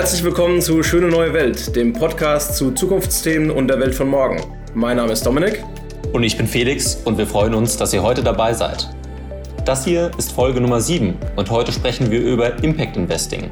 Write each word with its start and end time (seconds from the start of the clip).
Herzlich 0.00 0.24
willkommen 0.24 0.62
zu 0.62 0.82
Schöne 0.82 1.08
neue 1.08 1.34
Welt, 1.34 1.76
dem 1.76 1.92
Podcast 1.92 2.56
zu 2.56 2.70
Zukunftsthemen 2.70 3.50
und 3.50 3.68
der 3.68 3.78
Welt 3.80 3.94
von 3.94 4.08
morgen. 4.08 4.40
Mein 4.72 4.96
Name 4.96 5.12
ist 5.12 5.26
Dominik. 5.26 5.62
Und 6.14 6.22
ich 6.22 6.38
bin 6.38 6.46
Felix 6.46 6.94
und 7.04 7.18
wir 7.18 7.26
freuen 7.26 7.52
uns, 7.52 7.76
dass 7.76 7.92
ihr 7.92 8.02
heute 8.02 8.22
dabei 8.22 8.54
seid. 8.54 8.88
Das 9.66 9.84
hier 9.84 10.10
ist 10.16 10.32
Folge 10.32 10.62
Nummer 10.62 10.80
7 10.80 11.18
und 11.36 11.50
heute 11.50 11.70
sprechen 11.70 12.10
wir 12.10 12.18
über 12.18 12.64
Impact 12.64 12.96
Investing. 12.96 13.50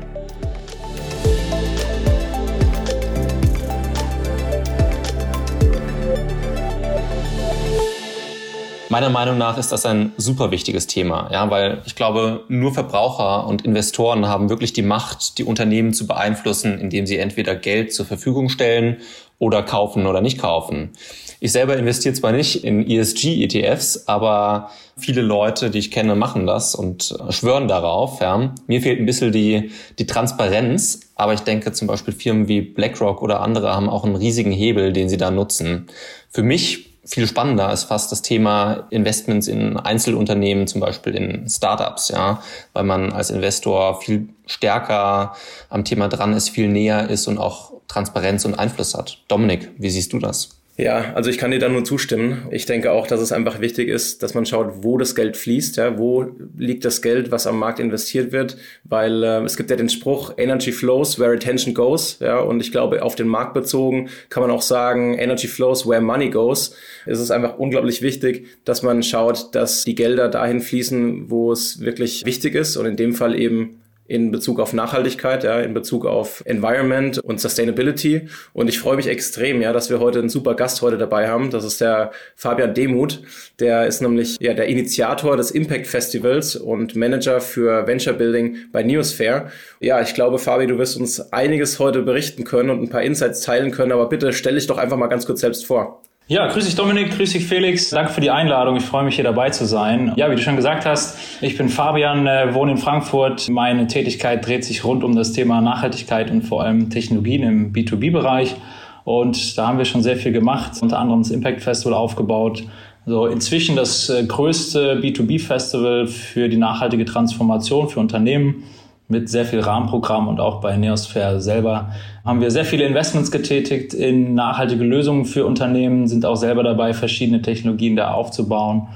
Meiner 8.91 9.11
Meinung 9.11 9.36
nach 9.36 9.59
ist 9.59 9.70
das 9.70 9.84
ein 9.84 10.12
super 10.16 10.50
wichtiges 10.50 10.86
Thema, 10.86 11.29
ja, 11.30 11.50
weil 11.50 11.82
ich 11.84 11.95
glaube, 11.95 12.45
nur 12.48 12.73
Verbraucher 12.73 13.46
und 13.46 13.62
Investoren 13.66 14.27
haben 14.27 14.48
wirklich 14.48 14.73
die 14.73 14.83
Macht, 14.83 15.37
die 15.37 15.45
Unternehmen 15.45 15.92
zu 15.92 16.06
beeinflussen, 16.06 16.79
indem 16.79 17.06
sie 17.06 17.19
entweder 17.19 17.55
Geld 17.55 17.93
zur 17.93 18.06
Verfügung 18.06 18.48
stellen 18.48 18.96
oder 19.38 19.62
kaufen 19.62 20.06
oder 20.06 20.23
nicht 20.23 20.38
kaufen. 20.38 20.91
Ich 21.38 21.52
selber 21.52 21.77
investiere 21.77 22.15
zwar 22.15 22.32
nicht 22.32 22.65
in 22.65 22.88
ESG-ETFs, 22.88 24.09
aber 24.09 24.70
viele 24.96 25.20
Leute, 25.20 25.68
die 25.68 25.79
ich 25.79 25.91
kenne, 25.91 26.16
machen 26.16 26.46
das 26.46 26.74
und 26.74 27.15
schwören 27.29 27.68
darauf. 27.68 28.20
Ja. 28.20 28.55
Mir 28.66 28.80
fehlt 28.80 28.98
ein 28.98 29.07
bisschen 29.07 29.32
die, 29.32 29.70
die 29.98 30.07
Transparenz, 30.07 31.01
aber 31.15 31.34
ich 31.34 31.41
denke 31.41 31.73
zum 31.73 31.87
Beispiel 31.87 32.15
Firmen 32.15 32.48
wie 32.48 32.62
BlackRock 32.62 33.20
oder 33.20 33.41
andere 33.41 33.74
haben 33.74 33.91
auch 33.91 34.05
einen 34.05 34.16
riesigen 34.16 34.51
Hebel, 34.51 34.95
den 34.95 35.10
sie 35.10 35.18
da 35.18 35.30
nutzen. 35.30 35.88
Für 36.30 36.43
mich 36.43 36.88
viel 37.09 37.27
spannender 37.27 37.73
ist 37.73 37.85
fast 37.85 38.12
das 38.12 38.23
Thema 38.23 38.87
Investments 38.91 39.49
in 39.49 39.77
Einzelunternehmen, 39.77 40.66
zum 40.66 40.80
Beispiel 40.80 41.15
in 41.15 41.49
Startups, 41.49 42.09
ja, 42.09 42.43
weil 42.75 42.85
man 42.85 43.12
als 43.12 43.30
Investor 43.30 44.01
viel 44.01 44.29
stärker 44.47 45.35
am 45.71 45.85
Thema 45.85 46.09
dran 46.09 46.33
ist, 46.35 46.51
viel 46.51 46.69
näher 46.69 47.09
ist 47.09 47.27
und 47.27 47.38
auch 47.38 47.73
Transparenz 47.88 48.45
und 48.45 48.59
Einfluss 48.59 48.95
hat. 48.95 49.19
Dominik, 49.29 49.71
wie 49.79 49.91
siehst 49.91 50.13
du 50.13 50.19
das? 50.19 50.57
Ja, 50.80 51.12
also 51.15 51.29
ich 51.29 51.38
kann 51.38 51.51
dir 51.51 51.59
da 51.59 51.68
nur 51.68 51.84
zustimmen. 51.84 52.46
Ich 52.52 52.65
denke 52.65 52.93
auch, 52.93 53.09
dass 53.09 53.21
es 53.21 53.32
einfach 53.32 53.60
wichtig 53.60 53.88
ist, 53.88 54.23
dass 54.23 54.34
man 54.34 54.46
schaut, 54.46 54.85
wo 54.85 54.96
das 54.96 55.16
Geld 55.16 55.37
fließt, 55.37 55.76
ja, 55.76 55.98
wo 55.98 56.30
liegt 56.57 56.85
das 56.85 57.02
Geld, 57.02 57.32
was 57.32 57.48
am 57.48 57.59
Markt 57.59 57.80
investiert 57.80 58.30
wird, 58.30 58.57
weil 58.85 59.24
äh, 59.24 59.43
es 59.43 59.57
gibt 59.57 59.70
ja 59.70 59.76
den 59.76 59.88
Spruch 59.88 60.35
Energy 60.37 60.70
flows 60.70 61.18
where 61.18 61.35
attention 61.35 61.74
goes, 61.74 62.20
ja, 62.20 62.38
und 62.38 62.60
ich 62.60 62.70
glaube, 62.70 63.02
auf 63.02 63.16
den 63.16 63.26
Markt 63.26 63.54
bezogen 63.54 64.09
kann 64.28 64.41
man 64.41 64.53
auch 64.53 64.62
sagen, 64.62 65.19
Energy 65.19 65.48
flows 65.48 65.84
where 65.84 66.00
money 66.00 66.31
goes. 66.31 66.76
Es 67.06 67.19
ist 67.19 67.32
einfach 67.32 67.59
unglaublich 67.59 68.00
wichtig, 68.00 68.47
dass 68.65 68.84
man 68.84 69.03
schaut, 69.03 69.56
dass 69.56 69.82
die 69.82 69.97
Gelder 69.97 70.28
dahin 70.28 70.60
fließen, 70.60 71.28
wo 71.28 71.50
es 71.50 71.81
wirklich 71.81 72.25
wichtig 72.25 72.54
ist 72.54 72.76
und 72.76 72.87
in 72.87 72.94
dem 72.94 73.15
Fall 73.15 73.34
eben 73.34 73.81
in 74.09 74.31
Bezug 74.31 74.59
auf 74.59 74.72
Nachhaltigkeit, 74.72 75.44
ja, 75.44 75.60
in 75.60 75.75
Bezug 75.75 76.06
auf 76.06 76.42
Environment 76.47 77.19
und 77.19 77.41
Sustainability. 77.41 78.28
Und 78.54 78.69
ich 78.69 78.81
freue 78.81 78.97
mich 78.97 79.06
extrem, 79.06 79.60
ja, 79.60 79.72
dass 79.72 79.91
wir 79.91 80.00
heute 80.00 80.19
einen 80.19 80.31
super 80.31 80.54
Gast 80.54 80.82
heute 80.82 80.98
dabei 80.98 81.28
haben. 81.28 81.50
Das 81.50 81.64
ist 81.64 81.81
der 81.81 82.10
Fabian 82.34 82.75
Demuth. 82.75 83.20
Der 83.60 83.86
ist 83.86 84.00
nämlich 84.00 84.38
ja 84.41 84.54
der 84.54 84.66
Initiator 84.66 85.36
des 85.36 85.50
Impact 85.50 85.86
Festivals 85.86 86.56
und 86.56 86.97
Manager 86.97 87.41
für 87.41 87.86
Venture 87.86 88.14
Building 88.14 88.56
bei 88.72 88.82
Neosphere. 88.82 89.53
Ja, 89.81 90.00
ich 90.00 90.14
glaube, 90.14 90.38
Fabi, 90.38 90.66
du 90.66 90.78
wirst 90.78 90.97
uns 90.97 91.20
einiges 91.32 91.78
heute 91.78 92.03
berichten 92.03 92.44
können 92.44 92.70
und 92.70 92.82
ein 92.82 92.88
paar 92.88 93.03
Insights 93.03 93.42
teilen 93.42 93.70
können. 93.70 93.92
Aber 93.92 94.09
bitte 94.09 94.32
stell 94.32 94.54
dich 94.54 94.66
doch 94.66 94.78
einfach 94.78 94.97
mal 94.97 95.09
ganz 95.09 95.26
kurz 95.26 95.41
selbst 95.41 95.66
vor. 95.66 96.03
Ja, 96.31 96.47
grüß 96.47 96.66
dich 96.66 96.75
Dominik, 96.75 97.16
grüß 97.16 97.32
dich 97.32 97.47
Felix. 97.47 97.88
Danke 97.88 98.12
für 98.12 98.21
die 98.21 98.31
Einladung. 98.31 98.76
Ich 98.76 98.84
freue 98.84 99.03
mich 99.03 99.15
hier 99.15 99.25
dabei 99.25 99.48
zu 99.48 99.65
sein. 99.65 100.12
Ja, 100.16 100.31
wie 100.31 100.37
du 100.37 100.43
schon 100.43 100.56
gesagt 100.56 100.84
hast, 100.84 101.16
ich 101.41 101.56
bin 101.56 101.70
Fabian, 101.70 102.26
äh, 102.26 102.53
wohne 102.53 102.72
in 102.72 102.76
Frankfurt. 102.76 103.48
Meine 103.48 103.87
Tätigkeit 103.87 104.47
dreht 104.47 104.62
sich 104.62 104.84
rund 104.84 105.04
um 105.04 105.16
das 105.16 105.32
Thema 105.32 105.62
Nachhaltigkeit 105.62 106.31
und 106.31 106.43
vor 106.43 106.62
allem 106.62 106.91
Technologien 106.91 107.43
im 107.44 107.72
B2B-Bereich. 107.72 108.56
Und 109.04 109.56
da 109.56 109.69
haben 109.69 109.78
wir 109.78 109.87
schon 109.87 110.03
sehr 110.03 110.19
viel 110.19 110.32
gemacht, 110.32 110.72
unter 110.82 110.98
anderem 110.98 111.22
das 111.22 111.30
Impact 111.30 111.62
Festival 111.62 111.94
aufgebaut. 111.94 112.62
So 113.06 113.24
inzwischen 113.24 113.74
das 113.74 114.10
äh, 114.10 114.22
größte 114.22 115.00
B2B-Festival 115.00 116.08
für 116.08 116.50
die 116.50 116.58
nachhaltige 116.58 117.06
Transformation 117.06 117.88
für 117.88 118.00
Unternehmen 118.00 118.64
mit 119.08 119.30
sehr 119.30 119.46
viel 119.46 119.60
Rahmenprogramm 119.60 120.28
und 120.28 120.38
auch 120.38 120.60
bei 120.60 120.76
Neosphere 120.76 121.41
selber 121.41 121.92
haben 122.24 122.42
wir 122.42 122.50
sehr 122.50 122.66
viele 122.66 122.84
Investments 122.84 123.30
getätigt 123.30 123.94
in 123.94 124.34
nachhaltige 124.34 124.84
Lösungen 124.84 125.24
für 125.24 125.46
Unternehmen, 125.46 126.06
sind 126.06 126.26
auch 126.26 126.36
selber 126.36 126.62
dabei, 126.62 126.92
verschiedene 126.92 127.41
Technologien 127.41 127.97
da 127.97 128.12
aufzubauen. 128.12 128.88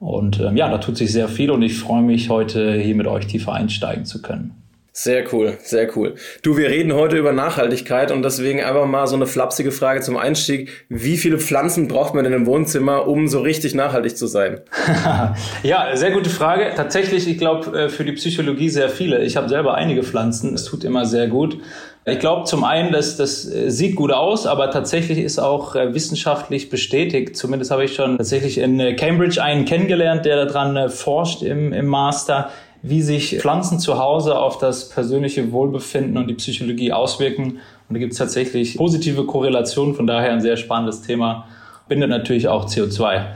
Und 0.00 0.40
ähm, 0.40 0.56
ja, 0.56 0.70
da 0.70 0.78
tut 0.78 0.96
sich 0.96 1.12
sehr 1.12 1.28
viel 1.28 1.50
und 1.50 1.60
ich 1.62 1.78
freue 1.78 2.02
mich, 2.02 2.30
heute 2.30 2.74
hier 2.74 2.94
mit 2.94 3.06
euch 3.06 3.26
tiefer 3.26 3.52
einsteigen 3.52 4.06
zu 4.06 4.22
können. 4.22 4.54
Sehr 5.00 5.32
cool, 5.32 5.56
sehr 5.62 5.96
cool. 5.96 6.16
Du, 6.42 6.56
wir 6.56 6.70
reden 6.70 6.92
heute 6.92 7.16
über 7.16 7.32
Nachhaltigkeit 7.32 8.10
und 8.10 8.24
deswegen 8.24 8.64
einfach 8.64 8.84
mal 8.84 9.06
so 9.06 9.14
eine 9.14 9.28
flapsige 9.28 9.70
Frage 9.70 10.00
zum 10.00 10.16
Einstieg. 10.16 10.86
Wie 10.88 11.16
viele 11.16 11.38
Pflanzen 11.38 11.86
braucht 11.86 12.14
man 12.14 12.24
denn 12.24 12.32
im 12.32 12.46
Wohnzimmer, 12.46 13.06
um 13.06 13.28
so 13.28 13.40
richtig 13.40 13.76
nachhaltig 13.76 14.16
zu 14.16 14.26
sein? 14.26 14.60
ja, 15.62 15.94
sehr 15.94 16.10
gute 16.10 16.30
Frage. 16.30 16.72
Tatsächlich, 16.74 17.28
ich 17.28 17.38
glaube, 17.38 17.78
äh, 17.78 17.88
für 17.90 18.04
die 18.04 18.10
Psychologie 18.10 18.70
sehr 18.70 18.88
viele. 18.88 19.22
Ich 19.22 19.36
habe 19.36 19.48
selber 19.48 19.74
einige 19.74 20.02
Pflanzen. 20.02 20.52
Es 20.52 20.64
tut 20.64 20.82
immer 20.82 21.06
sehr 21.06 21.28
gut. 21.28 21.58
Ich 22.04 22.18
glaube 22.18 22.46
zum 22.46 22.64
einen, 22.64 22.90
dass 22.90 23.16
das 23.16 23.48
äh, 23.48 23.70
sieht 23.70 23.94
gut 23.94 24.10
aus, 24.10 24.48
aber 24.48 24.72
tatsächlich 24.72 25.18
ist 25.18 25.38
auch 25.38 25.76
äh, 25.76 25.94
wissenschaftlich 25.94 26.70
bestätigt. 26.70 27.36
Zumindest 27.36 27.70
habe 27.70 27.84
ich 27.84 27.94
schon 27.94 28.16
tatsächlich 28.16 28.58
in 28.58 28.96
Cambridge 28.96 29.40
einen 29.40 29.64
kennengelernt, 29.64 30.24
der 30.24 30.46
daran 30.46 30.90
forscht 30.90 31.42
im, 31.42 31.72
im 31.72 31.86
Master 31.86 32.50
wie 32.82 33.02
sich 33.02 33.38
Pflanzen 33.40 33.78
zu 33.78 33.98
Hause 33.98 34.38
auf 34.38 34.58
das 34.58 34.88
persönliche 34.88 35.52
Wohlbefinden 35.52 36.16
und 36.16 36.28
die 36.28 36.34
Psychologie 36.34 36.92
auswirken. 36.92 37.58
Und 37.88 37.94
da 37.94 37.98
gibt 37.98 38.12
es 38.12 38.18
tatsächlich 38.18 38.76
positive 38.76 39.24
Korrelationen, 39.24 39.94
von 39.94 40.06
daher 40.06 40.32
ein 40.32 40.40
sehr 40.40 40.56
spannendes 40.56 41.02
Thema. 41.02 41.48
Bindet 41.88 42.10
natürlich 42.10 42.48
auch 42.48 42.66
CO2. 42.66 43.26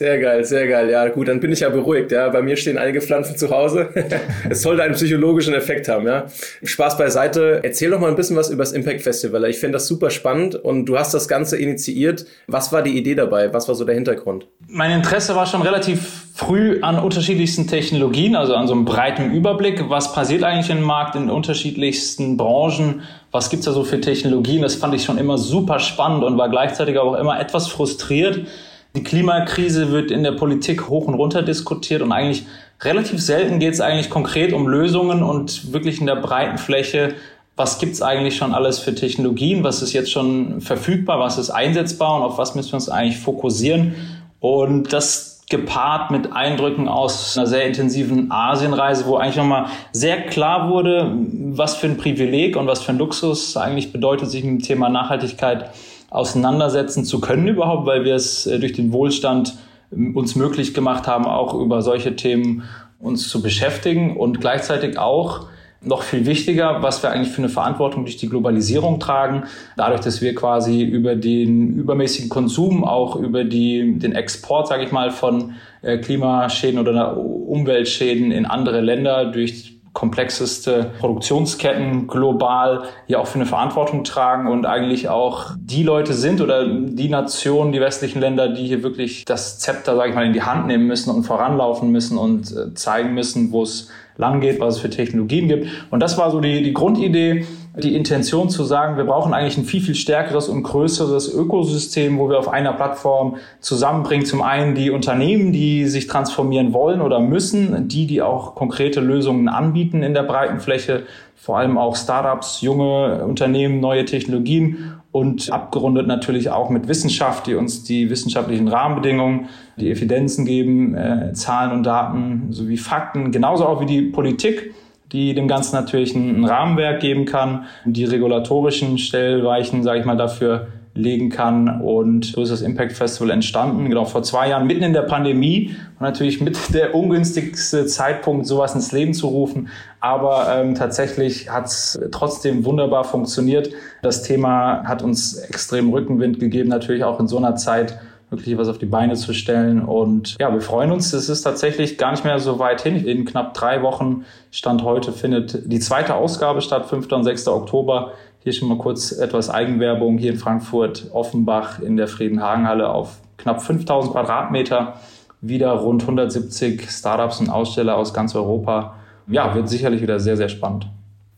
Sehr 0.00 0.18
geil, 0.18 0.46
sehr 0.46 0.66
geil. 0.66 0.88
Ja, 0.88 1.08
gut, 1.08 1.28
dann 1.28 1.40
bin 1.40 1.52
ich 1.52 1.60
ja 1.60 1.68
beruhigt. 1.68 2.10
Ja, 2.10 2.30
bei 2.30 2.40
mir 2.40 2.56
stehen 2.56 2.78
einige 2.78 3.02
Pflanzen 3.02 3.36
zu 3.36 3.50
Hause. 3.50 3.90
es 4.48 4.62
sollte 4.62 4.82
einen 4.82 4.94
psychologischen 4.94 5.52
Effekt 5.52 5.88
haben. 5.88 6.06
Ja, 6.06 6.24
Spaß 6.62 6.96
beiseite. 6.96 7.60
Erzähl 7.62 7.90
doch 7.90 8.00
mal 8.00 8.08
ein 8.08 8.16
bisschen 8.16 8.34
was 8.34 8.48
über 8.48 8.62
das 8.62 8.72
Impact 8.72 9.02
Festival. 9.02 9.44
Ich 9.44 9.58
finde 9.58 9.74
das 9.74 9.86
super 9.86 10.08
spannend 10.08 10.54
und 10.54 10.86
du 10.86 10.96
hast 10.96 11.12
das 11.12 11.28
Ganze 11.28 11.58
initiiert. 11.58 12.24
Was 12.46 12.72
war 12.72 12.80
die 12.80 12.96
Idee 12.96 13.14
dabei? 13.14 13.52
Was 13.52 13.68
war 13.68 13.74
so 13.74 13.84
der 13.84 13.94
Hintergrund? 13.94 14.46
Mein 14.68 14.90
Interesse 14.90 15.36
war 15.36 15.44
schon 15.44 15.60
relativ 15.60 16.00
früh 16.34 16.80
an 16.80 16.98
unterschiedlichsten 16.98 17.66
Technologien, 17.66 18.36
also 18.36 18.54
an 18.54 18.68
so 18.68 18.72
einem 18.72 18.86
breiten 18.86 19.34
Überblick. 19.34 19.90
Was 19.90 20.14
passiert 20.14 20.44
eigentlich 20.44 20.70
im 20.70 20.80
Markt 20.80 21.14
in 21.14 21.28
unterschiedlichsten 21.28 22.38
Branchen? 22.38 23.02
Was 23.32 23.50
gibt's 23.50 23.66
da 23.66 23.72
so 23.72 23.84
für 23.84 24.00
Technologien? 24.00 24.62
Das 24.62 24.76
fand 24.76 24.94
ich 24.94 25.04
schon 25.04 25.18
immer 25.18 25.36
super 25.36 25.78
spannend 25.78 26.24
und 26.24 26.38
war 26.38 26.48
gleichzeitig 26.48 26.96
auch 26.96 27.16
immer 27.16 27.38
etwas 27.38 27.68
frustriert 27.68 28.46
die 28.94 29.02
Klimakrise 29.02 29.92
wird 29.92 30.10
in 30.10 30.22
der 30.22 30.32
Politik 30.32 30.88
hoch 30.88 31.06
und 31.06 31.14
runter 31.14 31.42
diskutiert 31.42 32.02
und 32.02 32.12
eigentlich 32.12 32.44
relativ 32.82 33.20
selten 33.20 33.58
geht 33.58 33.74
es 33.74 33.80
eigentlich 33.80 34.10
konkret 34.10 34.52
um 34.52 34.66
Lösungen 34.66 35.22
und 35.22 35.72
wirklich 35.72 36.00
in 36.00 36.06
der 36.06 36.16
breiten 36.16 36.58
Fläche, 36.58 37.14
was 37.56 37.78
gibt's 37.78 38.00
eigentlich 38.00 38.36
schon 38.36 38.54
alles 38.54 38.78
für 38.78 38.94
Technologien, 38.94 39.62
was 39.62 39.82
ist 39.82 39.92
jetzt 39.92 40.10
schon 40.10 40.60
verfügbar, 40.60 41.20
was 41.20 41.38
ist 41.38 41.50
einsetzbar 41.50 42.16
und 42.16 42.22
auf 42.22 42.38
was 42.38 42.54
müssen 42.54 42.72
wir 42.72 42.76
uns 42.76 42.88
eigentlich 42.88 43.18
fokussieren. 43.18 43.94
Und 44.40 44.92
das 44.92 45.42
gepaart 45.50 46.10
mit 46.10 46.32
Eindrücken 46.32 46.88
aus 46.88 47.36
einer 47.36 47.46
sehr 47.46 47.66
intensiven 47.66 48.30
Asienreise, 48.30 49.04
wo 49.06 49.16
eigentlich 49.16 49.36
nochmal 49.36 49.66
sehr 49.92 50.22
klar 50.26 50.70
wurde, 50.70 51.12
was 51.50 51.74
für 51.74 51.88
ein 51.88 51.98
Privileg 51.98 52.56
und 52.56 52.66
was 52.66 52.82
für 52.82 52.92
ein 52.92 52.98
Luxus 52.98 53.56
eigentlich 53.56 53.92
bedeutet, 53.92 54.30
sich 54.30 54.42
mit 54.42 54.60
dem 54.60 54.62
Thema 54.62 54.88
Nachhaltigkeit 54.88 55.70
auseinandersetzen 56.10 57.04
zu 57.04 57.20
können 57.20 57.46
überhaupt, 57.46 57.86
weil 57.86 58.04
wir 58.04 58.14
es 58.14 58.46
äh, 58.46 58.58
durch 58.58 58.72
den 58.72 58.92
Wohlstand 58.92 59.56
ähm, 59.92 60.16
uns 60.16 60.34
möglich 60.34 60.74
gemacht 60.74 61.06
haben, 61.06 61.24
auch 61.24 61.54
über 61.54 61.82
solche 61.82 62.16
Themen 62.16 62.64
uns 62.98 63.28
zu 63.28 63.40
beschäftigen 63.40 64.16
und 64.16 64.40
gleichzeitig 64.40 64.98
auch 64.98 65.46
noch 65.82 66.02
viel 66.02 66.26
wichtiger, 66.26 66.82
was 66.82 67.02
wir 67.02 67.10
eigentlich 67.10 67.30
für 67.30 67.38
eine 67.38 67.48
Verantwortung 67.48 68.04
durch 68.04 68.18
die 68.18 68.28
Globalisierung 68.28 69.00
tragen, 69.00 69.44
dadurch, 69.78 70.02
dass 70.02 70.20
wir 70.20 70.34
quasi 70.34 70.82
über 70.82 71.16
den 71.16 71.74
übermäßigen 71.74 72.28
Konsum, 72.28 72.84
auch 72.84 73.16
über 73.16 73.44
die, 73.44 73.98
den 73.98 74.12
Export, 74.12 74.68
sage 74.68 74.84
ich 74.84 74.92
mal, 74.92 75.10
von 75.10 75.54
äh, 75.80 75.96
Klimaschäden 75.96 76.78
oder 76.78 77.16
Umweltschäden 77.16 78.30
in 78.30 78.44
andere 78.44 78.82
Länder 78.82 79.26
durch 79.26 79.79
komplexeste 79.92 80.92
Produktionsketten 81.00 82.06
global 82.06 82.84
hier 83.06 83.20
auch 83.20 83.26
für 83.26 83.36
eine 83.36 83.46
Verantwortung 83.46 84.04
tragen 84.04 84.46
und 84.46 84.64
eigentlich 84.64 85.08
auch 85.08 85.52
die 85.58 85.82
Leute 85.82 86.14
sind 86.14 86.40
oder 86.40 86.66
die 86.68 87.08
Nationen, 87.08 87.72
die 87.72 87.80
westlichen 87.80 88.20
Länder, 88.20 88.48
die 88.48 88.66
hier 88.66 88.82
wirklich 88.84 89.24
das 89.24 89.58
Zepter, 89.58 89.96
sage 89.96 90.10
ich 90.10 90.14
mal, 90.14 90.26
in 90.26 90.32
die 90.32 90.42
Hand 90.42 90.68
nehmen 90.68 90.86
müssen 90.86 91.10
und 91.10 91.24
voranlaufen 91.24 91.90
müssen 91.90 92.18
und 92.18 92.52
äh, 92.52 92.72
zeigen 92.74 93.14
müssen, 93.14 93.50
wo 93.50 93.62
es 93.62 93.88
lang 94.16 94.40
geht, 94.40 94.60
was 94.60 94.76
es 94.76 94.80
für 94.80 94.90
Technologien 94.90 95.48
gibt. 95.48 95.66
Und 95.90 96.00
das 96.00 96.16
war 96.18 96.30
so 96.30 96.40
die, 96.40 96.62
die 96.62 96.72
Grundidee. 96.72 97.46
Die 97.76 97.94
Intention 97.94 98.50
zu 98.50 98.64
sagen, 98.64 98.96
wir 98.96 99.04
brauchen 99.04 99.32
eigentlich 99.32 99.56
ein 99.56 99.64
viel, 99.64 99.80
viel 99.80 99.94
stärkeres 99.94 100.48
und 100.48 100.64
größeres 100.64 101.32
Ökosystem, 101.32 102.18
wo 102.18 102.28
wir 102.28 102.38
auf 102.38 102.48
einer 102.48 102.72
Plattform 102.72 103.36
zusammenbringen. 103.60 104.26
Zum 104.26 104.42
einen 104.42 104.74
die 104.74 104.90
Unternehmen, 104.90 105.52
die 105.52 105.86
sich 105.86 106.08
transformieren 106.08 106.72
wollen 106.72 107.00
oder 107.00 107.20
müssen, 107.20 107.86
die, 107.86 108.06
die 108.06 108.22
auch 108.22 108.56
konkrete 108.56 109.00
Lösungen 109.00 109.48
anbieten 109.48 110.02
in 110.02 110.14
der 110.14 110.24
breiten 110.24 110.58
Fläche, 110.58 111.04
vor 111.36 111.58
allem 111.58 111.78
auch 111.78 111.96
Startups, 111.96 112.60
junge 112.60 113.24
Unternehmen, 113.24 113.80
neue 113.80 114.04
Technologien 114.04 115.00
und 115.12 115.50
abgerundet 115.50 116.06
natürlich 116.06 116.50
auch 116.50 116.70
mit 116.70 116.88
Wissenschaft, 116.88 117.46
die 117.46 117.54
uns 117.54 117.84
die 117.84 118.10
wissenschaftlichen 118.10 118.68
Rahmenbedingungen, 118.68 119.48
die 119.76 119.90
Evidenzen 119.90 120.44
geben, 120.44 120.94
äh, 120.94 121.32
Zahlen 121.32 121.72
und 121.72 121.84
Daten 121.84 122.48
sowie 122.50 122.76
Fakten, 122.76 123.32
genauso 123.32 123.66
auch 123.66 123.80
wie 123.80 123.86
die 123.86 124.02
Politik, 124.02 124.74
die 125.12 125.34
dem 125.34 125.48
Ganzen 125.48 125.74
natürlich 125.74 126.14
ein, 126.14 126.44
Rahmenwerk 126.44 127.00
geben 127.00 127.24
kann, 127.24 127.64
die 127.84 128.04
regulatorischen 128.04 128.98
Stellweichen, 128.98 129.82
sage 129.82 130.00
ich 130.00 130.04
mal, 130.04 130.16
dafür 130.16 130.68
legen 130.94 131.30
kann. 131.30 131.80
Und 131.80 132.26
so 132.26 132.42
ist 132.42 132.50
das 132.50 132.62
Impact 132.62 132.92
Festival 132.92 133.30
entstanden, 133.30 133.88
genau 133.88 134.04
vor 134.04 134.22
zwei 134.22 134.48
Jahren, 134.48 134.66
mitten 134.66 134.82
in 134.82 134.92
der 134.92 135.02
Pandemie 135.02 135.74
und 135.98 136.00
natürlich 136.00 136.40
mit 136.40 136.56
der 136.74 136.94
ungünstigste 136.94 137.86
Zeitpunkt, 137.86 138.46
sowas 138.46 138.74
ins 138.74 138.92
Leben 138.92 139.14
zu 139.14 139.28
rufen. 139.28 139.68
Aber 140.00 140.46
ähm, 140.54 140.74
tatsächlich 140.74 141.50
hat 141.50 141.66
es 141.66 142.00
trotzdem 142.10 142.64
wunderbar 142.64 143.04
funktioniert. 143.04 143.70
Das 144.02 144.22
Thema 144.22 144.84
hat 144.84 145.02
uns 145.02 145.36
extrem 145.36 145.90
Rückenwind 145.90 146.40
gegeben, 146.40 146.68
natürlich 146.68 147.04
auch 147.04 147.20
in 147.20 147.28
so 147.28 147.36
einer 147.36 147.56
Zeit 147.56 147.98
wirklich 148.30 148.56
was 148.56 148.68
auf 148.68 148.78
die 148.78 148.86
Beine 148.86 149.14
zu 149.14 149.34
stellen. 149.34 149.82
Und 149.82 150.36
ja, 150.40 150.52
wir 150.52 150.60
freuen 150.60 150.92
uns. 150.92 151.12
Es 151.12 151.28
ist 151.28 151.42
tatsächlich 151.42 151.98
gar 151.98 152.12
nicht 152.12 152.24
mehr 152.24 152.38
so 152.38 152.58
weit 152.58 152.80
hin. 152.80 153.04
In 153.04 153.24
knapp 153.24 153.54
drei 153.54 153.82
Wochen 153.82 154.24
Stand 154.50 154.82
heute 154.82 155.12
findet 155.12 155.70
die 155.70 155.80
zweite 155.80 156.14
Ausgabe 156.14 156.62
statt, 156.62 156.86
5. 156.86 157.10
und 157.12 157.24
6. 157.24 157.48
Oktober 157.48 158.12
hier 158.42 158.52
schon 158.52 158.68
mal 158.68 158.78
kurz 158.78 159.12
etwas 159.12 159.50
Eigenwerbung. 159.50 160.16
Hier 160.16 160.32
in 160.32 160.38
Frankfurt, 160.38 161.10
Offenbach 161.12 161.80
in 161.80 161.96
der 161.96 162.08
Friedenhagenhalle 162.08 162.88
auf 162.88 163.18
knapp 163.36 163.62
5000 163.62 164.12
Quadratmeter. 164.12 164.94
Wieder 165.42 165.72
rund 165.72 166.02
170 166.02 166.90
Startups 166.90 167.40
und 167.40 167.50
Aussteller 167.50 167.96
aus 167.96 168.14
ganz 168.14 168.34
Europa. 168.34 168.94
Ja, 169.26 169.54
wird 169.54 169.68
sicherlich 169.68 170.02
wieder 170.02 170.20
sehr, 170.20 170.36
sehr 170.36 170.48
spannend. 170.48 170.86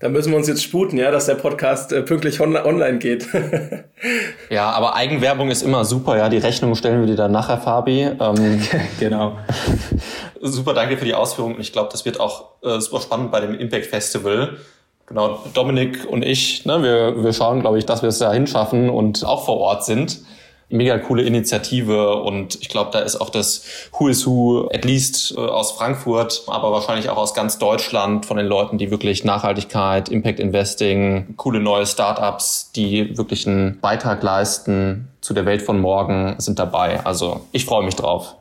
Da 0.03 0.09
müssen 0.09 0.33
wir 0.33 0.37
uns 0.37 0.49
jetzt 0.49 0.65
sputen, 0.65 0.99
ja, 0.99 1.13
dass 1.13 1.27
der 1.27 1.37
Podcast 1.37 1.93
äh, 1.93 2.03
pünktlich 2.03 2.41
on 2.41 2.57
online 2.57 2.99
geht. 2.99 3.29
ja, 4.51 4.69
aber 4.69 4.97
Eigenwerbung 4.97 5.49
ist 5.49 5.63
immer 5.63 5.85
super, 5.85 6.17
ja. 6.17 6.29
Die 6.29 6.39
Rechnung 6.39 6.75
stellen 6.75 6.99
wir 6.99 7.07
dir 7.07 7.15
dann 7.15 7.31
nachher, 7.31 7.59
Fabi. 7.59 8.11
Ähm, 8.19 8.61
genau. 8.99 9.39
super, 10.41 10.75
danke 10.75 10.99
für 10.99 11.05
die 11.05 11.15
Ausführung. 11.15 11.61
Ich 11.61 11.73
glaube, 11.73 11.91
das 11.93 12.05
wird 12.05 12.19
auch 12.19 12.47
äh, 12.65 12.81
super 12.81 13.01
spannend 13.01 13.31
bei 13.31 13.39
dem 13.39 13.55
Impact 13.55 13.87
Festival. 13.87 14.57
Genau, 15.07 15.39
Dominik 15.55 16.05
und 16.11 16.25
ich, 16.25 16.67
ne, 16.67 16.83
wir, 16.83 17.23
wir 17.23 17.33
schauen, 17.33 17.61
glaube 17.61 17.79
ich, 17.79 17.87
dass 17.87 18.03
wir 18.03 18.09
es 18.09 18.19
da 18.19 18.33
hinschaffen 18.33 18.91
und 18.91 19.25
auch 19.25 19.45
vor 19.45 19.59
Ort 19.59 19.85
sind. 19.85 20.23
Mega 20.73 20.99
coole 20.99 21.23
Initiative 21.23 22.17
und 22.17 22.57
ich 22.61 22.69
glaube, 22.69 22.91
da 22.93 23.01
ist 23.01 23.17
auch 23.17 23.31
das 23.31 23.65
Who 23.99 24.09
is 24.09 24.27
Who, 24.27 24.69
at 24.73 24.85
least 24.85 25.35
äh, 25.37 25.41
aus 25.41 25.73
Frankfurt, 25.73 26.43
aber 26.47 26.73
wahrscheinlich 26.73 27.11
auch 27.11 27.17
aus 27.17 27.35
ganz 27.35 27.59
Deutschland 27.59 28.27
von 28.27 28.37
den 28.37 28.47
Leuten, 28.47 28.79
die 28.79 28.91
wirklich 28.91 29.25
Nachhaltigkeit, 29.25 30.09
Impact 30.09 30.41
Investing, 30.41 31.35
coole 31.37 31.61
neue 31.61 31.87
Startups, 31.87 32.73
die 32.75 33.17
wirklich 33.17 33.47
einen 33.47 33.81
Beitrag 33.81 34.23
leisten 34.23 35.09
zu 35.21 35.35
der 35.35 35.47
Welt 35.47 35.63
von 35.63 35.81
morgen, 35.81 36.35
sind 36.39 36.59
dabei. 36.59 37.05
Also 37.05 37.43
ich 37.53 37.65
freue 37.65 37.85
mich 37.85 37.95
drauf. 37.95 38.35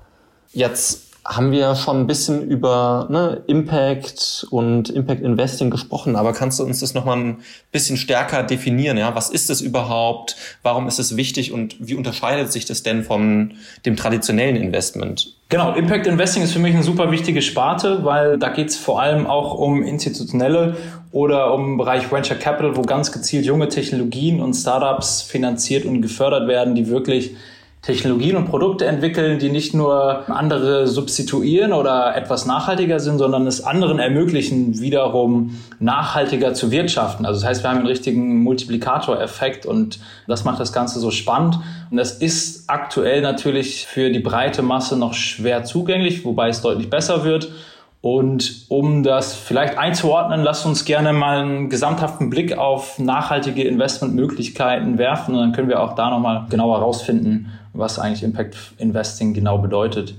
Jetzt 0.53 1.10
haben 1.23 1.51
wir 1.51 1.75
schon 1.75 1.99
ein 1.99 2.07
bisschen 2.07 2.49
über 2.49 3.07
ne, 3.09 3.43
Impact 3.45 4.47
und 4.49 4.89
Impact 4.89 5.21
Investing 5.21 5.69
gesprochen, 5.69 6.15
aber 6.15 6.33
kannst 6.33 6.59
du 6.59 6.63
uns 6.63 6.79
das 6.79 6.95
nochmal 6.95 7.17
ein 7.17 7.37
bisschen 7.71 7.95
stärker 7.95 8.41
definieren? 8.43 8.97
Ja? 8.97 9.13
Was 9.13 9.29
ist 9.29 9.49
es 9.51 9.61
überhaupt? 9.61 10.35
Warum 10.63 10.87
ist 10.87 10.97
es 10.97 11.17
wichtig 11.17 11.51
und 11.51 11.75
wie 11.79 11.93
unterscheidet 11.93 12.51
sich 12.51 12.65
das 12.65 12.81
denn 12.81 13.03
von 13.03 13.53
dem 13.85 13.95
traditionellen 13.95 14.55
Investment? 14.55 15.35
Genau, 15.49 15.73
Impact 15.73 16.07
Investing 16.07 16.43
ist 16.43 16.53
für 16.53 16.59
mich 16.59 16.73
eine 16.73 16.83
super 16.83 17.11
wichtige 17.11 17.41
Sparte, 17.41 18.03
weil 18.03 18.39
da 18.39 18.49
geht 18.49 18.69
es 18.69 18.77
vor 18.77 19.01
allem 19.01 19.27
auch 19.27 19.53
um 19.53 19.83
institutionelle 19.83 20.77
oder 21.11 21.53
um 21.53 21.77
Bereich 21.77 22.11
Venture 22.11 22.37
Capital, 22.37 22.77
wo 22.77 22.81
ganz 22.81 23.11
gezielt 23.11 23.45
junge 23.45 23.67
Technologien 23.67 24.41
und 24.41 24.53
Startups 24.53 25.21
finanziert 25.21 25.85
und 25.85 26.01
gefördert 26.01 26.47
werden, 26.47 26.73
die 26.73 26.87
wirklich 26.87 27.35
Technologien 27.81 28.35
und 28.35 28.45
Produkte 28.45 28.85
entwickeln, 28.85 29.39
die 29.39 29.49
nicht 29.49 29.73
nur 29.73 30.29
andere 30.29 30.87
substituieren 30.87 31.73
oder 31.73 32.15
etwas 32.15 32.45
nachhaltiger 32.45 32.99
sind, 32.99 33.17
sondern 33.17 33.47
es 33.47 33.63
anderen 33.63 33.97
ermöglichen, 33.97 34.79
wiederum 34.79 35.59
nachhaltiger 35.79 36.53
zu 36.53 36.69
wirtschaften. 36.69 37.25
Also 37.25 37.39
das 37.39 37.49
heißt, 37.49 37.63
wir 37.63 37.71
haben 37.71 37.79
einen 37.79 37.87
richtigen 37.87 38.43
Multiplikatoreffekt 38.43 39.65
und 39.65 39.99
das 40.27 40.43
macht 40.43 40.59
das 40.59 40.73
Ganze 40.73 40.99
so 40.99 41.09
spannend. 41.09 41.57
Und 41.89 41.97
das 41.97 42.11
ist 42.11 42.69
aktuell 42.69 43.21
natürlich 43.21 43.87
für 43.87 44.11
die 44.11 44.19
breite 44.19 44.61
Masse 44.61 44.95
noch 44.95 45.15
schwer 45.15 45.63
zugänglich, 45.63 46.23
wobei 46.23 46.49
es 46.49 46.61
deutlich 46.61 46.87
besser 46.87 47.23
wird. 47.23 47.51
Und 48.01 48.65
um 48.69 49.03
das 49.03 49.35
vielleicht 49.35 49.77
einzuordnen, 49.77 50.41
lasst 50.41 50.65
uns 50.65 50.85
gerne 50.85 51.13
mal 51.13 51.39
einen 51.39 51.69
gesamthaften 51.69 52.31
Blick 52.31 52.57
auf 52.57 52.97
nachhaltige 52.97 53.63
Investmentmöglichkeiten 53.63 54.97
werfen 54.97 55.35
und 55.35 55.41
dann 55.41 55.51
können 55.51 55.69
wir 55.69 55.79
auch 55.81 55.93
da 55.93 56.09
nochmal 56.09 56.45
genauer 56.49 56.79
herausfinden, 56.79 57.51
was 57.73 57.99
eigentlich 57.99 58.23
Impact 58.23 58.55
Investing 58.77 59.33
genau 59.33 59.57
bedeutet. 59.57 60.15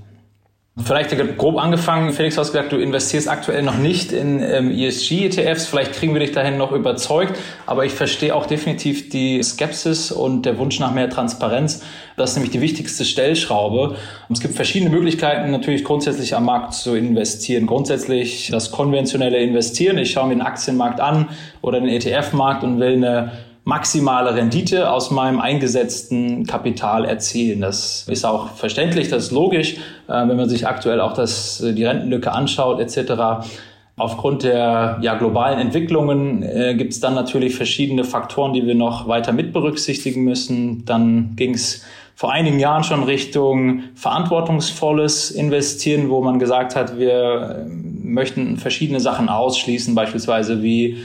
Vielleicht 0.75 1.15
grob 1.37 1.59
angefangen, 1.59 2.13
Felix, 2.13 2.33
du 2.33 2.41
hast 2.41 2.51
gesagt, 2.51 2.71
du 2.71 2.77
investierst 2.77 3.29
aktuell 3.29 3.61
noch 3.61 3.77
nicht 3.77 4.11
in 4.11 4.41
ähm, 4.41 4.71
ESG-ETFs. 4.71 5.67
Vielleicht 5.67 5.93
kriegen 5.93 6.13
wir 6.15 6.19
dich 6.19 6.31
dahin 6.31 6.57
noch 6.57 6.71
überzeugt. 6.71 7.37
Aber 7.67 7.85
ich 7.85 7.91
verstehe 7.91 8.33
auch 8.33 8.47
definitiv 8.47 9.09
die 9.09 9.43
Skepsis 9.43 10.11
und 10.11 10.47
der 10.47 10.57
Wunsch 10.57 10.79
nach 10.79 10.91
mehr 10.91 11.11
Transparenz. 11.11 11.83
Das 12.17 12.31
ist 12.31 12.37
nämlich 12.37 12.53
die 12.53 12.61
wichtigste 12.61 13.05
Stellschraube. 13.05 13.97
Es 14.31 14.39
gibt 14.39 14.55
verschiedene 14.55 14.89
Möglichkeiten, 14.89 15.51
natürlich 15.51 15.83
grundsätzlich 15.83 16.35
am 16.35 16.45
Markt 16.45 16.73
zu 16.73 16.95
investieren. 16.95 17.67
Grundsätzlich 17.67 18.49
das 18.51 18.71
konventionelle 18.71 19.37
Investieren. 19.37 19.99
Ich 19.99 20.09
schaue 20.09 20.29
mir 20.29 20.33
den 20.33 20.41
Aktienmarkt 20.41 20.99
an 20.99 21.29
oder 21.61 21.81
den 21.81 21.89
ETF-Markt 21.89 22.63
und 22.63 22.79
will 22.79 22.93
eine 22.93 23.31
maximale 23.65 24.35
Rendite 24.35 24.91
aus 24.91 25.09
meinem 25.11 25.39
eingesetzten 25.39 26.45
Kapital 26.45 27.05
erzielen. 27.05 27.61
Das 27.61 28.05
ist 28.09 28.25
auch 28.25 28.49
verständlich, 28.49 29.09
das 29.09 29.25
ist 29.25 29.31
logisch, 29.31 29.75
äh, 30.07 30.27
wenn 30.27 30.35
man 30.35 30.49
sich 30.49 30.67
aktuell 30.67 30.99
auch 30.99 31.13
das, 31.13 31.61
äh, 31.61 31.73
die 31.73 31.85
Rentenlücke 31.85 32.31
anschaut 32.31 32.79
etc. 32.79 33.47
Aufgrund 33.95 34.43
der 34.43 34.97
ja, 35.01 35.15
globalen 35.15 35.59
Entwicklungen 35.59 36.43
äh, 36.43 36.75
gibt 36.75 36.93
es 36.93 36.99
dann 36.99 37.13
natürlich 37.13 37.55
verschiedene 37.55 38.03
Faktoren, 38.03 38.53
die 38.53 38.65
wir 38.65 38.75
noch 38.75 39.07
weiter 39.07 39.31
mit 39.31 39.53
berücksichtigen 39.53 40.23
müssen. 40.23 40.83
Dann 40.85 41.35
ging 41.35 41.53
es 41.53 41.85
vor 42.15 42.31
einigen 42.31 42.59
Jahren 42.59 42.83
schon 42.83 43.03
Richtung 43.03 43.83
verantwortungsvolles 43.95 45.31
Investieren, 45.31 46.09
wo 46.09 46.21
man 46.21 46.37
gesagt 46.37 46.75
hat, 46.75 46.97
wir 46.97 47.65
äh, 47.65 47.69
möchten 47.69 48.57
verschiedene 48.57 48.99
Sachen 48.99 49.29
ausschließen, 49.29 49.95
beispielsweise 49.95 50.61
wie 50.61 50.97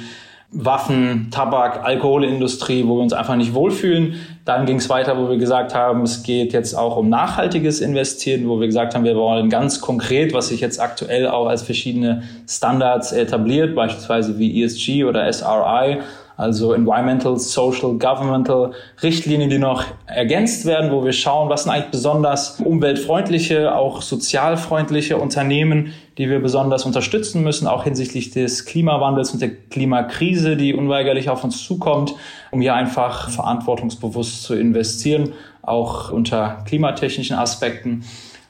Waffen, 0.50 1.28
Tabak, 1.30 1.84
Alkoholindustrie, 1.84 2.86
wo 2.86 2.96
wir 2.96 3.02
uns 3.02 3.12
einfach 3.12 3.36
nicht 3.36 3.52
wohlfühlen. 3.52 4.14
Dann 4.46 4.64
ging 4.64 4.76
es 4.76 4.88
weiter, 4.88 5.18
wo 5.18 5.28
wir 5.28 5.36
gesagt 5.36 5.74
haben, 5.74 6.02
es 6.02 6.22
geht 6.22 6.54
jetzt 6.54 6.74
auch 6.74 6.96
um 6.96 7.10
nachhaltiges 7.10 7.80
Investieren, 7.80 8.48
wo 8.48 8.58
wir 8.58 8.66
gesagt 8.66 8.94
haben, 8.94 9.04
wir 9.04 9.14
wollen 9.14 9.50
ganz 9.50 9.82
konkret, 9.82 10.32
was 10.32 10.48
sich 10.48 10.62
jetzt 10.62 10.80
aktuell 10.80 11.28
auch 11.28 11.48
als 11.48 11.62
verschiedene 11.62 12.22
Standards 12.48 13.12
etabliert, 13.12 13.74
beispielsweise 13.74 14.38
wie 14.38 14.62
ESG 14.62 15.04
oder 15.04 15.30
SRI, 15.30 15.98
also 16.38 16.72
Environmental, 16.72 17.36
Social, 17.36 17.94
Governmental 17.98 18.70
Richtlinien, 19.02 19.50
die 19.50 19.58
noch 19.58 19.84
ergänzt 20.06 20.64
werden, 20.64 20.92
wo 20.92 21.04
wir 21.04 21.12
schauen, 21.12 21.50
was 21.50 21.64
sind 21.64 21.72
eigentlich 21.72 21.90
besonders 21.90 22.60
umweltfreundliche, 22.60 23.74
auch 23.74 24.00
sozialfreundliche 24.00 25.18
Unternehmen, 25.18 25.92
die 26.18 26.28
wir 26.28 26.40
besonders 26.40 26.84
unterstützen 26.84 27.42
müssen, 27.42 27.68
auch 27.68 27.84
hinsichtlich 27.84 28.30
des 28.30 28.64
Klimawandels 28.64 29.30
und 29.30 29.40
der 29.40 29.50
Klimakrise, 29.50 30.56
die 30.56 30.74
unweigerlich 30.74 31.30
auf 31.30 31.44
uns 31.44 31.64
zukommt, 31.64 32.14
um 32.50 32.60
hier 32.60 32.74
einfach 32.74 33.30
verantwortungsbewusst 33.30 34.42
zu 34.42 34.54
investieren, 34.54 35.32
auch 35.62 36.10
unter 36.10 36.62
klimatechnischen 36.66 37.36
Aspekten. 37.36 38.04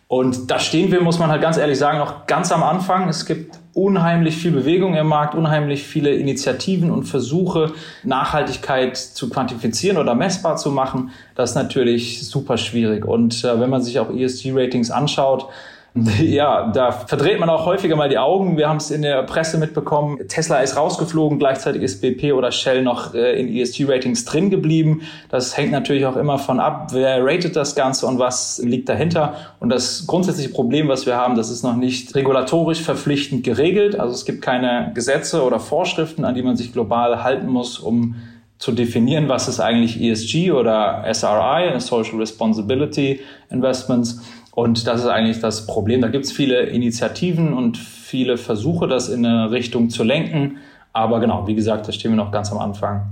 Und 0.09 0.51
da 0.51 0.59
stehen 0.59 0.91
wir, 0.91 1.03
muss 1.03 1.19
man 1.19 1.31
halt 1.31 1.43
ganz 1.43 1.59
ehrlich 1.59 1.79
sagen, 1.79 1.99
noch 1.99 2.27
ganz 2.27 2.51
am 2.51 2.63
Anfang. 2.63 3.11
Es 3.11 3.27
gibt 3.27 3.59
unheimlich 3.75 4.37
viel 4.37 4.53
Bewegung 4.53 4.95
im 4.95 5.07
Markt, 5.07 5.35
unheimlich 5.35 5.83
viele 5.83 6.15
Initiativen 6.15 6.91
und 6.91 7.05
Versuche, 7.05 7.73
Nachhaltigkeit 8.05 8.97
zu 8.97 9.29
quantifizieren 9.29 9.99
oder 9.99 10.15
messbar 10.15 10.57
zu 10.57 10.71
machen. 10.71 11.11
Das 11.35 11.51
ist 11.51 11.57
natürlich 11.57 12.27
super 12.27 12.57
schwierig. 12.57 13.05
Und 13.05 13.45
äh, 13.45 13.61
wenn 13.61 13.69
man 13.69 13.83
sich 13.83 14.01
auch 14.01 14.09
ESG-Ratings 14.09 14.91
anschaut, 14.91 15.51
Ja, 16.23 16.71
da 16.71 16.93
verdreht 16.93 17.41
man 17.41 17.49
auch 17.49 17.67
häufiger 17.67 17.97
mal 17.97 18.09
die 18.09 18.19
Augen. 18.19 18.57
Wir 18.57 18.69
haben 18.69 18.77
es 18.77 18.91
in 18.91 19.03
der 19.03 19.23
Presse 19.23 19.59
mitbekommen. 19.59 20.19
Tesla 20.29 20.61
ist 20.61 20.77
rausgeflogen, 20.77 21.39
gleichzeitig 21.39 21.83
ist 21.83 22.01
BP 22.01 22.33
oder 22.33 22.53
Shell 22.53 22.83
noch 22.83 23.15
äh, 23.15 23.41
in 23.41 23.49
ESG-Ratings 23.49 24.25
drin 24.25 24.51
geblieben. 24.51 25.03
Das 25.31 25.57
hängt 25.57 25.73
natürlich 25.73 26.07
auch 26.07 26.17
immer 26.17 26.39
von 26.39 26.61
ab, 26.61 26.89
wer 26.93 27.25
ratet 27.25 27.57
das 27.57 27.75
Ganze 27.75 28.07
und 28.07 28.19
was 28.19 28.61
liegt 28.63 28.89
dahinter. 28.89 29.35
Und 29.61 29.71
das 29.71 30.07
grundsätzliche 30.07 30.51
Problem, 30.51 30.89
was 30.89 31.07
wir 31.07 31.17
haben, 31.17 31.37
das 31.37 31.51
ist 31.51 31.63
noch 31.63 31.77
nicht 31.77 32.15
regulatorisch 32.15 32.81
verpflichtend 32.81 33.45
geregelt. 33.45 33.99
Also 33.99 34.15
es 34.15 34.25
gibt 34.25 34.43
keine 34.43 34.93
Gesetze 34.95 35.43
oder 35.43 35.61
Vorschriften, 35.61 36.25
an 36.25 36.35
die 36.35 36.43
man 36.43 36.57
sich 36.57 36.73
global 36.73 37.23
halten 37.23 37.49
muss, 37.49 37.79
um 37.79 38.17
zu 38.59 38.73
definieren, 38.73 39.29
was 39.29 39.47
ist 39.47 39.61
eigentlich 39.61 40.01
ESG 40.03 40.51
oder 40.51 41.05
SRI, 41.13 41.79
Social 41.79 42.19
Responsibility 42.19 43.21
Investments. 43.51 44.21
Und 44.59 44.89
das 44.89 45.03
ist 45.03 45.07
eigentlich 45.07 45.39
das 45.39 45.69
Problem. 45.69 46.01
Da 46.01 46.09
gibt 46.09 46.25
es 46.25 46.33
viele 46.33 46.63
Initiativen 46.63 47.53
und 47.53 47.77
viele 47.77 48.37
Versuche, 48.37 48.89
das 48.89 49.09
in 49.09 49.25
eine 49.25 49.53
Richtung 49.53 49.89
zu 49.89 50.03
lenken. 50.03 50.57
Aber 50.93 51.21
genau, 51.21 51.47
wie 51.47 51.55
gesagt, 51.55 51.87
da 51.87 51.93
stehen 51.93 52.11
wir 52.11 52.17
noch 52.17 52.33
ganz 52.33 52.51
am 52.51 52.59
Anfang. 52.59 53.09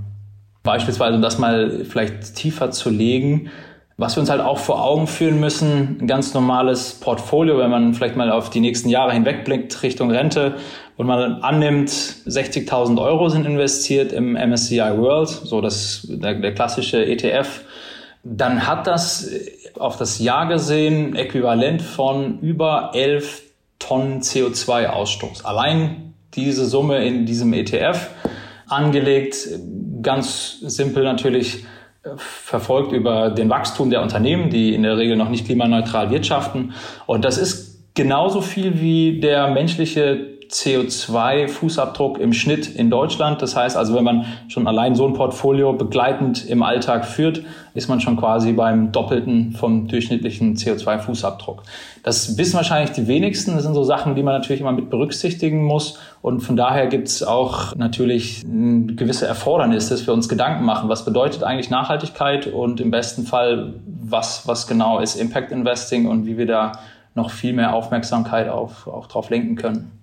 Beispielsweise, 0.63 1.15
um 1.15 1.21
das 1.21 1.37
mal 1.37 1.85
vielleicht 1.85 2.35
tiefer 2.35 2.71
zu 2.71 2.89
legen, 2.89 3.49
was 3.95 4.17
wir 4.17 4.19
uns 4.19 4.29
halt 4.29 4.41
auch 4.41 4.57
vor 4.57 4.83
Augen 4.83 5.07
führen 5.07 5.39
müssen, 5.39 5.95
ein 6.01 6.07
ganz 6.07 6.33
normales 6.33 6.95
Portfolio, 6.95 7.59
wenn 7.59 7.71
man 7.71 7.93
vielleicht 7.93 8.17
mal 8.17 8.29
auf 8.29 8.49
die 8.49 8.59
nächsten 8.59 8.89
Jahre 8.89 9.13
hinwegblickt 9.13 9.83
Richtung 9.83 10.11
Rente 10.11 10.55
und 10.97 11.07
man 11.07 11.41
annimmt, 11.43 11.89
60.000 11.89 13.01
Euro 13.01 13.29
sind 13.29 13.45
investiert 13.45 14.11
im 14.11 14.33
MSCI 14.33 14.97
World, 14.97 15.29
so 15.29 15.61
das, 15.61 16.05
der, 16.09 16.33
der 16.33 16.53
klassische 16.53 17.05
ETF, 17.05 17.61
dann 18.35 18.67
hat 18.67 18.87
das 18.87 19.29
auf 19.77 19.97
das 19.97 20.19
Jahr 20.19 20.47
gesehen 20.47 21.15
äquivalent 21.15 21.81
von 21.81 22.39
über 22.39 22.91
11 22.93 23.43
Tonnen 23.79 24.21
CO2-Ausstoß. 24.21 25.45
Allein 25.45 26.13
diese 26.33 26.65
Summe 26.65 27.05
in 27.05 27.25
diesem 27.25 27.53
ETF 27.53 28.09
angelegt, 28.67 29.47
ganz 30.01 30.59
simpel 30.61 31.03
natürlich 31.03 31.65
äh, 32.03 32.09
verfolgt 32.17 32.91
über 32.91 33.29
den 33.29 33.49
Wachstum 33.49 33.89
der 33.89 34.01
Unternehmen, 34.01 34.49
die 34.49 34.73
in 34.73 34.83
der 34.83 34.97
Regel 34.97 35.15
noch 35.15 35.29
nicht 35.29 35.45
klimaneutral 35.45 36.09
wirtschaften. 36.09 36.73
Und 37.05 37.23
das 37.23 37.37
ist 37.37 37.93
genauso 37.93 38.41
viel 38.41 38.81
wie 38.81 39.19
der 39.19 39.47
menschliche 39.49 40.36
CO2-Fußabdruck 40.49 42.17
im 42.17 42.33
Schnitt 42.33 42.67
in 42.67 42.89
Deutschland. 42.89 43.41
Das 43.41 43.55
heißt 43.55 43.75
also, 43.77 43.95
wenn 43.95 44.03
man 44.03 44.25
schon 44.47 44.67
allein 44.67 44.95
so 44.95 45.05
ein 45.07 45.13
Portfolio 45.13 45.73
begleitend 45.73 46.45
im 46.45 46.63
Alltag 46.63 47.05
führt, 47.05 47.43
ist 47.73 47.89
man 47.89 47.99
schon 48.01 48.17
quasi 48.17 48.53
beim 48.53 48.91
Doppelten 48.91 49.51
vom 49.51 49.87
durchschnittlichen 49.87 50.55
CO2-Fußabdruck. 50.55 51.59
Das 52.03 52.37
wissen 52.37 52.55
wahrscheinlich 52.55 52.91
die 52.91 53.07
wenigsten. 53.07 53.53
Das 53.53 53.63
sind 53.63 53.73
so 53.73 53.83
Sachen, 53.83 54.15
die 54.15 54.23
man 54.23 54.33
natürlich 54.33 54.61
immer 54.61 54.71
mit 54.71 54.89
berücksichtigen 54.89 55.63
muss. 55.63 55.99
Und 56.21 56.41
von 56.41 56.55
daher 56.55 56.87
gibt 56.87 57.07
es 57.07 57.23
auch 57.23 57.75
natürlich 57.75 58.43
eine 58.43 58.93
gewisse 58.93 59.27
Erfordernis, 59.27 59.89
dass 59.89 60.07
wir 60.07 60.13
uns 60.13 60.27
Gedanken 60.29 60.65
machen, 60.65 60.89
was 60.89 61.05
bedeutet 61.05 61.43
eigentlich 61.43 61.69
Nachhaltigkeit 61.69 62.47
und 62.47 62.79
im 62.79 62.91
besten 62.91 63.23
Fall, 63.25 63.75
was, 63.85 64.47
was 64.47 64.67
genau 64.67 64.99
ist 64.99 65.15
Impact 65.15 65.51
Investing 65.51 66.07
und 66.07 66.25
wie 66.25 66.37
wir 66.37 66.47
da 66.47 66.71
noch 67.13 67.31
viel 67.31 67.53
mehr 67.53 67.73
Aufmerksamkeit 67.73 68.47
auf, 68.47 68.87
auch 68.87 69.07
drauf 69.07 69.29
lenken 69.29 69.55
können. 69.55 69.96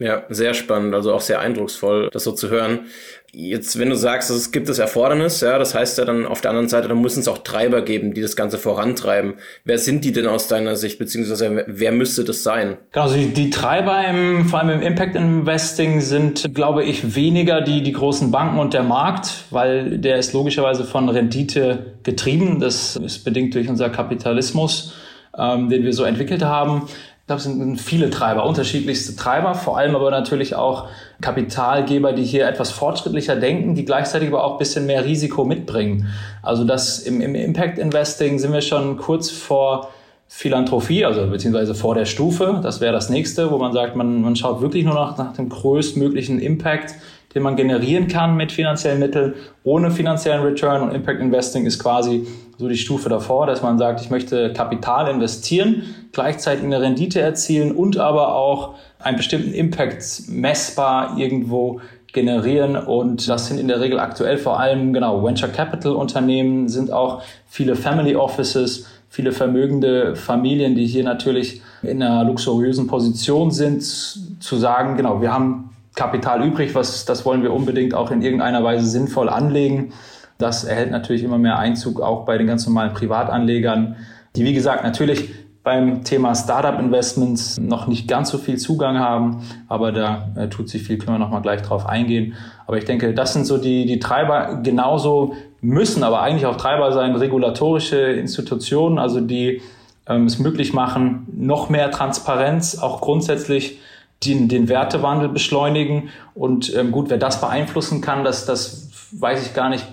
Ja, 0.00 0.22
sehr 0.30 0.54
spannend, 0.54 0.94
also 0.94 1.12
auch 1.12 1.20
sehr 1.20 1.40
eindrucksvoll, 1.40 2.08
das 2.10 2.24
so 2.24 2.32
zu 2.32 2.48
hören. 2.48 2.86
Jetzt, 3.32 3.78
wenn 3.78 3.90
du 3.90 3.96
sagst, 3.96 4.30
es 4.30 4.50
gibt 4.50 4.70
das 4.70 4.78
Erfordernis, 4.78 5.42
ja, 5.42 5.58
das 5.58 5.74
heißt 5.74 5.98
ja 5.98 6.06
dann 6.06 6.24
auf 6.24 6.40
der 6.40 6.52
anderen 6.52 6.70
Seite, 6.70 6.88
dann 6.88 7.02
müssen 7.02 7.20
es 7.20 7.28
auch 7.28 7.38
Treiber 7.38 7.82
geben, 7.82 8.14
die 8.14 8.22
das 8.22 8.34
Ganze 8.34 8.56
vorantreiben. 8.56 9.34
Wer 9.64 9.76
sind 9.76 10.06
die 10.06 10.12
denn 10.12 10.26
aus 10.26 10.48
deiner 10.48 10.74
Sicht, 10.76 10.98
beziehungsweise 10.98 11.64
wer 11.66 11.92
müsste 11.92 12.24
das 12.24 12.42
sein? 12.42 12.78
Genau, 12.92 13.04
also 13.04 13.16
die, 13.16 13.26
die 13.26 13.50
Treiber 13.50 14.02
im, 14.08 14.46
vor 14.46 14.60
allem 14.60 14.70
im 14.70 14.80
Impact 14.80 15.16
Investing 15.16 16.00
sind, 16.00 16.54
glaube 16.54 16.82
ich, 16.82 17.14
weniger 17.14 17.60
die, 17.60 17.82
die 17.82 17.92
großen 17.92 18.30
Banken 18.30 18.58
und 18.58 18.72
der 18.72 18.82
Markt, 18.82 19.44
weil 19.50 19.98
der 19.98 20.16
ist 20.16 20.32
logischerweise 20.32 20.84
von 20.84 21.10
Rendite 21.10 21.96
getrieben. 22.04 22.58
Das 22.58 22.96
ist 22.96 23.22
bedingt 23.22 23.54
durch 23.54 23.68
unser 23.68 23.90
Kapitalismus, 23.90 24.94
ähm, 25.36 25.68
den 25.68 25.84
wir 25.84 25.92
so 25.92 26.04
entwickelt 26.04 26.42
haben 26.42 26.88
glaube, 27.30 27.38
es 27.38 27.44
sind 27.44 27.80
viele 27.80 28.10
Treiber, 28.10 28.44
unterschiedlichste 28.44 29.14
Treiber, 29.14 29.54
vor 29.54 29.78
allem 29.78 29.94
aber 29.94 30.10
natürlich 30.10 30.56
auch 30.56 30.88
Kapitalgeber, 31.20 32.12
die 32.12 32.24
hier 32.24 32.48
etwas 32.48 32.72
fortschrittlicher 32.72 33.36
denken, 33.36 33.76
die 33.76 33.84
gleichzeitig 33.84 34.28
aber 34.28 34.42
auch 34.42 34.52
ein 34.52 34.58
bisschen 34.58 34.86
mehr 34.86 35.04
Risiko 35.04 35.44
mitbringen. 35.44 36.08
Also 36.42 36.64
das 36.64 36.98
im, 36.98 37.20
im 37.20 37.36
Impact 37.36 37.78
Investing 37.78 38.40
sind 38.40 38.52
wir 38.52 38.62
schon 38.62 38.96
kurz 38.96 39.30
vor 39.30 39.90
Philanthropie, 40.26 41.04
also 41.04 41.24
beziehungsweise 41.28 41.74
vor 41.76 41.94
der 41.94 42.04
Stufe. 42.04 42.58
Das 42.64 42.80
wäre 42.80 42.92
das 42.92 43.10
nächste, 43.10 43.52
wo 43.52 43.58
man 43.58 43.72
sagt, 43.72 43.94
man, 43.94 44.22
man 44.22 44.34
schaut 44.34 44.60
wirklich 44.60 44.84
nur 44.84 44.94
noch 44.94 45.16
nach 45.16 45.32
dem 45.32 45.48
größtmöglichen 45.48 46.40
Impact, 46.40 46.96
den 47.34 47.42
man 47.42 47.56
generieren 47.56 48.08
kann 48.08 48.36
mit 48.36 48.50
finanziellen 48.52 48.98
Mitteln, 48.98 49.34
ohne 49.62 49.90
finanziellen 49.90 50.42
Return. 50.42 50.82
Und 50.82 50.94
Impact 50.94 51.20
Investing 51.20 51.64
ist 51.64 51.78
quasi 51.78 52.26
so 52.58 52.68
die 52.68 52.76
Stufe 52.76 53.08
davor, 53.08 53.46
dass 53.46 53.62
man 53.62 53.78
sagt, 53.78 54.00
ich 54.00 54.10
möchte 54.10 54.52
Kapital 54.52 55.08
investieren, 55.08 55.82
gleichzeitig 56.12 56.64
eine 56.64 56.80
Rendite 56.80 57.20
erzielen 57.20 57.72
und 57.72 57.98
aber 57.98 58.34
auch 58.34 58.74
einen 58.98 59.16
bestimmten 59.16 59.54
Impact 59.54 60.28
messbar 60.28 61.16
irgendwo 61.16 61.80
generieren. 62.12 62.76
Und 62.76 63.28
das 63.28 63.46
sind 63.46 63.58
in 63.58 63.68
der 63.68 63.80
Regel 63.80 64.00
aktuell 64.00 64.36
vor 64.36 64.58
allem, 64.58 64.92
genau, 64.92 65.22
Venture 65.24 65.48
Capital 65.48 65.92
Unternehmen, 65.92 66.68
sind 66.68 66.92
auch 66.92 67.22
viele 67.46 67.76
Family 67.76 68.16
Offices, 68.16 68.86
viele 69.08 69.32
vermögende 69.32 70.16
Familien, 70.16 70.74
die 70.74 70.86
hier 70.86 71.04
natürlich 71.04 71.62
in 71.82 72.02
einer 72.02 72.24
luxuriösen 72.24 72.86
Position 72.86 73.50
sind, 73.50 73.82
zu 73.82 74.56
sagen, 74.56 74.96
genau, 74.96 75.20
wir 75.22 75.32
haben 75.32 75.69
Kapital 76.00 76.42
übrig, 76.42 76.74
was, 76.74 77.04
das 77.04 77.26
wollen 77.26 77.42
wir 77.42 77.52
unbedingt 77.52 77.92
auch 77.94 78.10
in 78.10 78.22
irgendeiner 78.22 78.64
Weise 78.64 78.86
sinnvoll 78.86 79.28
anlegen. 79.28 79.92
Das 80.38 80.64
erhält 80.64 80.90
natürlich 80.90 81.22
immer 81.22 81.36
mehr 81.36 81.58
Einzug 81.58 82.00
auch 82.00 82.24
bei 82.24 82.38
den 82.38 82.46
ganz 82.46 82.66
normalen 82.66 82.94
Privatanlegern, 82.94 83.96
die 84.34 84.46
wie 84.46 84.54
gesagt 84.54 84.82
natürlich 84.82 85.28
beim 85.62 86.02
Thema 86.02 86.34
Startup 86.34 86.80
Investments 86.80 87.60
noch 87.60 87.86
nicht 87.86 88.08
ganz 88.08 88.30
so 88.30 88.38
viel 88.38 88.56
Zugang 88.56 88.98
haben, 88.98 89.42
aber 89.68 89.92
da 89.92 90.30
äh, 90.36 90.48
tut 90.48 90.70
sich 90.70 90.84
viel, 90.84 90.96
können 90.96 91.16
wir 91.16 91.18
nochmal 91.18 91.42
gleich 91.42 91.60
drauf 91.60 91.84
eingehen. 91.84 92.32
Aber 92.66 92.78
ich 92.78 92.86
denke, 92.86 93.12
das 93.12 93.34
sind 93.34 93.44
so 93.44 93.58
die, 93.58 93.84
die 93.84 93.98
Treiber, 93.98 94.60
genauso 94.62 95.34
müssen 95.60 96.02
aber 96.02 96.22
eigentlich 96.22 96.46
auch 96.46 96.56
Treiber 96.56 96.92
sein, 96.92 97.14
regulatorische 97.14 97.98
Institutionen, 97.98 98.98
also 98.98 99.20
die 99.20 99.60
ähm, 100.06 100.24
es 100.24 100.38
möglich 100.38 100.72
machen, 100.72 101.26
noch 101.30 101.68
mehr 101.68 101.90
Transparenz, 101.90 102.78
auch 102.78 103.02
grundsätzlich 103.02 103.80
den, 104.24 104.48
den 104.48 104.68
Wertewandel 104.68 105.28
beschleunigen. 105.28 106.10
Und 106.34 106.74
ähm, 106.74 106.92
gut, 106.92 107.10
wer 107.10 107.18
das 107.18 107.40
beeinflussen 107.40 108.00
kann, 108.00 108.24
das, 108.24 108.46
das 108.46 108.90
weiß 109.12 109.46
ich 109.46 109.54
gar 109.54 109.68
nicht, 109.68 109.86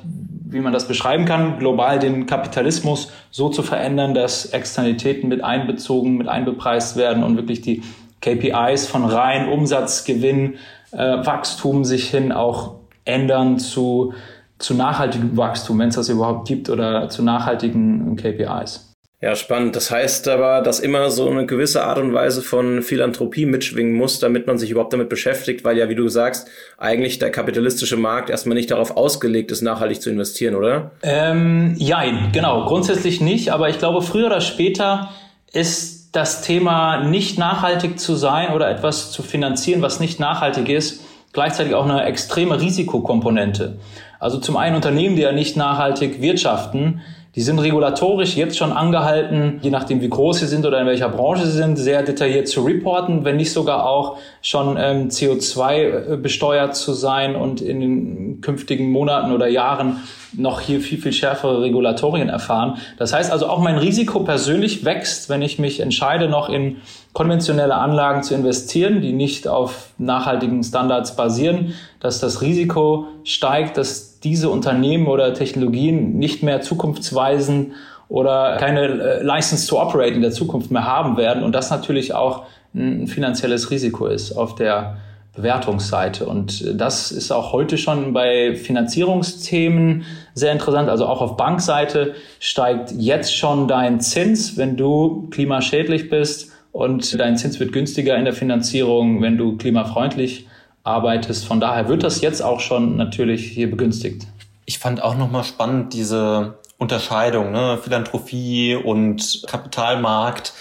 wie 0.49 0.59
man 0.59 0.73
das 0.73 0.87
beschreiben 0.87 1.25
kann, 1.25 1.59
global 1.59 1.99
den 1.99 2.25
Kapitalismus 2.25 3.11
so 3.31 3.49
zu 3.49 3.63
verändern, 3.63 4.13
dass 4.13 4.45
Externalitäten 4.45 5.27
mit 5.27 5.43
einbezogen, 5.43 6.17
mit 6.17 6.27
einbepreist 6.27 6.95
werden 6.95 7.23
und 7.23 7.35
wirklich 7.35 7.61
die 7.61 7.83
KPIs 8.21 8.87
von 8.87 9.05
rein 9.05 9.49
Umsatz, 9.49 10.05
Gewinn, 10.05 10.55
äh, 10.91 10.97
Wachstum 10.97 11.83
sich 11.83 12.09
hin 12.09 12.31
auch 12.31 12.75
ändern 13.05 13.59
zu, 13.59 14.13
zu 14.57 14.73
nachhaltigem 14.73 15.35
Wachstum, 15.37 15.79
wenn 15.79 15.89
es 15.89 15.95
das 15.95 16.09
überhaupt 16.09 16.47
gibt, 16.47 16.69
oder 16.69 17.09
zu 17.09 17.23
nachhaltigen 17.23 18.15
KPIs. 18.15 18.86
Ja, 19.19 19.35
spannend. 19.35 19.75
Das 19.75 19.89
heißt 19.89 20.27
aber, 20.27 20.61
dass 20.61 20.79
immer 20.79 21.09
so 21.09 21.27
eine 21.27 21.47
gewisse 21.47 21.83
Art 21.83 21.97
und 21.97 22.13
Weise 22.13 22.43
von 22.43 22.83
Philanthropie 22.83 23.47
mitschwingen 23.47 23.93
muss, 23.93 24.19
damit 24.19 24.45
man 24.45 24.59
sich 24.59 24.69
überhaupt 24.69 24.93
damit 24.93 25.09
beschäftigt, 25.09 25.65
weil 25.65 25.75
ja, 25.75 25.89
wie 25.89 25.95
du 25.95 26.07
sagst, 26.07 26.47
eigentlich 26.77 27.17
der 27.17 27.31
kapitalistische 27.31 27.97
Markt 27.97 28.29
erstmal 28.29 28.55
nicht 28.55 28.69
darauf 28.69 28.95
ausgelegt 28.95 29.51
ist, 29.51 29.63
nachhaltig 29.63 30.03
zu 30.03 30.11
investieren, 30.11 30.53
oder? 30.53 30.91
Ähm, 31.01 31.73
ja, 31.79 32.03
genau. 32.31 32.65
Grundsätzlich 32.65 33.19
nicht, 33.19 33.51
aber 33.51 33.69
ich 33.69 33.79
glaube, 33.79 34.03
früher 34.03 34.27
oder 34.27 34.41
später 34.41 35.09
ist 35.51 36.09
das 36.11 36.43
Thema 36.43 37.03
nicht 37.03 37.39
nachhaltig 37.39 37.99
zu 37.99 38.13
sein 38.15 38.53
oder 38.53 38.69
etwas 38.69 39.11
zu 39.11 39.23
finanzieren, 39.23 39.81
was 39.81 39.99
nicht 39.99 40.19
nachhaltig 40.19 40.69
ist, 40.69 41.01
gleichzeitig 41.33 41.73
auch 41.73 41.85
eine 41.85 42.03
extreme 42.03 42.61
Risikokomponente. 42.61 43.77
Also 44.19 44.37
zum 44.39 44.57
einen 44.57 44.75
Unternehmen, 44.75 45.15
die 45.15 45.23
ja 45.23 45.31
nicht 45.31 45.57
nachhaltig 45.57 46.21
wirtschaften, 46.21 47.01
die 47.37 47.43
sind 47.43 47.59
regulatorisch 47.59 48.35
jetzt 48.35 48.57
schon 48.57 48.71
angehalten, 48.71 49.59
je 49.61 49.69
nachdem 49.69 50.01
wie 50.01 50.09
groß 50.09 50.39
sie 50.39 50.47
sind 50.47 50.65
oder 50.65 50.81
in 50.81 50.87
welcher 50.87 51.07
Branche 51.07 51.45
sie 51.45 51.51
sind, 51.51 51.75
sehr 51.75 52.01
detailliert 52.01 52.47
zu 52.47 52.63
reporten, 52.63 53.25
wenn 53.25 53.37
nicht 53.37 53.53
sogar 53.53 53.87
auch 53.87 54.17
schon 54.41 54.75
ähm, 54.79 55.09
CO2 55.09 56.13
äh, 56.13 56.17
besteuert 56.17 56.75
zu 56.75 56.93
sein 56.93 57.35
und 57.35 57.61
in 57.61 57.79
den 57.79 58.41
künftigen 58.41 58.91
Monaten 58.91 59.31
oder 59.31 59.47
Jahren 59.47 59.97
noch 60.33 60.61
hier 60.61 60.81
viel, 60.81 60.97
viel 60.97 61.13
schärfere 61.13 61.61
Regulatorien 61.61 62.27
erfahren. 62.27 62.79
Das 62.97 63.13
heißt 63.13 63.31
also 63.31 63.45
auch 63.45 63.59
mein 63.59 63.77
Risiko 63.77 64.21
persönlich 64.21 64.83
wächst, 64.83 65.29
wenn 65.29 65.43
ich 65.43 65.59
mich 65.59 65.79
entscheide, 65.79 66.29
noch 66.29 66.49
in 66.49 66.77
konventionelle 67.13 67.75
Anlagen 67.75 68.23
zu 68.23 68.33
investieren, 68.33 69.01
die 69.01 69.13
nicht 69.13 69.47
auf 69.47 69.91
nachhaltigen 69.99 70.63
Standards 70.63 71.15
basieren, 71.15 71.75
dass 71.99 72.19
das 72.19 72.41
Risiko 72.41 73.05
steigt, 73.23 73.77
dass 73.77 74.06
diese 74.23 74.49
Unternehmen 74.49 75.07
oder 75.07 75.33
Technologien 75.33 76.17
nicht 76.17 76.43
mehr 76.43 76.61
zukunftsweisen 76.61 77.73
oder 78.09 78.57
keine 78.57 78.81
äh, 78.85 79.23
License 79.23 79.67
to 79.67 79.81
Operate 79.81 80.13
in 80.13 80.21
der 80.21 80.31
Zukunft 80.31 80.71
mehr 80.71 80.85
haben 80.85 81.17
werden 81.17 81.43
und 81.43 81.53
das 81.53 81.69
natürlich 81.69 82.13
auch 82.13 82.43
ein 82.73 83.07
finanzielles 83.07 83.71
Risiko 83.71 84.07
ist 84.07 84.33
auf 84.33 84.55
der 84.55 84.97
Bewertungsseite. 85.37 86.25
Und 86.25 86.79
das 86.79 87.11
ist 87.11 87.31
auch 87.31 87.53
heute 87.53 87.77
schon 87.77 88.11
bei 88.11 88.55
Finanzierungsthemen 88.55 90.03
sehr 90.33 90.51
interessant. 90.51 90.89
Also 90.89 91.05
auch 91.05 91.21
auf 91.21 91.37
Bankseite 91.37 92.15
steigt 92.39 92.91
jetzt 92.91 93.35
schon 93.35 93.67
dein 93.67 94.01
Zins, 94.01 94.57
wenn 94.57 94.75
du 94.75 95.27
klimaschädlich 95.29 96.09
bist 96.09 96.51
und 96.71 97.19
dein 97.19 97.37
Zins 97.37 97.59
wird 97.59 97.71
günstiger 97.71 98.17
in 98.17 98.25
der 98.25 98.33
Finanzierung, 98.33 99.21
wenn 99.21 99.37
du 99.37 99.57
klimafreundlich 99.57 100.47
arbeitest. 100.87 101.45
Von 101.45 101.59
daher 101.59 101.87
wird 101.87 102.03
das 102.03 102.21
jetzt 102.21 102.41
auch 102.41 102.59
schon 102.59 102.95
natürlich 102.97 103.45
hier 103.45 103.69
begünstigt. 103.69 104.25
Ich 104.65 104.79
fand 104.79 105.03
auch 105.03 105.15
nochmal 105.15 105.43
spannend 105.43 105.93
diese 105.93 106.57
Unterscheidung, 106.77 107.51
ne? 107.51 107.77
Philanthropie 107.81 108.75
und 108.75 109.43
Kapitalmarkt. 109.47 110.53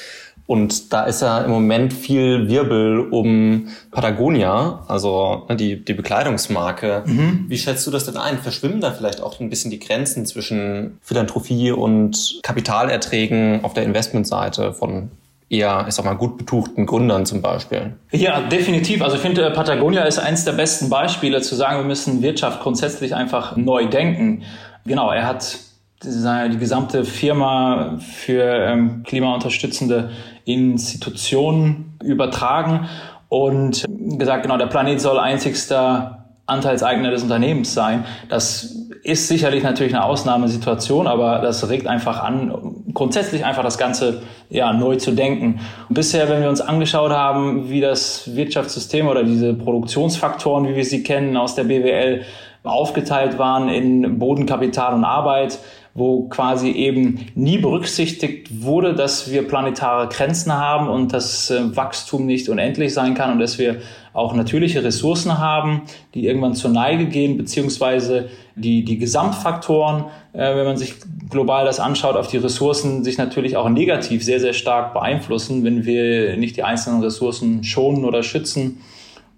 Und 0.47 0.93
da 0.93 1.03
ist 1.05 1.23
ja 1.23 1.41
im 1.41 1.51
Moment 1.51 1.93
viel 1.93 2.49
Wirbel 2.49 3.01
um 3.11 3.67
Patagonia, 3.91 4.85
also 4.87 5.45
ne, 5.49 5.57
die, 5.57 5.85
die 5.85 5.95
Bekleidungsmarke. 5.95 7.03
Mhm. 7.05 7.47
Wie 7.49 7.59
schätzt 7.59 7.85
du 7.87 7.91
das 7.91 8.07
denn 8.07 8.17
ein? 8.17 8.39
Verschwimmen 8.39 8.81
da 8.81 8.93
vielleicht 8.93 9.21
auch 9.21 9.41
ein 9.41 9.51
bisschen 9.51 9.73
die 9.73 9.81
Grenzen 9.81 10.25
zwischen 10.25 10.99
Philanthropie 11.03 11.73
und 11.73 12.39
Kapitalerträgen 12.45 13.65
auf 13.65 13.75
der 13.75 13.83
Investmentseite 13.83 14.73
von 14.73 15.11
eher, 15.49 15.85
ich 15.89 15.95
sag 15.95 16.05
mal, 16.05 16.15
gut 16.15 16.39
betuchten 16.39 16.87
Gründern 16.87 17.25
zum 17.27 17.41
Beispiel? 17.41 17.95
Ja, 18.11 18.41
definitiv. 18.41 19.03
Also 19.03 19.17
ich 19.17 19.23
finde, 19.23 19.45
äh, 19.45 19.51
Patagonia 19.51 20.03
ist 20.03 20.19
eines 20.19 20.45
der 20.45 20.53
besten 20.53 20.89
Beispiele 20.89 21.41
zu 21.41 21.55
sagen, 21.55 21.79
wir 21.79 21.85
müssen 21.85 22.23
Wirtschaft 22.23 22.63
grundsätzlich 22.63 23.15
einfach 23.15 23.57
neu 23.57 23.87
denken. 23.87 24.43
Genau, 24.85 25.11
er 25.11 25.27
hat 25.27 25.59
die 26.05 26.59
gesamte 26.59 27.05
Firma 27.05 27.99
für 27.99 28.45
ähm, 28.45 29.03
klimaunterstützende 29.05 30.11
Institutionen 30.45 31.97
übertragen 32.05 32.89
und 33.29 33.85
gesagt, 34.19 34.43
genau, 34.43 34.59
der 34.59 34.67
Planet 34.67 35.01
soll 35.01 35.19
einzigster 35.19 36.26
Anteilseigner 36.47 37.11
des 37.11 37.23
Unternehmens 37.23 37.75
sein. 37.75 38.05
Das 38.29 38.77
ist 39.03 39.29
sicherlich 39.29 39.63
natürlich 39.63 39.95
eine 39.95 40.05
Ausnahmesituation, 40.05 41.07
aber 41.07 41.41
das 41.41 41.69
regt 41.69 41.87
einfach 41.87 42.23
an, 42.23 42.75
grundsätzlich 42.95 43.45
einfach 43.45 43.63
das 43.63 43.79
Ganze 43.79 44.23
ja, 44.49 44.73
neu 44.73 44.97
zu 44.97 45.13
denken. 45.13 45.61
Bisher, 45.89 46.29
wenn 46.29 46.43
wir 46.43 46.49
uns 46.49 46.61
angeschaut 46.61 47.11
haben, 47.11 47.69
wie 47.69 47.81
das 47.81 48.35
Wirtschaftssystem 48.35 49.09
oder 49.09 49.25
diese 49.25 49.55
Produktionsfaktoren, 49.55 50.69
wie 50.69 50.77
wir 50.77 50.85
sie 50.85 51.03
kennen 51.03 51.37
aus 51.37 51.55
der 51.55 51.65
BWL, 51.65 52.23
aufgeteilt 52.63 53.39
waren 53.39 53.69
in 53.69 54.19
Bodenkapital 54.19 54.95
und 54.95 55.05
Arbeit, 55.05 55.59
wo 55.97 56.29
quasi 56.29 56.71
eben 56.71 57.27
nie 57.35 57.57
berücksichtigt 57.57 58.63
wurde, 58.63 58.95
dass 58.95 59.33
wir 59.33 59.49
planetare 59.49 60.09
Grenzen 60.09 60.53
haben 60.53 60.89
und 60.89 61.15
dass 61.15 61.51
äh, 61.51 61.75
Wachstum 61.75 62.27
nicht 62.27 62.51
unendlich 62.51 62.93
sein 62.93 63.15
kann 63.15 63.33
und 63.33 63.39
dass 63.39 63.59
wir 63.59 63.79
auch 64.13 64.35
natürliche 64.35 64.85
Ressourcen 64.85 65.39
haben, 65.39 65.83
die 66.15 66.27
irgendwann 66.27 66.55
zur 66.55 66.71
Neige 66.71 67.07
gehen, 67.07 67.39
beziehungsweise 67.39 68.29
die, 68.57 68.85
die 68.85 68.99
Gesamtfaktoren, 68.99 70.05
äh, 70.35 70.55
wenn 70.55 70.67
man 70.67 70.77
sich 70.77 70.95
global 71.31 71.65
das 71.65 71.81
anschaut, 71.81 72.17
auf 72.17 72.29
die 72.29 72.37
Ressourcen 72.37 73.03
sich 73.03 73.17
natürlich 73.17 73.57
auch 73.57 73.69
negativ 73.71 74.23
sehr, 74.23 74.41
sehr 74.41 74.53
stark 74.53 74.93
beeinflussen, 74.93 75.65
wenn 75.65 75.87
wir 75.87 76.37
nicht 76.37 76.57
die 76.57 76.63
einzelnen 76.63 77.03
Ressourcen 77.03 77.65
schonen 77.65 78.05
oder 78.05 78.23
schützen. 78.23 78.83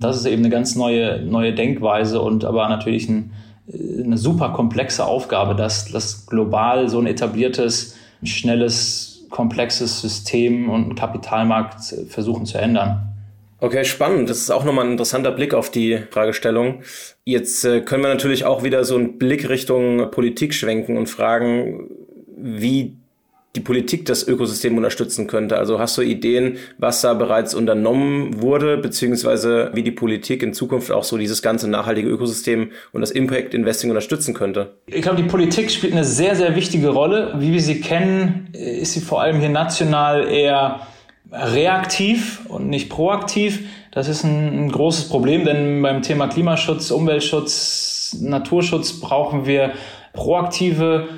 Das 0.00 0.16
ist 0.16 0.26
eben 0.26 0.42
eine 0.42 0.50
ganz 0.50 0.74
neue, 0.74 1.22
neue 1.22 1.54
Denkweise 1.54 2.20
und 2.20 2.44
aber 2.44 2.68
natürlich 2.68 3.08
ein, 3.08 3.32
eine 3.72 4.16
super 4.16 4.50
komplexe 4.50 5.04
Aufgabe, 5.04 5.54
dass 5.54 5.90
das 5.90 6.26
global 6.26 6.88
so 6.88 6.98
ein 6.98 7.06
etabliertes, 7.06 7.96
schnelles, 8.22 9.26
komplexes 9.30 10.00
System 10.00 10.70
und 10.70 10.94
Kapitalmarkt 10.94 11.94
versuchen 12.08 12.46
zu 12.46 12.58
ändern. 12.58 13.08
Okay, 13.60 13.84
spannend. 13.84 14.30
Das 14.30 14.38
ist 14.38 14.50
auch 14.50 14.64
nochmal 14.64 14.86
ein 14.86 14.92
interessanter 14.92 15.32
Blick 15.32 15.52
auf 15.52 15.70
die 15.70 15.98
Fragestellung. 16.10 16.82
Jetzt 17.24 17.64
äh, 17.64 17.80
können 17.80 18.04
wir 18.04 18.08
natürlich 18.08 18.44
auch 18.44 18.62
wieder 18.62 18.84
so 18.84 18.94
einen 18.94 19.18
Blick 19.18 19.48
Richtung 19.48 20.10
Politik 20.12 20.54
schwenken 20.54 20.96
und 20.96 21.08
fragen, 21.08 21.90
wie 22.36 22.96
die 23.56 23.60
Politik 23.60 24.04
das 24.04 24.28
Ökosystem 24.28 24.76
unterstützen 24.76 25.26
könnte. 25.26 25.56
Also 25.56 25.78
hast 25.78 25.96
du 25.96 26.02
Ideen, 26.02 26.58
was 26.76 27.00
da 27.00 27.14
bereits 27.14 27.54
unternommen 27.54 28.42
wurde, 28.42 28.76
beziehungsweise 28.76 29.70
wie 29.72 29.82
die 29.82 29.90
Politik 29.90 30.42
in 30.42 30.52
Zukunft 30.52 30.92
auch 30.92 31.04
so 31.04 31.16
dieses 31.16 31.40
ganze 31.40 31.68
nachhaltige 31.68 32.08
Ökosystem 32.08 32.70
und 32.92 33.00
das 33.00 33.10
Impact 33.10 33.54
Investing 33.54 33.90
unterstützen 33.90 34.34
könnte? 34.34 34.74
Ich 34.86 35.02
glaube, 35.02 35.22
die 35.22 35.28
Politik 35.28 35.70
spielt 35.70 35.94
eine 35.94 36.04
sehr, 36.04 36.36
sehr 36.36 36.54
wichtige 36.56 36.88
Rolle. 36.88 37.34
Wie 37.38 37.52
wir 37.52 37.60
sie 37.60 37.80
kennen, 37.80 38.48
ist 38.52 38.92
sie 38.92 39.00
vor 39.00 39.22
allem 39.22 39.40
hier 39.40 39.48
national 39.48 40.28
eher 40.28 40.80
reaktiv 41.32 42.40
und 42.48 42.68
nicht 42.68 42.90
proaktiv. 42.90 43.66
Das 43.92 44.08
ist 44.08 44.24
ein, 44.24 44.66
ein 44.66 44.72
großes 44.72 45.08
Problem, 45.08 45.44
denn 45.44 45.80
beim 45.82 46.02
Thema 46.02 46.28
Klimaschutz, 46.28 46.90
Umweltschutz, 46.90 48.16
Naturschutz 48.20 49.00
brauchen 49.00 49.46
wir 49.46 49.72
proaktive 50.12 51.08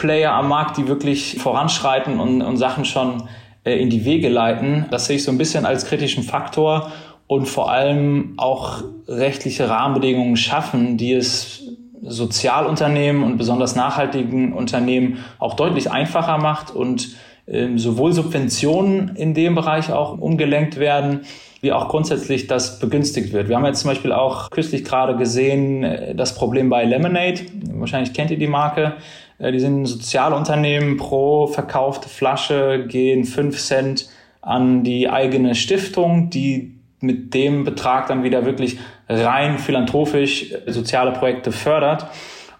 Player 0.00 0.32
am 0.32 0.48
Markt, 0.48 0.78
die 0.78 0.88
wirklich 0.88 1.36
voranschreiten 1.38 2.18
und, 2.18 2.42
und 2.42 2.56
Sachen 2.56 2.84
schon 2.84 3.28
äh, 3.64 3.78
in 3.78 3.90
die 3.90 4.04
Wege 4.04 4.28
leiten. 4.28 4.86
Das 4.90 5.06
sehe 5.06 5.16
ich 5.16 5.22
so 5.22 5.30
ein 5.30 5.38
bisschen 5.38 5.66
als 5.66 5.86
kritischen 5.86 6.24
Faktor 6.24 6.90
und 7.26 7.46
vor 7.46 7.70
allem 7.70 8.34
auch 8.38 8.82
rechtliche 9.06 9.68
Rahmenbedingungen 9.68 10.36
schaffen, 10.36 10.96
die 10.96 11.12
es 11.12 11.62
Sozialunternehmen 12.02 13.22
und 13.22 13.36
besonders 13.36 13.76
nachhaltigen 13.76 14.52
Unternehmen 14.52 15.18
auch 15.38 15.54
deutlich 15.54 15.90
einfacher 15.90 16.38
macht 16.38 16.70
und 16.70 17.14
ähm, 17.46 17.78
sowohl 17.78 18.12
Subventionen 18.12 19.14
in 19.16 19.34
dem 19.34 19.54
Bereich 19.54 19.92
auch 19.92 20.18
umgelenkt 20.18 20.78
werden, 20.78 21.20
wie 21.60 21.72
auch 21.72 21.88
grundsätzlich 21.88 22.46
das 22.46 22.78
begünstigt 22.78 23.32
wird. 23.32 23.48
Wir 23.48 23.56
haben 23.56 23.66
jetzt 23.66 23.80
zum 23.80 23.90
Beispiel 23.90 24.12
auch 24.12 24.50
kürzlich 24.50 24.84
gerade 24.84 25.16
gesehen 25.16 25.84
äh, 25.84 26.14
das 26.14 26.34
Problem 26.34 26.70
bei 26.70 26.84
Lemonade. 26.84 27.42
Wahrscheinlich 27.74 28.14
kennt 28.14 28.30
ihr 28.30 28.38
die 28.38 28.46
Marke. 28.46 28.94
Äh, 29.40 29.52
die 29.52 29.60
sind 29.60 29.82
ein 29.82 29.86
Sozialunternehmen. 29.86 30.96
Pro 30.96 31.48
verkaufte 31.48 32.08
Flasche 32.08 32.86
gehen 32.86 33.24
fünf 33.24 33.58
Cent 33.58 34.08
an 34.42 34.84
die 34.84 35.08
eigene 35.08 35.54
Stiftung, 35.54 36.30
die 36.30 36.76
mit 37.00 37.34
dem 37.34 37.64
Betrag 37.64 38.08
dann 38.08 38.22
wieder 38.22 38.44
wirklich 38.44 38.78
rein 39.08 39.58
philanthropisch 39.58 40.52
äh, 40.52 40.70
soziale 40.70 41.12
Projekte 41.12 41.50
fördert. 41.50 42.06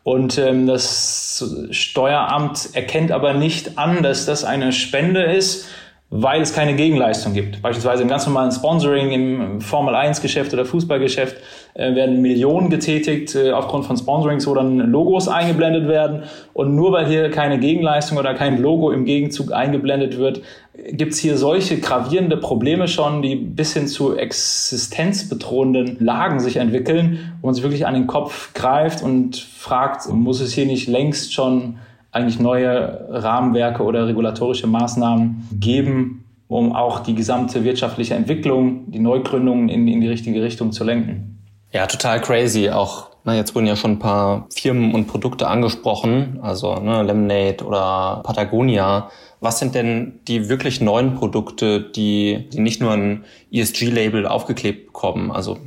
Und 0.02 0.38
ähm, 0.38 0.66
das 0.66 1.44
Steueramt 1.70 2.70
erkennt 2.72 3.12
aber 3.12 3.34
nicht 3.34 3.78
an, 3.78 4.02
dass 4.02 4.24
das 4.24 4.44
eine 4.44 4.72
Spende 4.72 5.22
ist, 5.22 5.68
weil 6.12 6.42
es 6.42 6.52
keine 6.52 6.74
Gegenleistung 6.74 7.34
gibt. 7.34 7.62
Beispielsweise 7.62 8.02
im 8.02 8.08
ganz 8.08 8.26
normalen 8.26 8.50
Sponsoring, 8.50 9.12
im 9.12 9.60
Formel 9.60 9.94
1 9.94 10.20
Geschäft 10.20 10.52
oder 10.52 10.64
Fußballgeschäft 10.64 11.36
äh, 11.74 11.94
werden 11.94 12.20
Millionen 12.20 12.68
getätigt 12.68 13.36
äh, 13.36 13.52
aufgrund 13.52 13.86
von 13.86 13.96
Sponsorings, 13.96 14.44
wo 14.48 14.54
dann 14.54 14.78
Logos 14.78 15.28
eingeblendet 15.28 15.86
werden. 15.86 16.24
Und 16.52 16.74
nur 16.74 16.90
weil 16.90 17.06
hier 17.06 17.30
keine 17.30 17.60
Gegenleistung 17.60 18.18
oder 18.18 18.34
kein 18.34 18.60
Logo 18.60 18.90
im 18.90 19.04
Gegenzug 19.04 19.52
eingeblendet 19.52 20.18
wird, 20.18 20.42
gibt 20.90 21.12
es 21.12 21.18
hier 21.18 21.36
solche 21.36 21.78
gravierende 21.78 22.36
Probleme 22.36 22.88
schon, 22.88 23.22
die 23.22 23.36
bis 23.36 23.74
hin 23.74 23.86
zu 23.86 24.16
existenzbedrohenden 24.16 25.98
Lagen 26.00 26.40
sich 26.40 26.56
entwickeln, 26.56 27.34
wo 27.40 27.46
man 27.48 27.54
sich 27.54 27.62
wirklich 27.62 27.86
an 27.86 27.94
den 27.94 28.08
Kopf 28.08 28.52
greift 28.54 29.02
und 29.02 29.36
fragt, 29.36 30.08
muss 30.08 30.40
es 30.40 30.52
hier 30.52 30.66
nicht 30.66 30.88
längst 30.88 31.32
schon 31.32 31.78
eigentlich 32.12 32.40
neue 32.40 33.06
Rahmenwerke 33.10 33.82
oder 33.82 34.06
regulatorische 34.06 34.66
Maßnahmen 34.66 35.48
geben, 35.52 36.24
um 36.48 36.74
auch 36.74 37.00
die 37.00 37.14
gesamte 37.14 37.64
wirtschaftliche 37.64 38.14
Entwicklung, 38.14 38.90
die 38.90 38.98
Neugründungen 38.98 39.68
in, 39.68 39.86
in 39.86 40.00
die 40.00 40.08
richtige 40.08 40.42
Richtung 40.42 40.72
zu 40.72 40.84
lenken. 40.84 41.38
Ja, 41.72 41.86
total 41.86 42.20
crazy. 42.20 42.70
Auch 42.70 43.10
na, 43.24 43.34
jetzt 43.34 43.54
wurden 43.54 43.66
ja 43.66 43.76
schon 43.76 43.92
ein 43.92 43.98
paar 43.98 44.46
Firmen 44.50 44.94
und 44.94 45.06
Produkte 45.06 45.46
angesprochen, 45.46 46.38
also 46.42 46.76
ne, 46.76 47.02
Lemonade 47.02 47.64
oder 47.64 48.22
Patagonia. 48.24 49.10
Was 49.40 49.58
sind 49.58 49.74
denn 49.74 50.20
die 50.26 50.48
wirklich 50.48 50.80
neuen 50.80 51.14
Produkte, 51.14 51.80
die, 51.80 52.48
die 52.52 52.60
nicht 52.60 52.80
nur 52.80 52.92
ein 52.92 53.24
ESG-Label 53.52 54.26
aufgeklebt 54.26 54.86
bekommen? 54.86 55.30
Also 55.30 55.58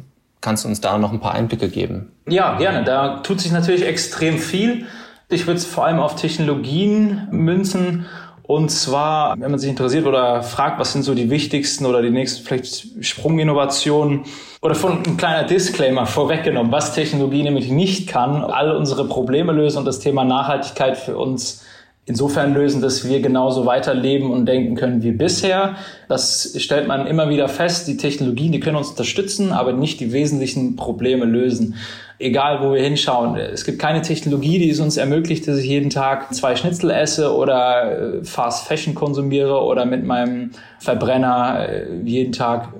kannst 0.41 0.63
du 0.63 0.67
uns 0.67 0.81
da 0.81 0.97
noch 0.97 1.11
ein 1.11 1.19
paar 1.19 1.33
Einblicke 1.33 1.69
geben? 1.69 2.11
Ja, 2.27 2.57
gerne. 2.57 2.83
Da 2.83 3.19
tut 3.19 3.39
sich 3.39 3.51
natürlich 3.51 3.85
extrem 3.85 4.39
viel. 4.39 4.85
Ich 5.33 5.47
würde 5.47 5.57
es 5.57 5.65
vor 5.65 5.85
allem 5.85 5.99
auf 5.99 6.15
Technologien 6.15 7.27
münzen. 7.31 8.05
Und 8.43 8.69
zwar, 8.69 9.39
wenn 9.39 9.49
man 9.49 9.59
sich 9.59 9.69
interessiert 9.69 10.05
oder 10.05 10.43
fragt, 10.43 10.79
was 10.79 10.93
sind 10.93 11.01
so 11.03 11.15
die 11.15 11.29
wichtigsten 11.31 11.87
oder 11.87 12.01
die 12.01 12.11
nächsten 12.11 12.45
vielleicht 12.45 13.03
Sprunginnovationen 13.03 14.25
oder 14.61 14.75
von 14.75 15.01
ein 15.03 15.17
kleiner 15.17 15.47
Disclaimer 15.47 16.05
vorweggenommen, 16.05 16.71
was 16.71 16.93
Technologie 16.93 17.41
nämlich 17.41 17.69
nicht 17.69 18.07
kann, 18.07 18.43
all 18.43 18.75
unsere 18.75 19.07
Probleme 19.07 19.53
lösen 19.53 19.79
und 19.79 19.85
das 19.85 19.99
Thema 19.99 20.23
Nachhaltigkeit 20.23 20.97
für 20.97 21.17
uns 21.17 21.63
insofern 22.05 22.53
lösen, 22.53 22.81
dass 22.81 23.07
wir 23.07 23.21
genauso 23.21 23.65
weiterleben 23.65 24.31
und 24.31 24.45
denken 24.45 24.75
können 24.75 25.03
wie 25.03 25.11
bisher. 25.11 25.75
Das 26.09 26.53
stellt 26.57 26.87
man 26.87 27.07
immer 27.07 27.29
wieder 27.29 27.47
fest. 27.47 27.87
Die 27.87 27.97
Technologien, 27.97 28.51
die 28.51 28.59
können 28.59 28.75
uns 28.75 28.89
unterstützen, 28.89 29.53
aber 29.53 29.71
nicht 29.71 29.99
die 29.99 30.11
wesentlichen 30.11 30.75
Probleme 30.75 31.25
lösen. 31.25 31.75
Egal, 32.19 32.61
wo 32.61 32.73
wir 32.73 32.81
hinschauen. 32.81 33.35
Es 33.37 33.65
gibt 33.65 33.79
keine 33.79 34.01
Technologie, 34.01 34.59
die 34.59 34.69
es 34.69 34.79
uns 34.79 34.97
ermöglicht, 34.97 35.47
dass 35.47 35.57
ich 35.57 35.65
jeden 35.65 35.89
Tag 35.89 36.33
zwei 36.33 36.55
Schnitzel 36.55 36.89
esse 36.89 37.33
oder 37.33 38.19
äh, 38.19 38.23
Fast 38.23 38.67
Fashion 38.67 38.95
konsumiere 38.95 39.61
oder 39.61 39.85
mit 39.85 40.05
meinem 40.05 40.51
Verbrenner 40.79 41.67
äh, 41.67 41.85
jeden 42.03 42.33
Tag 42.33 42.73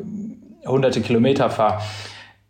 hunderte 0.65 1.01
Kilometer 1.01 1.49
fahre. 1.49 1.81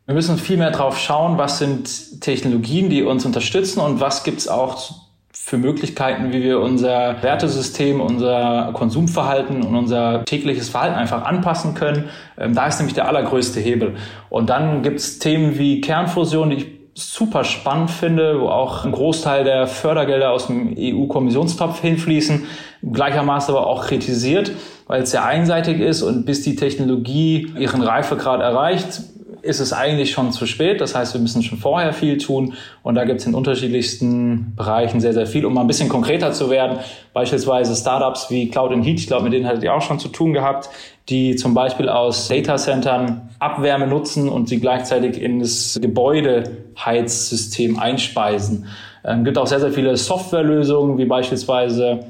Wir 0.05 0.15
müssen 0.15 0.37
viel 0.37 0.57
mehr 0.57 0.71
drauf 0.71 0.99
schauen, 0.99 1.37
was 1.37 1.59
sind 1.59 2.19
Technologien, 2.19 2.89
die 2.89 3.03
uns 3.03 3.25
unterstützen 3.25 3.79
und 3.79 4.01
was 4.01 4.23
gibt 4.23 4.39
es 4.39 4.47
auch 4.47 5.02
für 5.45 5.57
Möglichkeiten, 5.57 6.31
wie 6.31 6.41
wir 6.41 6.61
unser 6.61 7.21
Wertesystem, 7.21 7.99
unser 7.99 8.69
Konsumverhalten 8.71 9.61
und 9.61 9.75
unser 9.75 10.23
tägliches 10.23 10.69
Verhalten 10.69 10.95
einfach 10.95 11.25
anpassen 11.25 11.73
können. 11.73 12.05
Ähm, 12.37 12.55
da 12.55 12.67
ist 12.67 12.79
nämlich 12.79 12.93
der 12.93 13.09
allergrößte 13.09 13.59
Hebel. 13.59 13.95
Und 14.29 14.49
dann 14.49 14.83
gibt 14.83 14.99
es 14.99 15.19
Themen 15.19 15.59
wie 15.59 15.81
Kernfusion, 15.81 16.49
die 16.49 16.55
ich 16.55 16.67
super 16.95 17.43
spannend 17.43 17.91
finde, 17.91 18.39
wo 18.39 18.47
auch 18.47 18.85
ein 18.85 18.93
Großteil 18.93 19.43
der 19.43 19.67
Fördergelder 19.67 20.31
aus 20.31 20.47
dem 20.47 20.75
EU-Kommissionstopf 20.77 21.81
hinfließen, 21.81 22.45
gleichermaßen 22.93 23.53
aber 23.53 23.67
auch 23.67 23.85
kritisiert, 23.85 24.53
weil 24.87 25.01
es 25.01 25.11
sehr 25.11 25.25
einseitig 25.25 25.81
ist 25.81 26.03
und 26.03 26.25
bis 26.25 26.43
die 26.43 26.55
Technologie 26.55 27.51
ihren 27.59 27.81
Reifegrad 27.81 28.39
erreicht, 28.39 29.01
ist 29.43 29.59
es 29.59 29.73
eigentlich 29.73 30.11
schon 30.11 30.31
zu 30.31 30.45
spät. 30.47 30.81
Das 30.81 30.95
heißt, 30.95 31.13
wir 31.13 31.21
müssen 31.21 31.43
schon 31.43 31.57
vorher 31.57 31.93
viel 31.93 32.17
tun. 32.17 32.53
Und 32.81 32.95
da 32.95 33.03
gibt 33.03 33.19
es 33.19 33.27
in 33.27 33.35
unterschiedlichsten 33.35 34.55
Bereichen 34.55 35.01
sehr, 35.01 35.13
sehr 35.13 35.27
viel. 35.27 35.45
Um 35.45 35.53
mal 35.53 35.61
ein 35.61 35.67
bisschen 35.67 35.89
konkreter 35.89 36.31
zu 36.31 36.49
werden, 36.49 36.79
beispielsweise 37.13 37.75
Startups 37.75 38.31
wie 38.31 38.49
Cloud 38.49 38.71
and 38.71 38.85
Heat, 38.85 38.99
ich 38.99 39.07
glaube, 39.07 39.25
mit 39.25 39.33
denen 39.33 39.45
hattet 39.45 39.63
ihr 39.63 39.73
auch 39.73 39.81
schon 39.81 39.99
zu 39.99 40.07
tun 40.07 40.33
gehabt, 40.33 40.69
die 41.09 41.35
zum 41.35 41.53
Beispiel 41.53 41.89
aus 41.89 42.29
Datacentern 42.29 43.29
Abwärme 43.39 43.87
nutzen 43.87 44.29
und 44.29 44.47
sie 44.47 44.59
gleichzeitig 44.59 45.21
in 45.21 45.39
das 45.39 45.77
Gebäudeheizsystem 45.81 47.77
einspeisen. 47.77 48.67
Es 49.03 49.11
ähm, 49.11 49.25
gibt 49.25 49.37
auch 49.37 49.47
sehr, 49.47 49.59
sehr 49.59 49.71
viele 49.71 49.97
Softwarelösungen, 49.97 50.97
wie 50.97 51.05
beispielsweise 51.05 52.05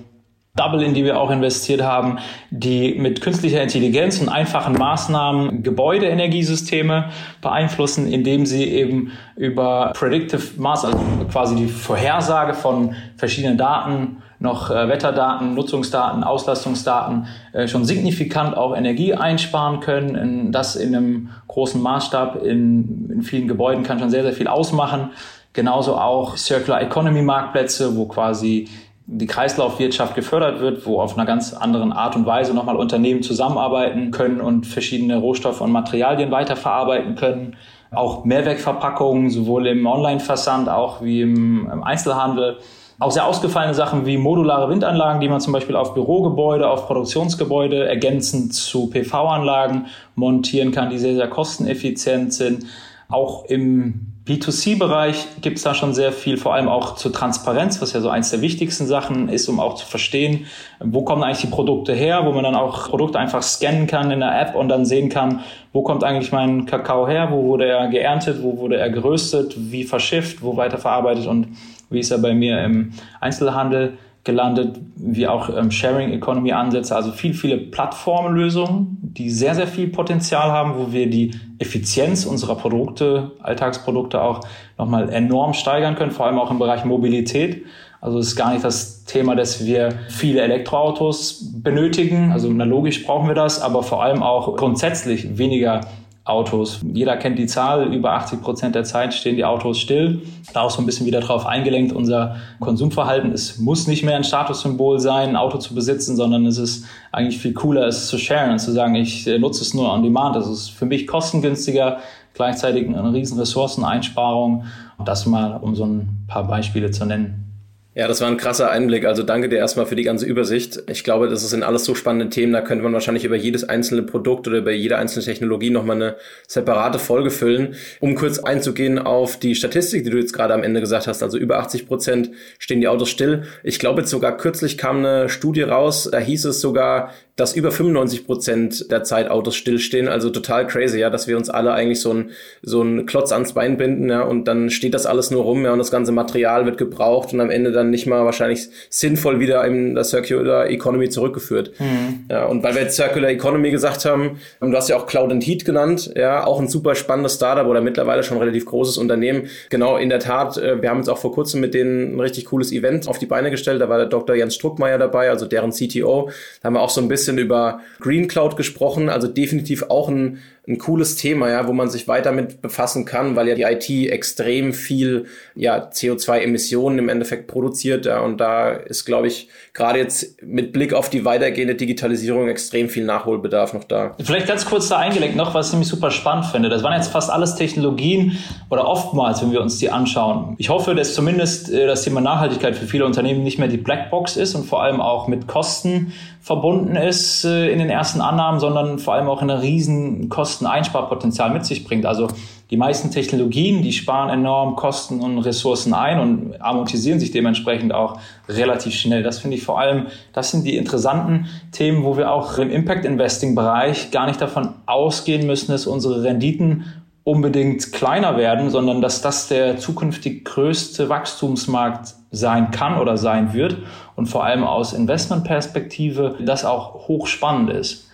Double, 0.55 0.83
in 0.83 0.93
die 0.93 1.03
wir 1.03 1.19
auch 1.19 1.31
investiert 1.31 1.81
haben, 1.81 2.19
die 2.51 2.93
mit 2.93 3.21
künstlicher 3.21 3.63
Intelligenz 3.63 4.21
und 4.21 4.29
einfachen 4.29 4.73
Maßnahmen 4.73 5.63
Gebäudeenergiesysteme 5.63 7.09
beeinflussen, 7.41 8.05
indem 8.05 8.45
sie 8.45 8.65
eben 8.65 9.13
über 9.35 9.93
Predictive 9.95 10.61
Maß, 10.61 10.85
also 10.85 10.99
quasi 11.31 11.55
die 11.55 11.67
Vorhersage 11.67 12.53
von 12.53 12.93
verschiedenen 13.17 13.57
Daten, 13.57 14.17
noch 14.37 14.69
äh, 14.69 14.87
Wetterdaten, 14.87 15.55
Nutzungsdaten, 15.55 16.23
Auslastungsdaten 16.23 17.25
äh, 17.53 17.67
schon 17.67 17.83
signifikant 17.83 18.55
auch 18.55 18.77
Energie 18.77 19.15
einsparen 19.15 19.79
können. 19.79 20.15
In, 20.15 20.51
das 20.51 20.75
in 20.75 20.95
einem 20.95 21.29
großen 21.47 21.81
Maßstab 21.81 22.43
in, 22.43 23.09
in 23.11 23.21
vielen 23.23 23.47
Gebäuden 23.47 23.83
kann 23.83 23.97
schon 23.97 24.11
sehr, 24.11 24.21
sehr 24.21 24.33
viel 24.33 24.47
ausmachen. 24.47 25.09
Genauso 25.53 25.95
auch 25.95 26.35
Circular 26.35 26.81
Economy 26.81 27.21
Marktplätze, 27.21 27.95
wo 27.95 28.05
quasi 28.05 28.67
die 29.05 29.27
Kreislaufwirtschaft 29.27 30.15
gefördert 30.15 30.61
wird, 30.61 30.85
wo 30.85 31.01
auf 31.01 31.17
einer 31.17 31.25
ganz 31.25 31.53
anderen 31.53 31.91
Art 31.91 32.15
und 32.15 32.25
Weise 32.25 32.53
nochmal 32.53 32.77
Unternehmen 32.77 33.21
zusammenarbeiten 33.21 34.11
können 34.11 34.39
und 34.39 34.65
verschiedene 34.65 35.17
Rohstoffe 35.17 35.61
und 35.61 35.71
Materialien 35.71 36.31
weiterverarbeiten 36.31 37.15
können. 37.15 37.57
Auch 37.91 38.23
Mehrwegverpackungen, 38.23 39.29
sowohl 39.29 39.67
im 39.67 39.85
Online-Versand, 39.85 40.69
auch 40.69 41.01
wie 41.01 41.21
im, 41.21 41.83
Einzelhandel. 41.83 42.57
Auch 42.99 43.11
sehr 43.11 43.25
ausgefallene 43.25 43.73
Sachen 43.73 44.05
wie 44.05 44.17
modulare 44.17 44.69
Windanlagen, 44.69 45.19
die 45.19 45.27
man 45.27 45.41
zum 45.41 45.51
Beispiel 45.51 45.75
auf 45.75 45.93
Bürogebäude, 45.93 46.69
auf 46.69 46.87
Produktionsgebäude 46.87 47.85
ergänzend 47.85 48.53
zu 48.53 48.89
PV-Anlagen 48.89 49.87
montieren 50.15 50.71
kann, 50.71 50.89
die 50.89 50.97
sehr, 50.97 51.15
sehr 51.15 51.27
kosteneffizient 51.27 52.33
sind. 52.33 52.65
Auch 53.09 53.45
im 53.45 54.12
B2C-Bereich 54.25 55.41
gibt 55.41 55.57
es 55.57 55.63
da 55.63 55.73
schon 55.73 55.93
sehr 55.93 56.13
viel, 56.13 56.37
vor 56.37 56.53
allem 56.53 56.69
auch 56.69 56.95
zur 56.95 57.11
Transparenz, 57.11 57.81
was 57.81 57.91
ja 57.91 57.99
so 57.99 58.07
eins 58.07 58.29
der 58.29 58.39
wichtigsten 58.39 58.87
Sachen 58.87 59.27
ist, 59.27 59.49
um 59.49 59.59
auch 59.59 59.75
zu 59.75 59.85
verstehen, 59.85 60.45
wo 60.79 61.03
kommen 61.03 61.23
eigentlich 61.23 61.41
die 61.41 61.47
Produkte 61.47 61.93
her, 61.93 62.25
wo 62.25 62.31
man 62.31 62.45
dann 62.45 62.55
auch 62.55 62.89
Produkte 62.89 63.19
einfach 63.19 63.43
scannen 63.43 63.85
kann 63.85 64.11
in 64.11 64.21
der 64.21 64.39
App 64.39 64.55
und 64.55 64.69
dann 64.69 64.85
sehen 64.85 65.09
kann, 65.09 65.41
wo 65.73 65.81
kommt 65.81 66.05
eigentlich 66.05 66.31
mein 66.31 66.65
Kakao 66.65 67.05
her, 67.05 67.31
wo 67.31 67.43
wurde 67.43 67.65
er 67.65 67.89
geerntet, 67.89 68.41
wo 68.41 68.57
wurde 68.57 68.77
er 68.77 68.89
geröstet, 68.89 69.55
wie 69.57 69.83
verschifft, 69.83 70.41
wo 70.41 70.55
weiterverarbeitet 70.55 71.27
und 71.27 71.57
wie 71.89 71.99
ist 71.99 72.11
er 72.11 72.19
bei 72.19 72.33
mir 72.33 72.63
im 72.63 72.93
Einzelhandel 73.19 73.97
gelandet, 74.23 74.79
wie 74.95 75.27
auch 75.27 75.49
ähm, 75.55 75.69
Sharing 75.69 76.11
Economy 76.11 76.53
Ansätze, 76.53 76.95
also 76.95 77.11
viel, 77.11 77.33
viele 77.33 77.57
Plattformlösungen, 77.57 78.97
die 79.01 79.29
sehr, 79.29 79.53
sehr 79.53 79.67
viel 79.67 79.89
Potenzial 79.89 80.49
haben, 80.51 80.75
wo 80.77 80.93
wir 80.93 81.09
die 81.09 81.35
Effizienz 81.59 82.25
unserer 82.25 82.55
Produkte, 82.55 83.31
Alltagsprodukte 83.41 84.21
auch 84.21 84.41
nochmal 84.77 85.09
enorm 85.09 85.53
steigern 85.53 85.95
können, 85.95 86.11
vor 86.11 86.25
allem 86.25 86.39
auch 86.39 86.51
im 86.51 86.59
Bereich 86.59 86.85
Mobilität. 86.85 87.65
Also 87.99 88.19
es 88.19 88.27
ist 88.27 88.35
gar 88.35 88.51
nicht 88.51 88.63
das 88.63 89.05
Thema, 89.05 89.35
dass 89.35 89.65
wir 89.65 89.89
viele 90.09 90.41
Elektroautos 90.41 91.53
benötigen. 91.61 92.31
Also 92.31 92.49
na 92.49 92.65
logisch 92.65 93.05
brauchen 93.05 93.27
wir 93.27 93.35
das, 93.35 93.61
aber 93.61 93.83
vor 93.83 94.03
allem 94.03 94.23
auch 94.23 94.55
grundsätzlich 94.57 95.37
weniger 95.37 95.81
Autos. 96.25 96.79
Jeder 96.93 97.17
kennt 97.17 97.37
die 97.37 97.47
Zahl, 97.47 97.93
über 97.93 98.13
80 98.13 98.41
Prozent 98.41 98.75
der 98.75 98.85
Zeit 98.85 99.13
stehen 99.13 99.35
die 99.35 99.43
Autos 99.43 99.77
still. 99.77 100.21
Da 100.53 100.61
auch 100.61 100.69
so 100.69 100.81
ein 100.81 100.85
bisschen 100.85 101.05
wieder 101.05 101.19
darauf 101.19 101.45
eingelenkt, 101.45 101.91
unser 101.91 102.37
Konsumverhalten. 102.61 103.33
Es 103.33 103.59
muss 103.59 103.87
nicht 103.87 104.03
mehr 104.03 104.15
ein 104.15 104.23
Statussymbol 104.23 105.01
sein, 105.01 105.29
ein 105.29 105.35
Auto 105.35 105.57
zu 105.57 105.75
besitzen, 105.75 106.15
sondern 106.15 106.45
es 106.45 106.57
ist 106.57 106.85
eigentlich 107.11 107.39
viel 107.39 107.53
cooler, 107.53 107.87
es 107.87 108.07
zu 108.07 108.17
sharen 108.17 108.51
und 108.51 108.59
zu 108.59 108.71
sagen, 108.71 108.95
ich 108.95 109.27
äh, 109.27 109.37
nutze 109.37 109.63
es 109.63 109.73
nur 109.73 109.91
on 109.91 110.01
demand. 110.01 110.37
Das 110.37 110.47
ist 110.47 110.69
für 110.69 110.85
mich 110.85 111.07
kostengünstiger, 111.07 111.97
gleichzeitig 112.33 112.87
eine 112.87 113.13
riesen 113.13 113.37
Ressourceneinsparung. 113.37 114.63
Und 114.97 115.07
das 115.07 115.25
mal, 115.25 115.57
um 115.57 115.75
so 115.75 115.85
ein 115.85 116.25
paar 116.27 116.47
Beispiele 116.47 116.91
zu 116.91 117.05
nennen. 117.05 117.52
Ja, 117.95 118.07
das 118.07 118.21
war 118.21 118.27
ein 118.27 118.37
krasser 118.37 118.71
Einblick. 118.71 119.05
Also 119.05 119.21
danke 119.21 119.49
dir 119.49 119.57
erstmal 119.57 119.85
für 119.85 119.95
die 119.95 120.01
ganze 120.01 120.25
Übersicht. 120.25 120.81
Ich 120.89 121.03
glaube, 121.03 121.29
das 121.29 121.47
sind 121.47 121.61
alles 121.61 121.85
so 121.85 121.93
spannende 121.93 122.29
Themen. 122.29 122.51
Da 122.51 122.61
könnte 122.61 122.83
man 122.83 122.91
wahrscheinlich 122.91 123.23
über 123.23 123.35
jedes 123.35 123.69
einzelne 123.69 124.01
Produkt 124.01 124.47
oder 124.47 124.57
über 124.57 124.71
jede 124.71 124.97
einzelne 124.97 125.23
Technologie 125.23 125.69
nochmal 125.69 125.97
eine 125.97 126.15
separate 126.47 126.97
Folge 126.97 127.29
füllen. 127.29 127.75
Um 127.99 128.15
kurz 128.15 128.39
einzugehen 128.39 128.97
auf 128.97 129.37
die 129.37 129.53
Statistik, 129.53 130.03
die 130.03 130.09
du 130.09 130.17
jetzt 130.17 130.33
gerade 130.33 130.55
am 130.55 130.63
Ende 130.63 130.79
gesagt 130.79 131.05
hast. 131.05 131.21
Also 131.21 131.37
über 131.37 131.59
80 131.59 131.87
Prozent 131.87 132.31
stehen 132.57 132.81
die 132.81 132.87
Autos 132.87 133.11
still. 133.11 133.43
Ich 133.61 133.77
glaube, 133.77 134.01
jetzt 134.01 134.09
sogar 134.09 134.37
kürzlich 134.37 134.79
kam 134.79 134.97
eine 134.97 135.29
Studie 135.29 135.61
raus. 135.61 136.09
Da 136.11 136.17
hieß 136.17 136.45
es 136.45 136.61
sogar, 136.61 137.11
dass 137.35 137.55
über 137.55 137.71
95 137.71 138.27
Prozent 138.27 138.91
der 138.91 139.03
Zeit 139.03 139.29
Autos 139.29 139.55
stillstehen. 139.55 140.07
Also 140.07 140.29
total 140.29 140.67
crazy, 140.67 140.99
ja, 140.99 141.09
dass 141.09 141.27
wir 141.27 141.35
uns 141.35 141.49
alle 141.49 141.73
eigentlich 141.73 141.99
so 141.99 142.13
ein, 142.13 142.31
so 142.61 142.81
ein 142.83 143.07
Klotz 143.07 143.31
ans 143.31 143.53
Bein 143.53 143.77
binden, 143.77 144.09
ja, 144.09 144.21
und 144.21 144.47
dann 144.47 144.69
steht 144.69 144.93
das 144.93 145.07
alles 145.07 145.31
nur 145.31 145.43
rum, 145.43 145.65
ja, 145.65 145.71
und 145.71 145.79
das 145.79 145.89
ganze 145.89 146.11
Material 146.11 146.65
wird 146.65 146.77
gebraucht 146.77 147.33
und 147.33 147.41
am 147.41 147.49
Ende 147.49 147.71
dann 147.71 147.89
nicht 147.89 148.05
mal 148.05 148.23
wahrscheinlich 148.23 148.67
sinnvoll 148.89 149.39
wieder 149.39 149.65
in 149.65 149.95
der 149.95 150.03
Circular 150.03 150.69
Economy 150.69 151.09
zurückgeführt. 151.09 151.71
Mhm. 151.79 152.25
Ja, 152.29 152.45
und 152.45 152.61
weil 152.61 152.75
wir 152.75 152.83
jetzt 152.83 152.95
Circular 152.95 153.31
Economy 153.31 153.71
gesagt 153.71 154.05
haben, 154.05 154.37
du 154.59 154.71
hast 154.73 154.89
ja 154.89 154.97
auch 154.97 155.07
Cloud 155.07 155.31
and 155.31 155.45
Heat 155.45 155.65
genannt, 155.65 156.11
ja, 156.15 156.45
auch 156.45 156.59
ein 156.59 156.67
super 156.67 156.93
spannendes 156.93 157.35
Startup 157.35 157.65
oder 157.65 157.81
mittlerweile 157.81 158.23
schon 158.23 158.37
ein 158.37 158.41
relativ 158.41 158.65
großes 158.65 158.99
Unternehmen. 158.99 159.47
Genau, 159.71 159.97
in 159.97 160.09
der 160.09 160.19
Tat, 160.19 160.57
äh, 160.57 160.81
wir 160.81 160.89
haben 160.89 160.99
uns 160.99 161.09
auch 161.09 161.17
vor 161.17 161.31
kurzem 161.31 161.61
mit 161.61 161.73
denen 161.73 162.15
ein 162.15 162.19
richtig 162.19 162.45
cooles 162.45 162.71
Event 162.71 163.07
auf 163.07 163.17
die 163.17 163.25
Beine 163.25 163.49
gestellt. 163.49 163.81
Da 163.81 163.89
war 163.89 163.97
der 163.97 164.07
Dr. 164.07 164.35
Jens 164.35 164.53
Struckmeier 164.53 164.99
dabei, 164.99 165.31
also 165.31 165.47
deren 165.47 165.71
CTO. 165.71 166.29
Da 166.61 166.67
haben 166.67 166.75
wir 166.75 166.81
auch 166.81 166.89
so 166.91 167.01
ein 167.01 167.07
bisschen 167.07 167.22
bisschen 167.23 167.37
über 167.37 167.81
Green 167.99 168.27
Cloud 168.27 168.57
gesprochen, 168.57 169.09
also 169.09 169.27
definitiv 169.27 169.83
auch 169.83 170.09
ein 170.09 170.39
ein 170.65 170.77
cooles 170.77 171.17
Thema, 171.17 171.49
ja, 171.49 171.67
wo 171.67 171.73
man 171.73 171.89
sich 171.89 172.07
weiter 172.07 172.31
mit 172.31 172.61
befassen 172.61 173.03
kann, 173.03 173.35
weil 173.35 173.49
ja 173.49 173.55
die 173.55 173.63
IT 173.63 174.11
extrem 174.11 174.71
viel 174.71 175.25
ja, 175.55 175.89
CO2-Emissionen 175.89 176.99
im 176.99 177.09
Endeffekt 177.09 177.47
produziert. 177.47 178.05
Ja, 178.05 178.21
und 178.21 178.37
da 178.37 178.71
ist, 178.71 179.03
glaube 179.03 179.27
ich, 179.27 179.49
gerade 179.73 179.99
jetzt 179.99 180.41
mit 180.41 180.71
Blick 180.71 180.93
auf 180.93 181.09
die 181.09 181.25
weitergehende 181.25 181.75
Digitalisierung 181.75 182.47
extrem 182.47 182.87
viel 182.87 183.03
Nachholbedarf 183.03 183.73
noch 183.73 183.83
da. 183.83 184.15
Vielleicht 184.23 184.47
ganz 184.47 184.65
kurz 184.65 184.87
da 184.87 184.99
eingelenkt 184.99 185.35
noch, 185.35 185.53
was 185.53 185.67
ich 185.67 185.73
nämlich 185.73 185.89
super 185.89 186.11
spannend 186.11 186.45
finde. 186.45 186.69
Das 186.69 186.81
waren 186.81 186.93
jetzt 186.93 187.11
fast 187.11 187.29
alles 187.29 187.55
Technologien 187.55 188.37
oder 188.69 188.87
oftmals, 188.87 189.41
wenn 189.41 189.51
wir 189.51 189.61
uns 189.61 189.79
die 189.79 189.89
anschauen. 189.89 190.55
Ich 190.59 190.69
hoffe, 190.69 190.95
dass 190.95 191.13
zumindest 191.13 191.73
äh, 191.73 191.87
das 191.87 192.03
Thema 192.03 192.21
Nachhaltigkeit 192.21 192.77
für 192.77 192.85
viele 192.85 193.05
Unternehmen 193.05 193.43
nicht 193.43 193.59
mehr 193.59 193.67
die 193.67 193.77
Blackbox 193.77 194.37
ist 194.37 194.55
und 194.55 194.65
vor 194.65 194.81
allem 194.81 195.01
auch 195.01 195.27
mit 195.27 195.45
Kosten 195.45 196.13
verbunden 196.43 196.97
ist 196.97 197.45
äh, 197.45 197.69
in 197.69 197.79
den 197.79 197.89
ersten 197.89 198.19
Annahmen, 198.19 198.59
sondern 198.59 198.99
vor 198.99 199.13
allem 199.13 199.27
auch 199.29 199.41
in 199.41 199.49
einer 199.49 199.61
riesen 199.61 200.27
Kosten 200.27 200.52
Kosteneinsparpotenzial 200.53 201.51
mit 201.51 201.65
sich 201.65 201.83
bringt. 201.83 202.05
Also 202.05 202.27
die 202.69 202.77
meisten 202.77 203.11
Technologien, 203.11 203.81
die 203.81 203.91
sparen 203.91 204.29
enorm 204.29 204.75
Kosten 204.75 205.19
und 205.19 205.39
Ressourcen 205.39 205.93
ein 205.93 206.19
und 206.19 206.61
amortisieren 206.61 207.19
sich 207.19 207.31
dementsprechend 207.31 207.93
auch 207.93 208.19
relativ 208.47 208.93
schnell. 208.93 209.23
Das 209.23 209.39
finde 209.39 209.57
ich 209.57 209.63
vor 209.63 209.79
allem, 209.79 210.07
das 210.31 210.51
sind 210.51 210.65
die 210.65 210.77
interessanten 210.77 211.47
Themen, 211.71 212.03
wo 212.03 212.17
wir 212.17 212.31
auch 212.31 212.57
im 212.57 212.69
Impact 212.69 213.05
Investing 213.05 213.55
Bereich 213.55 214.11
gar 214.11 214.27
nicht 214.27 214.41
davon 214.41 214.69
ausgehen 214.85 215.45
müssen, 215.47 215.71
dass 215.71 215.87
unsere 215.87 216.23
Renditen 216.23 216.85
unbedingt 217.23 217.91
kleiner 217.93 218.37
werden, 218.37 218.69
sondern 218.69 219.01
dass 219.01 219.21
das 219.21 219.47
der 219.47 219.77
zukünftig 219.77 220.43
größte 220.43 221.09
Wachstumsmarkt 221.09 222.13
sein 222.31 222.71
kann 222.71 222.99
oder 222.99 223.17
sein 223.17 223.53
wird 223.53 223.77
und 224.15 224.25
vor 224.25 224.43
allem 224.43 224.63
aus 224.63 224.93
Investmentperspektive 224.93 226.37
das 226.41 226.65
auch 226.65 227.07
hochspannend 227.07 227.69
ist. 227.69 228.09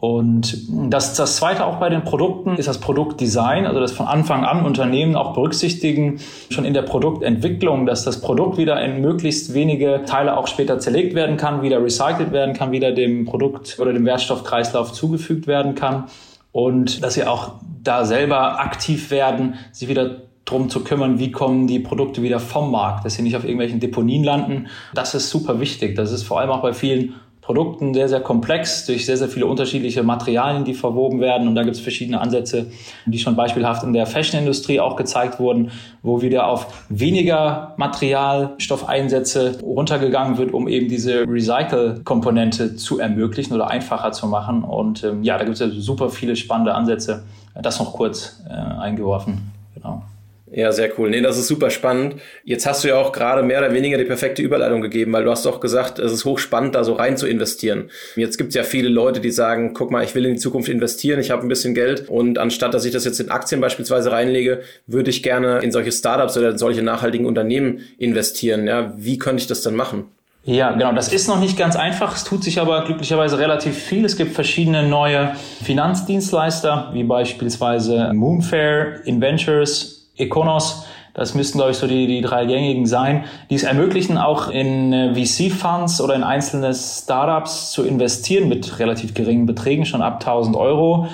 Und 0.00 0.68
das, 0.92 1.14
das 1.14 1.36
Zweite 1.36 1.66
auch 1.66 1.80
bei 1.80 1.88
den 1.88 2.04
Produkten 2.04 2.54
ist 2.54 2.68
das 2.68 2.78
Produktdesign, 2.78 3.66
also 3.66 3.80
das 3.80 3.90
von 3.90 4.06
Anfang 4.06 4.44
an 4.44 4.64
Unternehmen 4.64 5.16
auch 5.16 5.34
berücksichtigen, 5.34 6.20
schon 6.50 6.64
in 6.64 6.72
der 6.72 6.82
Produktentwicklung, 6.82 7.84
dass 7.84 8.04
das 8.04 8.20
Produkt 8.20 8.58
wieder 8.58 8.80
in 8.80 9.00
möglichst 9.00 9.54
wenige 9.54 10.02
Teile 10.06 10.36
auch 10.36 10.46
später 10.46 10.78
zerlegt 10.78 11.16
werden 11.16 11.36
kann, 11.36 11.62
wieder 11.62 11.82
recycelt 11.82 12.30
werden 12.30 12.54
kann, 12.54 12.70
wieder 12.70 12.92
dem 12.92 13.24
Produkt 13.24 13.76
oder 13.80 13.92
dem 13.92 14.04
Wertstoffkreislauf 14.04 14.92
zugefügt 14.92 15.48
werden 15.48 15.74
kann. 15.74 16.04
Und 16.52 17.02
dass 17.02 17.14
sie 17.14 17.24
auch 17.24 17.54
da 17.82 18.04
selber 18.04 18.60
aktiv 18.60 19.10
werden, 19.10 19.54
sie 19.72 19.88
wieder 19.88 20.22
drum 20.44 20.70
zu 20.70 20.84
kümmern, 20.84 21.18
wie 21.18 21.32
kommen 21.32 21.66
die 21.66 21.80
Produkte 21.80 22.22
wieder 22.22 22.38
vom 22.38 22.70
Markt, 22.70 23.04
dass 23.04 23.14
sie 23.14 23.22
nicht 23.22 23.36
auf 23.36 23.42
irgendwelchen 23.42 23.80
Deponien 23.80 24.22
landen. 24.22 24.68
Das 24.94 25.14
ist 25.14 25.28
super 25.28 25.58
wichtig. 25.60 25.96
Das 25.96 26.12
ist 26.12 26.22
vor 26.22 26.38
allem 26.40 26.50
auch 26.50 26.62
bei 26.62 26.72
vielen 26.72 27.14
Produkten 27.48 27.94
sehr, 27.94 28.10
sehr 28.10 28.20
komplex 28.20 28.84
durch 28.84 29.06
sehr, 29.06 29.16
sehr 29.16 29.28
viele 29.30 29.46
unterschiedliche 29.46 30.02
Materialien, 30.02 30.66
die 30.66 30.74
verwoben 30.74 31.18
werden. 31.18 31.48
Und 31.48 31.54
da 31.54 31.62
gibt 31.62 31.76
es 31.76 31.80
verschiedene 31.80 32.20
Ansätze, 32.20 32.66
die 33.06 33.18
schon 33.18 33.36
beispielhaft 33.36 33.84
in 33.84 33.94
der 33.94 34.04
Fashion-Industrie 34.04 34.80
auch 34.80 34.96
gezeigt 34.96 35.40
wurden, 35.40 35.70
wo 36.02 36.20
wieder 36.20 36.46
auf 36.46 36.84
weniger 36.90 37.72
Materialstoffeinsätze 37.78 39.60
runtergegangen 39.62 40.36
wird, 40.36 40.52
um 40.52 40.68
eben 40.68 40.90
diese 40.90 41.22
Recycle-Komponente 41.26 42.76
zu 42.76 42.98
ermöglichen 42.98 43.54
oder 43.54 43.70
einfacher 43.70 44.12
zu 44.12 44.26
machen. 44.26 44.62
Und 44.62 45.02
ähm, 45.02 45.22
ja, 45.22 45.38
da 45.38 45.44
gibt 45.44 45.58
es 45.58 45.60
ja 45.60 45.70
super 45.70 46.10
viele 46.10 46.36
spannende 46.36 46.74
Ansätze. 46.74 47.24
Das 47.54 47.78
noch 47.78 47.94
kurz 47.94 48.44
äh, 48.46 48.52
eingeworfen. 48.52 49.52
Genau. 49.74 50.02
Ja, 50.50 50.72
sehr 50.72 50.90
cool. 50.98 51.10
Nee, 51.10 51.20
das 51.20 51.38
ist 51.38 51.46
super 51.46 51.70
spannend. 51.70 52.16
Jetzt 52.44 52.66
hast 52.66 52.82
du 52.82 52.88
ja 52.88 52.96
auch 52.96 53.12
gerade 53.12 53.42
mehr 53.42 53.58
oder 53.58 53.72
weniger 53.74 53.98
die 53.98 54.04
perfekte 54.04 54.42
Überleitung 54.42 54.80
gegeben, 54.80 55.12
weil 55.12 55.24
du 55.24 55.30
hast 55.30 55.44
doch 55.44 55.60
gesagt, 55.60 55.98
es 55.98 56.12
ist 56.12 56.24
hochspannend, 56.24 56.74
da 56.74 56.84
so 56.84 56.94
rein 56.94 57.16
zu 57.16 57.26
investieren. 57.26 57.90
Jetzt 58.16 58.38
gibt 58.38 58.50
es 58.50 58.54
ja 58.54 58.62
viele 58.62 58.88
Leute, 58.88 59.20
die 59.20 59.30
sagen, 59.30 59.74
guck 59.74 59.90
mal, 59.90 60.04
ich 60.04 60.14
will 60.14 60.24
in 60.24 60.34
die 60.34 60.40
Zukunft 60.40 60.68
investieren, 60.68 61.20
ich 61.20 61.30
habe 61.30 61.42
ein 61.42 61.48
bisschen 61.48 61.74
Geld 61.74 62.08
und 62.08 62.38
anstatt, 62.38 62.72
dass 62.72 62.84
ich 62.84 62.92
das 62.92 63.04
jetzt 63.04 63.20
in 63.20 63.30
Aktien 63.30 63.60
beispielsweise 63.60 64.10
reinlege, 64.10 64.62
würde 64.86 65.10
ich 65.10 65.22
gerne 65.22 65.58
in 65.58 65.70
solche 65.70 65.92
Startups 65.92 66.36
oder 66.38 66.50
in 66.50 66.58
solche 66.58 66.82
nachhaltigen 66.82 67.26
Unternehmen 67.26 67.80
investieren. 67.98 68.66
Ja, 68.66 68.94
wie 68.96 69.18
könnte 69.18 69.42
ich 69.42 69.48
das 69.48 69.62
dann 69.62 69.74
machen? 69.74 70.04
Ja, 70.44 70.72
genau. 70.72 70.92
Das 70.92 71.12
ist 71.12 71.28
noch 71.28 71.40
nicht 71.40 71.58
ganz 71.58 71.76
einfach. 71.76 72.16
Es 72.16 72.24
tut 72.24 72.42
sich 72.42 72.58
aber 72.58 72.84
glücklicherweise 72.86 73.38
relativ 73.38 73.76
viel. 73.76 74.06
Es 74.06 74.16
gibt 74.16 74.32
verschiedene 74.32 74.88
neue 74.88 75.32
Finanzdienstleister, 75.62 76.90
wie 76.94 77.04
beispielsweise 77.04 78.12
Moonfair, 78.14 79.04
Inventures, 79.04 79.97
Econos, 80.18 80.84
das 81.14 81.34
müssten, 81.34 81.58
glaube 81.58 81.72
ich, 81.72 81.78
so 81.78 81.88
die, 81.88 82.06
die 82.06 82.20
drei 82.20 82.46
gängigen 82.46 82.86
sein, 82.86 83.24
die 83.50 83.56
es 83.56 83.64
ermöglichen, 83.64 84.18
auch 84.18 84.50
in 84.50 84.92
äh, 84.92 85.14
VC-Funds 85.14 86.00
oder 86.00 86.14
in 86.14 86.22
einzelne 86.22 86.72
Startups 86.72 87.72
zu 87.72 87.84
investieren 87.84 88.48
mit 88.48 88.78
relativ 88.78 89.14
geringen 89.14 89.44
Beträgen, 89.44 89.84
schon 89.84 90.00
ab 90.00 90.20
1000 90.20 90.56
Euro. 90.56 91.08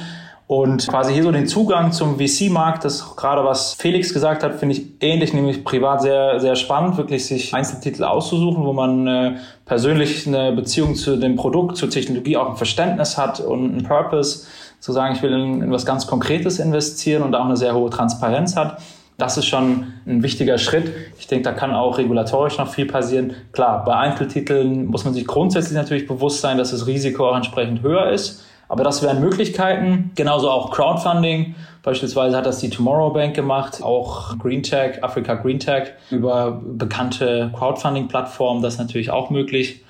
Und 0.47 0.87
quasi 0.89 1.15
hier 1.15 1.23
so 1.23 1.33
den 1.33 1.47
Zugang 1.47 1.93
zum 1.93 2.19
VC-Markt, 2.19 2.85
das 2.85 3.17
gerade 3.17 3.45
was 3.45 3.73
Felix 3.73 4.13
gesagt 4.13 4.43
hat, 4.43 4.57
finde 4.57 4.75
ich 4.75 4.85
ähnlich, 5.01 5.33
nämlich 5.33 5.65
privat 5.65 6.03
sehr, 6.03 6.39
sehr 6.39 6.55
spannend, 6.55 6.99
wirklich 6.99 7.25
sich 7.25 7.55
Einzeltitel 7.55 8.05
auszusuchen, 8.05 8.63
wo 8.63 8.75
man 8.75 9.07
äh, 9.07 9.37
persönlich 9.65 10.27
eine 10.27 10.53
Beziehung 10.53 10.97
zu 10.97 11.17
dem 11.17 11.37
Produkt, 11.37 11.79
zur 11.79 11.89
Technologie 11.89 12.37
auch 12.37 12.51
ein 12.51 12.57
Verständnis 12.57 13.17
hat 13.17 13.41
und 13.41 13.75
ein 13.75 13.85
Purpose, 13.85 14.47
zu 14.85 14.93
sagen, 14.93 15.15
ich 15.15 15.23
will 15.23 15.33
in, 15.33 15.63
in 15.63 15.71
was 15.73 15.87
ganz 15.87 16.07
Konkretes 16.07 16.59
investieren 16.59 17.23
und 17.23 17.33
da 17.33 17.41
auch 17.41 17.47
eine 17.47 17.57
sehr 17.57 17.75
hohe 17.75 17.89
Transparenz 17.89 18.55
hat. 18.55 18.83
Das 19.17 19.39
ist 19.39 19.47
schon 19.47 19.95
ein 20.07 20.23
wichtiger 20.23 20.59
Schritt. 20.59 20.93
Ich 21.19 21.27
denke, 21.27 21.45
da 21.45 21.53
kann 21.53 21.73
auch 21.73 21.97
regulatorisch 21.97 22.59
noch 22.59 22.69
viel 22.69 22.85
passieren. 22.85 23.33
Klar, 23.53 23.83
bei 23.87 23.97
Einzeltiteln 23.97 24.85
muss 24.85 25.07
man 25.07 25.15
sich 25.15 25.27
grundsätzlich 25.27 25.75
natürlich 25.75 26.07
bewusst 26.07 26.43
sein, 26.43 26.59
dass 26.59 26.73
das 26.73 26.87
Risiko 26.87 27.31
auch 27.31 27.37
entsprechend 27.37 27.81
höher 27.81 28.11
ist. 28.11 28.45
Aber 28.69 28.85
das 28.85 29.03
wären 29.03 29.23
Möglichkeiten. 29.23 30.11
Genauso 30.17 30.51
auch 30.51 30.71
Crowdfunding. 30.71 31.55
Beispielsweise 31.83 32.37
hat 32.37 32.45
das 32.45 32.59
die 32.59 32.69
Tomorrow 32.69 33.11
Bank 33.11 33.35
gemacht, 33.35 33.83
auch 33.83 34.37
GreenTech, 34.39 35.03
Africa 35.03 35.33
GreenTech 35.33 35.93
über 36.11 36.61
bekannte 36.63 37.51
Crowdfunding-Plattformen. 37.57 38.63
Das 38.63 38.75
ist 38.75 38.81
natürlich 38.81 39.11
auch 39.11 39.31
möglich. 39.31 39.83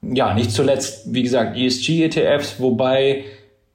Ja, 0.00 0.32
nicht 0.32 0.52
zuletzt, 0.52 1.12
wie 1.12 1.24
gesagt, 1.24 1.56
ESG-ETFs, 1.56 2.60
wobei 2.60 3.24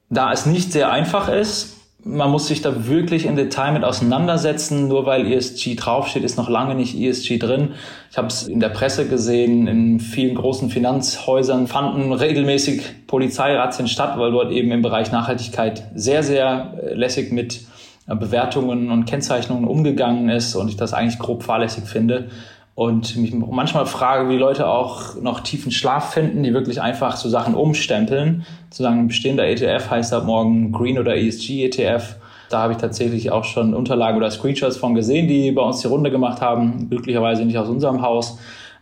da 0.10 0.32
es 0.32 0.46
nicht 0.46 0.72
sehr 0.72 0.92
einfach 0.92 1.30
ist, 1.30 1.74
man 2.06 2.30
muss 2.32 2.48
sich 2.48 2.62
da 2.62 2.88
wirklich 2.88 3.26
im 3.26 3.36
Detail 3.36 3.72
mit 3.72 3.84
auseinandersetzen. 3.84 4.88
Nur 4.88 5.06
weil 5.06 5.32
ESG 5.32 5.76
draufsteht, 5.76 6.24
ist 6.24 6.38
noch 6.38 6.50
lange 6.50 6.76
nicht 6.76 7.00
ESG 7.00 7.38
drin. 7.38 7.70
Ich 8.12 8.18
habe 8.18 8.28
es 8.28 8.44
in 8.44 8.60
der 8.60 8.70
Presse 8.70 9.08
gesehen, 9.08 9.68
in 9.68 10.00
vielen 10.00 10.36
großen 10.36 10.70
Finanzhäusern 10.70 11.68
fanden 11.68 12.12
regelmäßig 12.12 13.08
Polizeirazzien 13.08 13.88
statt, 13.88 14.18
weil 14.18 14.32
dort 14.32 14.52
eben 14.52 14.72
im 14.72 14.82
Bereich 14.82 15.12
Nachhaltigkeit 15.12 15.84
sehr, 15.96 16.24
sehr 16.24 16.74
äh, 16.84 16.94
lässig 16.94 17.32
mit 17.32 17.62
äh, 18.08 18.16
Bewertungen 18.16 18.92
und 18.92 19.06
Kennzeichnungen 19.06 19.66
umgegangen 19.66 20.30
ist 20.30 20.56
und 20.56 20.68
ich 20.68 20.78
das 20.78 20.94
eigentlich 20.94 21.20
grob 21.20 21.44
fahrlässig 21.44 21.86
finde 21.86 22.30
und 22.76 23.16
mich 23.18 23.34
manchmal 23.34 23.86
frage, 23.86 24.30
wie 24.30 24.38
Leute 24.38 24.68
auch 24.68 25.16
noch 25.22 25.42
tiefen 25.42 25.72
Schlaf 25.72 26.14
finden, 26.14 26.42
die 26.42 26.54
wirklich 26.54 26.82
einfach 26.82 27.18
so 27.18 27.30
Sachen 27.30 27.54
umstempeln. 27.54 28.46
Zu 28.72 28.82
sagen, 28.82 29.08
bestehender 29.08 29.48
ETF 29.48 29.92
heißt 29.92 30.14
ab 30.14 30.26
morgen 30.26 30.72
Green 30.72 30.98
oder 30.98 31.16
ESG 31.16 31.66
ETF. 31.66 32.16
Da 32.50 32.62
habe 32.62 32.74
ich 32.74 32.80
tatsächlich 32.80 33.32
auch 33.32 33.44
schon 33.44 33.74
Unterlagen 33.76 34.18
oder 34.18 34.32
Screenshots 34.32 34.78
von 34.78 34.96
gesehen, 34.96 35.28
die 35.28 35.52
bei 35.52 35.62
uns 35.62 35.82
die 35.82 35.88
Runde 35.88 36.10
gemacht 36.10 36.42
haben. 36.42 36.90
Glücklicherweise 36.90 37.46
nicht 37.46 37.58
aus 37.58 37.70
unserem 37.70 38.02
Haus. 38.02 38.40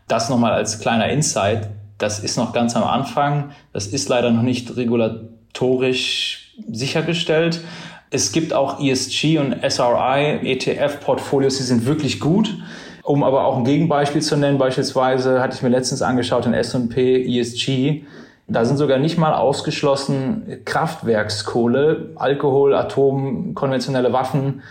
Das 0.08 0.30
nochmal 0.30 0.54
als 0.54 0.80
kleiner 0.80 1.10
Insight. 1.10 1.70
Das 1.98 2.20
ist 2.20 2.38
noch 2.38 2.54
ganz 2.54 2.76
am 2.76 2.84
Anfang. 2.84 3.52
Das 3.74 3.88
ist 3.88 4.08
leider 4.08 4.32
noch 4.32 4.42
nicht 4.42 4.76
regulatorisch 4.76 6.54
sichergestellt. 6.70 7.62
Es 8.10 8.32
gibt 8.32 8.54
auch 8.54 8.82
ESG 8.82 9.38
und 9.38 9.56
SRI 9.70 10.40
ETF-Portfolios, 10.44 11.58
die 11.58 11.64
sind 11.64 11.86
wirklich 11.86 12.20
gut. 12.20 12.54
Um 13.12 13.24
aber 13.24 13.44
auch 13.44 13.58
ein 13.58 13.66
Gegenbeispiel 13.66 14.22
zu 14.22 14.38
nennen, 14.38 14.58
beispielsweise 14.58 15.42
hatte 15.42 15.54
ich 15.54 15.62
mir 15.62 15.68
letztens 15.68 16.02
angeschaut 16.02 16.46
in 16.46 16.54
S&P 16.54 17.38
ESG. 17.38 18.04
Da 18.48 18.64
sind 18.64 18.78
sogar 18.78 19.00
nicht 19.00 19.18
mal 19.18 19.34
ausgeschlossen 19.34 20.62
Kraftwerkskohle, 20.64 22.12
Alkohol, 22.16 22.74
Atom, 22.74 23.54
konventionelle 23.54 24.14
Waffen, 24.14 24.62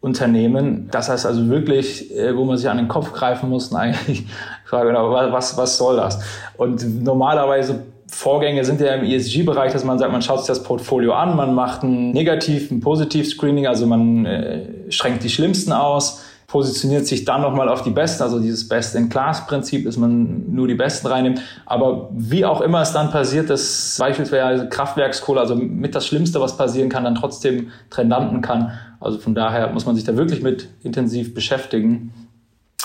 Unternehmen. 0.00 0.86
Das 0.92 1.08
heißt 1.08 1.26
also 1.26 1.48
wirklich, 1.48 2.16
äh, 2.16 2.36
wo 2.36 2.44
man 2.44 2.56
sich 2.56 2.68
an 2.68 2.76
den 2.76 2.86
Kopf 2.86 3.12
greifen 3.12 3.50
muss, 3.50 3.74
eigentlich, 3.74 4.20
ich 4.20 4.26
frage 4.64 4.90
genau, 4.90 5.10
was, 5.10 5.56
was 5.56 5.76
soll 5.76 5.96
das? 5.96 6.20
Und 6.56 7.02
normalerweise 7.02 7.82
Vorgänge 8.06 8.64
sind 8.64 8.80
ja 8.80 8.94
im 8.94 9.04
ESG-Bereich, 9.04 9.72
dass 9.72 9.82
man 9.82 9.98
sagt, 9.98 10.12
man 10.12 10.22
schaut 10.22 10.38
sich 10.38 10.46
das 10.46 10.62
Portfolio 10.62 11.14
an, 11.14 11.34
man 11.34 11.52
macht 11.52 11.82
ein 11.82 12.12
Negativ-, 12.12 12.70
ein 12.70 12.80
Positiv-Screening, 12.80 13.66
also 13.66 13.88
man 13.88 14.24
äh, 14.24 14.60
schränkt 14.88 15.24
die 15.24 15.30
Schlimmsten 15.30 15.72
aus, 15.72 16.22
positioniert 16.48 17.06
sich 17.06 17.26
dann 17.26 17.42
nochmal 17.42 17.68
auf 17.68 17.82
die 17.82 17.90
Besten, 17.90 18.22
also 18.22 18.40
dieses 18.40 18.66
Best-in-Class-Prinzip, 18.66 19.84
dass 19.84 19.98
man 19.98 20.50
nur 20.50 20.66
die 20.66 20.74
Besten 20.74 21.06
reinnimmt. 21.06 21.42
Aber 21.66 22.08
wie 22.12 22.46
auch 22.46 22.62
immer 22.62 22.80
es 22.80 22.92
dann 22.92 23.10
passiert, 23.10 23.50
dass 23.50 23.96
beispielsweise 24.00 24.66
Kraftwerkskohle, 24.70 25.40
also 25.40 25.54
mit 25.54 25.94
das 25.94 26.06
Schlimmste, 26.06 26.40
was 26.40 26.56
passieren 26.56 26.88
kann, 26.88 27.04
dann 27.04 27.14
trotzdem 27.14 27.70
trendanten 27.90 28.40
kann. 28.40 28.72
Also 28.98 29.18
von 29.18 29.34
daher 29.34 29.70
muss 29.72 29.84
man 29.84 29.94
sich 29.94 30.04
da 30.04 30.16
wirklich 30.16 30.42
mit 30.42 30.68
intensiv 30.82 31.34
beschäftigen. 31.34 32.14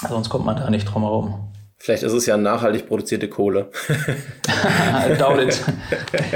Sonst 0.09 0.27
kommt 0.27 0.45
man 0.45 0.57
da 0.57 0.69
nicht 0.69 0.85
drum 0.85 1.03
herum. 1.03 1.35
Vielleicht 1.83 2.03
ist 2.03 2.13
es 2.13 2.25
ja 2.25 2.37
nachhaltig 2.37 2.87
produzierte 2.87 3.27
Kohle. 3.27 3.67
Doubt 5.19 5.41
it. 5.41 5.61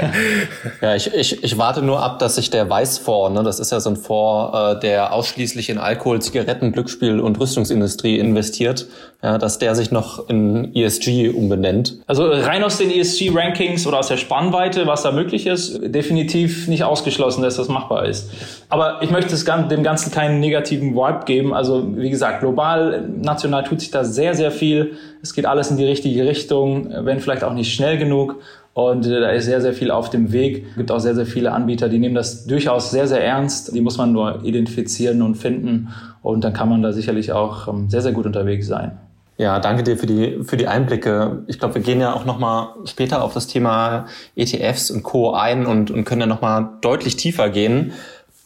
ja, 0.82 0.94
ich, 0.94 1.14
ich, 1.14 1.42
ich 1.42 1.56
warte 1.56 1.80
nur 1.80 2.02
ab, 2.02 2.18
dass 2.18 2.34
sich 2.34 2.50
der 2.50 2.68
Weißfonds, 2.68 3.34
ne, 3.34 3.42
das 3.42 3.58
ist 3.58 3.72
ja 3.72 3.80
so 3.80 3.88
ein 3.88 3.96
Fonds, 3.96 4.54
äh, 4.54 4.80
der 4.80 5.14
ausschließlich 5.14 5.70
in 5.70 5.78
Alkohol, 5.78 6.20
Zigaretten, 6.20 6.72
Glücksspiel 6.72 7.18
und 7.18 7.40
Rüstungsindustrie 7.40 8.18
investiert, 8.18 8.88
ja, 9.20 9.36
dass 9.36 9.58
der 9.58 9.74
sich 9.74 9.90
noch 9.90 10.28
in 10.28 10.72
ESG 10.76 11.30
umbenennt. 11.30 11.98
Also 12.06 12.24
rein 12.28 12.62
aus 12.62 12.78
den 12.78 12.88
ESG-Rankings 12.88 13.84
oder 13.86 13.98
aus 13.98 14.06
der 14.06 14.16
Spannweite, 14.16 14.86
was 14.86 15.02
da 15.02 15.10
möglich 15.10 15.48
ist, 15.48 15.80
definitiv 15.82 16.68
nicht 16.68 16.84
ausgeschlossen, 16.84 17.42
dass 17.42 17.56
das 17.56 17.66
machbar 17.66 18.06
ist. 18.06 18.30
Aber 18.68 19.02
ich 19.02 19.10
möchte 19.10 19.34
dem 19.68 19.82
Ganzen 19.82 20.12
keinen 20.12 20.38
negativen 20.38 20.94
Vibe 20.94 21.24
geben. 21.24 21.52
Also 21.52 21.96
wie 21.96 22.10
gesagt, 22.10 22.40
global, 22.40 23.08
national 23.08 23.64
tut 23.64 23.80
sich 23.80 23.90
da 23.90 24.04
sehr, 24.04 24.34
sehr 24.34 24.52
viel. 24.52 24.92
Es 25.20 25.34
geht 25.34 25.46
alles 25.46 25.72
in 25.72 25.78
die 25.78 25.84
richtige 25.84 26.24
Richtung, 26.24 26.88
wenn 27.00 27.18
vielleicht 27.18 27.42
auch 27.42 27.54
nicht 27.54 27.74
schnell 27.74 27.98
genug. 27.98 28.36
Und 28.72 29.04
äh, 29.06 29.18
da 29.18 29.30
ist 29.30 29.46
sehr, 29.46 29.60
sehr 29.60 29.72
viel 29.72 29.90
auf 29.90 30.10
dem 30.10 30.30
Weg. 30.30 30.64
Es 30.70 30.76
gibt 30.76 30.92
auch 30.92 31.00
sehr, 31.00 31.16
sehr 31.16 31.26
viele 31.26 31.50
Anbieter, 31.50 31.88
die 31.88 31.98
nehmen 31.98 32.14
das 32.14 32.46
durchaus 32.46 32.92
sehr, 32.92 33.08
sehr 33.08 33.24
ernst. 33.24 33.74
Die 33.74 33.80
muss 33.80 33.98
man 33.98 34.12
nur 34.12 34.44
identifizieren 34.44 35.22
und 35.22 35.34
finden. 35.34 35.88
Und 36.22 36.44
dann 36.44 36.52
kann 36.52 36.68
man 36.68 36.82
da 36.82 36.92
sicherlich 36.92 37.32
auch 37.32 37.66
ähm, 37.66 37.90
sehr, 37.90 38.02
sehr 38.02 38.12
gut 38.12 38.24
unterwegs 38.24 38.68
sein. 38.68 38.92
Ja, 39.38 39.60
danke 39.60 39.84
dir 39.84 39.96
für 39.96 40.06
die, 40.06 40.42
für 40.42 40.56
die 40.56 40.66
Einblicke. 40.66 41.44
Ich 41.46 41.60
glaube, 41.60 41.76
wir 41.76 41.82
gehen 41.82 42.00
ja 42.00 42.12
auch 42.12 42.24
nochmal 42.24 42.70
später 42.86 43.22
auf 43.22 43.34
das 43.34 43.46
Thema 43.46 44.06
ETFs 44.34 44.90
und 44.90 45.04
Co. 45.04 45.32
ein 45.32 45.64
und, 45.64 45.92
und 45.92 46.04
können 46.04 46.22
ja 46.22 46.26
nochmal 46.26 46.70
deutlich 46.80 47.14
tiefer 47.14 47.48
gehen. 47.48 47.92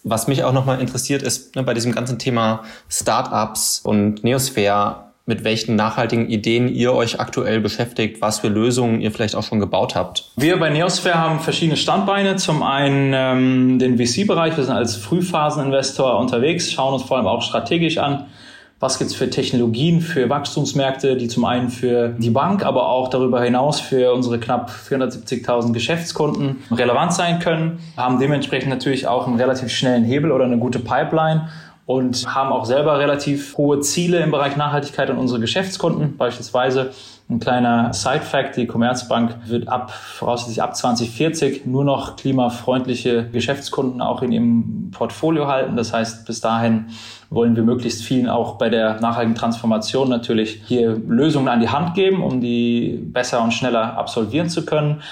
Was 0.04 0.28
mich 0.28 0.44
auch 0.44 0.52
nochmal 0.52 0.82
interessiert 0.82 1.22
ist, 1.22 1.56
ne, 1.56 1.62
bei 1.62 1.72
diesem 1.72 1.92
ganzen 1.92 2.18
Thema 2.18 2.64
Startups 2.90 3.80
und 3.82 4.22
Neosphäre, 4.22 5.04
mit 5.24 5.44
welchen 5.44 5.76
nachhaltigen 5.76 6.28
Ideen 6.28 6.68
ihr 6.68 6.92
euch 6.92 7.20
aktuell 7.20 7.60
beschäftigt, 7.60 8.20
was 8.20 8.40
für 8.40 8.48
Lösungen 8.48 9.00
ihr 9.00 9.12
vielleicht 9.12 9.34
auch 9.34 9.44
schon 9.44 9.60
gebaut 9.60 9.94
habt. 9.94 10.30
Wir 10.36 10.58
bei 10.58 10.68
Neosphere 10.68 11.14
haben 11.14 11.40
verschiedene 11.40 11.78
Standbeine. 11.78 12.36
Zum 12.36 12.62
einen 12.62 13.12
ähm, 13.14 13.78
den 13.78 13.96
VC-Bereich. 13.96 14.58
Wir 14.58 14.64
sind 14.64 14.74
als 14.74 14.96
Frühphaseninvestor 14.96 16.18
unterwegs, 16.18 16.70
schauen 16.70 16.92
uns 16.92 17.04
vor 17.04 17.16
allem 17.16 17.28
auch 17.28 17.40
strategisch 17.40 17.96
an, 17.96 18.26
was 18.82 18.98
gibt's 18.98 19.14
für 19.14 19.30
Technologien 19.30 20.00
für 20.00 20.28
Wachstumsmärkte, 20.28 21.16
die 21.16 21.28
zum 21.28 21.44
einen 21.44 21.68
für 21.68 22.08
die 22.08 22.30
Bank, 22.30 22.66
aber 22.66 22.88
auch 22.88 23.08
darüber 23.08 23.40
hinaus 23.40 23.80
für 23.80 24.12
unsere 24.12 24.40
knapp 24.40 24.72
470.000 24.72 25.72
Geschäftskunden 25.72 26.64
relevant 26.72 27.12
sein 27.12 27.38
können, 27.38 27.78
haben 27.96 28.18
dementsprechend 28.18 28.70
natürlich 28.70 29.06
auch 29.06 29.28
einen 29.28 29.36
relativ 29.36 29.68
schnellen 29.70 30.02
Hebel 30.02 30.32
oder 30.32 30.46
eine 30.46 30.58
gute 30.58 30.80
Pipeline 30.80 31.48
und 31.84 32.32
haben 32.32 32.52
auch 32.52 32.64
selber 32.64 32.98
relativ 32.98 33.56
hohe 33.56 33.80
Ziele 33.80 34.20
im 34.20 34.30
Bereich 34.30 34.56
Nachhaltigkeit 34.56 35.10
an 35.10 35.18
unsere 35.18 35.40
Geschäftskunden. 35.40 36.16
Beispielsweise 36.16 36.92
ein 37.28 37.40
kleiner 37.40 37.92
Side-Fact, 37.92 38.56
die 38.56 38.66
Commerzbank 38.66 39.36
wird 39.46 39.68
ab, 39.68 39.90
voraussichtlich 39.90 40.62
ab 40.62 40.76
2040 40.76 41.66
nur 41.66 41.84
noch 41.84 42.16
klimafreundliche 42.16 43.28
Geschäftskunden 43.32 44.00
auch 44.00 44.22
in 44.22 44.32
ihrem 44.32 44.90
Portfolio 44.92 45.48
halten. 45.48 45.76
Das 45.76 45.92
heißt, 45.92 46.26
bis 46.26 46.40
dahin 46.40 46.86
wollen 47.30 47.56
wir 47.56 47.62
möglichst 47.62 48.02
vielen 48.02 48.28
auch 48.28 48.58
bei 48.58 48.68
der 48.68 49.00
nachhaltigen 49.00 49.34
Transformation 49.34 50.08
natürlich 50.08 50.62
hier 50.66 51.00
Lösungen 51.08 51.48
an 51.48 51.60
die 51.60 51.70
Hand 51.70 51.94
geben, 51.94 52.22
um 52.22 52.40
die 52.40 53.00
besser 53.02 53.42
und 53.42 53.52
schneller 53.52 53.96
absolvieren 53.96 54.48
zu 54.48 54.64
können. 54.64 55.02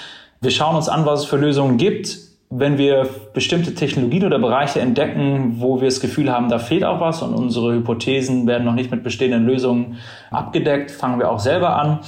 Wir 0.40 0.50
schauen 0.50 0.76
uns 0.76 0.88
an, 0.88 1.06
was 1.06 1.20
es 1.20 1.26
für 1.26 1.36
Lösungen 1.36 1.78
gibt 1.78 2.29
wenn 2.52 2.78
wir 2.78 3.08
bestimmte 3.32 3.74
Technologien 3.74 4.26
oder 4.26 4.40
Bereiche 4.40 4.80
entdecken, 4.80 5.56
wo 5.60 5.80
wir 5.80 5.86
das 5.86 6.00
Gefühl 6.00 6.32
haben, 6.32 6.48
da 6.48 6.58
fehlt 6.58 6.82
auch 6.82 7.00
was 7.00 7.22
und 7.22 7.32
unsere 7.32 7.72
Hypothesen 7.74 8.48
werden 8.48 8.64
noch 8.64 8.74
nicht 8.74 8.90
mit 8.90 9.04
bestehenden 9.04 9.46
Lösungen 9.46 9.98
abgedeckt, 10.32 10.90
fangen 10.90 11.20
wir 11.20 11.30
auch 11.30 11.38
selber 11.38 11.76
an. 11.76 12.00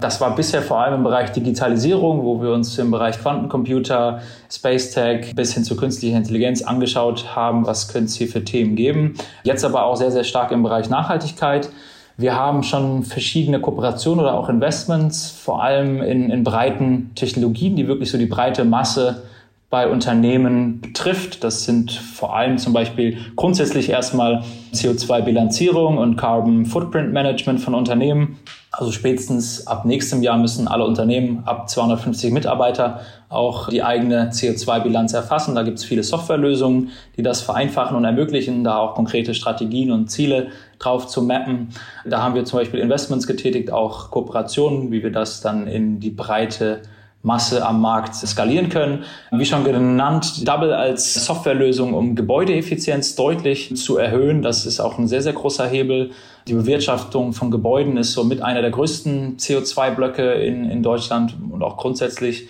Das 0.00 0.18
war 0.22 0.34
bisher 0.34 0.62
vor 0.62 0.78
allem 0.78 0.94
im 0.94 1.02
Bereich 1.02 1.32
Digitalisierung, 1.32 2.24
wo 2.24 2.40
wir 2.40 2.52
uns 2.52 2.78
im 2.78 2.90
Bereich 2.90 3.18
Quantencomputer, 3.18 4.22
Space 4.50 4.92
Tech 4.92 5.34
bis 5.34 5.52
hin 5.52 5.64
zu 5.64 5.76
künstlicher 5.76 6.16
Intelligenz 6.16 6.62
angeschaut 6.62 7.36
haben, 7.36 7.66
was 7.66 7.88
könnte 7.88 8.06
es 8.06 8.14
hier 8.14 8.28
für 8.28 8.42
Themen 8.42 8.76
geben. 8.76 9.16
Jetzt 9.42 9.66
aber 9.66 9.84
auch 9.84 9.96
sehr, 9.96 10.10
sehr 10.10 10.24
stark 10.24 10.50
im 10.52 10.62
Bereich 10.62 10.88
Nachhaltigkeit. 10.88 11.68
Wir 12.16 12.34
haben 12.34 12.62
schon 12.62 13.02
verschiedene 13.02 13.60
Kooperationen 13.60 14.20
oder 14.20 14.32
auch 14.32 14.48
Investments, 14.48 15.30
vor 15.30 15.62
allem 15.62 16.00
in, 16.00 16.30
in 16.30 16.42
breiten 16.42 17.10
Technologien, 17.14 17.76
die 17.76 17.86
wirklich 17.86 18.10
so 18.10 18.16
die 18.16 18.24
breite 18.24 18.64
Masse 18.64 19.24
bei 19.70 19.88
Unternehmen 19.88 20.80
betrifft. 20.80 21.44
Das 21.44 21.64
sind 21.64 21.92
vor 21.92 22.34
allem 22.34 22.58
zum 22.58 22.72
Beispiel 22.72 23.18
grundsätzlich 23.36 23.88
erstmal 23.88 24.42
CO2-Bilanzierung 24.74 25.96
und 25.96 26.16
Carbon 26.16 26.66
Footprint 26.66 27.12
Management 27.12 27.60
von 27.60 27.74
Unternehmen. 27.74 28.40
Also 28.72 28.90
spätestens 28.90 29.68
ab 29.68 29.84
nächstem 29.84 30.22
Jahr 30.22 30.38
müssen 30.38 30.66
alle 30.66 30.84
Unternehmen 30.84 31.44
ab 31.44 31.68
250 31.68 32.32
Mitarbeiter 32.32 33.00
auch 33.28 33.68
die 33.68 33.84
eigene 33.84 34.30
CO2-Bilanz 34.30 35.12
erfassen. 35.12 35.54
Da 35.54 35.62
gibt 35.62 35.78
es 35.78 35.84
viele 35.84 36.02
Softwarelösungen, 36.02 36.90
die 37.16 37.22
das 37.22 37.40
vereinfachen 37.40 37.96
und 37.96 38.04
ermöglichen, 38.04 38.64
da 38.64 38.78
auch 38.78 38.94
konkrete 38.96 39.34
Strategien 39.34 39.92
und 39.92 40.10
Ziele 40.10 40.48
drauf 40.80 41.06
zu 41.06 41.22
mappen. 41.22 41.68
Da 42.04 42.22
haben 42.22 42.34
wir 42.34 42.44
zum 42.44 42.58
Beispiel 42.58 42.80
Investments 42.80 43.28
getätigt, 43.28 43.72
auch 43.72 44.10
Kooperationen, 44.10 44.90
wie 44.90 45.04
wir 45.04 45.12
das 45.12 45.40
dann 45.40 45.68
in 45.68 46.00
die 46.00 46.10
breite 46.10 46.82
Masse 47.22 47.66
am 47.66 47.82
Markt 47.82 48.14
skalieren 48.14 48.70
können. 48.70 49.04
Wie 49.30 49.44
schon 49.44 49.62
genannt, 49.64 50.48
Double 50.48 50.72
als 50.72 51.26
Softwarelösung, 51.26 51.92
um 51.92 52.14
Gebäudeeffizienz 52.14 53.14
deutlich 53.14 53.76
zu 53.76 53.98
erhöhen. 53.98 54.40
Das 54.40 54.64
ist 54.64 54.80
auch 54.80 54.98
ein 54.98 55.06
sehr, 55.06 55.20
sehr 55.20 55.34
großer 55.34 55.66
Hebel. 55.68 56.12
Die 56.48 56.54
Bewirtschaftung 56.54 57.34
von 57.34 57.50
Gebäuden 57.50 57.98
ist 57.98 58.12
somit 58.12 58.40
einer 58.40 58.62
der 58.62 58.70
größten 58.70 59.36
CO2-Blöcke 59.36 60.32
in, 60.32 60.70
in 60.70 60.82
Deutschland 60.82 61.36
und 61.50 61.62
auch 61.62 61.76
grundsätzlich. 61.76 62.48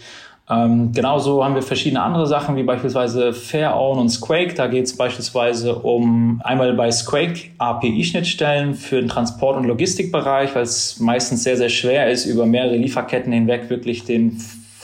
Ähm, 0.48 0.92
genauso 0.92 1.44
haben 1.44 1.54
wir 1.54 1.62
verschiedene 1.62 2.02
andere 2.02 2.26
Sachen, 2.26 2.56
wie 2.56 2.64
beispielsweise 2.64 3.33
Fair 3.33 3.76
Own 3.76 3.98
und 3.98 4.09
Squake. 4.09 4.54
Da 4.54 4.68
geht 4.68 4.85
es 4.85 4.96
beispielsweise 4.96 5.76
um 5.76 6.40
einmal 6.44 6.74
bei 6.74 6.90
Squake 6.90 7.50
API-Schnittstellen 7.59 8.74
für 8.74 9.00
den 9.00 9.09
Transport- 9.09 9.56
und 9.56 9.64
Logistikbereich, 9.64 10.54
weil 10.54 10.62
es 10.62 10.98
meistens 10.98 11.44
sehr, 11.44 11.56
sehr 11.56 11.68
schwer 11.68 12.11
ist, 12.11 12.26
über 12.26 12.46
mehrere 12.46 12.76
Lieferketten 12.76 13.33
hinweg 13.33 13.70
wirklich 13.70 14.04
den 14.04 14.40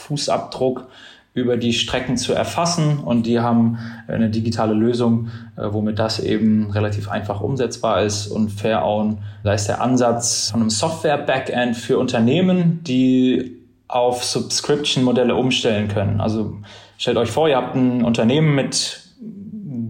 Fußabdruck 0.07 0.87
über 1.33 1.55
die 1.55 1.73
Strecken 1.73 2.17
zu 2.17 2.33
erfassen 2.33 2.99
und 2.99 3.27
die 3.27 3.39
haben 3.39 3.77
eine 4.07 4.29
digitale 4.29 4.73
Lösung, 4.73 5.29
äh, 5.55 5.67
womit 5.69 5.99
das 5.99 6.19
eben 6.19 6.71
relativ 6.71 7.09
einfach 7.09 7.41
umsetzbar 7.41 8.01
ist 8.01 8.27
und 8.27 8.49
Fairown, 8.49 9.19
da 9.43 9.53
ist 9.53 9.67
der 9.67 9.81
Ansatz 9.81 10.49
von 10.49 10.61
einem 10.61 10.71
Software-Backend 10.71 11.77
für 11.77 11.99
Unternehmen, 11.99 12.83
die 12.83 13.57
auf 13.87 14.23
Subscription-Modelle 14.23 15.35
umstellen 15.35 15.87
können. 15.89 16.19
Also 16.19 16.57
stellt 16.97 17.17
euch 17.17 17.29
vor, 17.29 17.47
ihr 17.47 17.57
habt 17.57 17.75
ein 17.75 18.03
Unternehmen 18.03 18.55
mit 18.55 19.03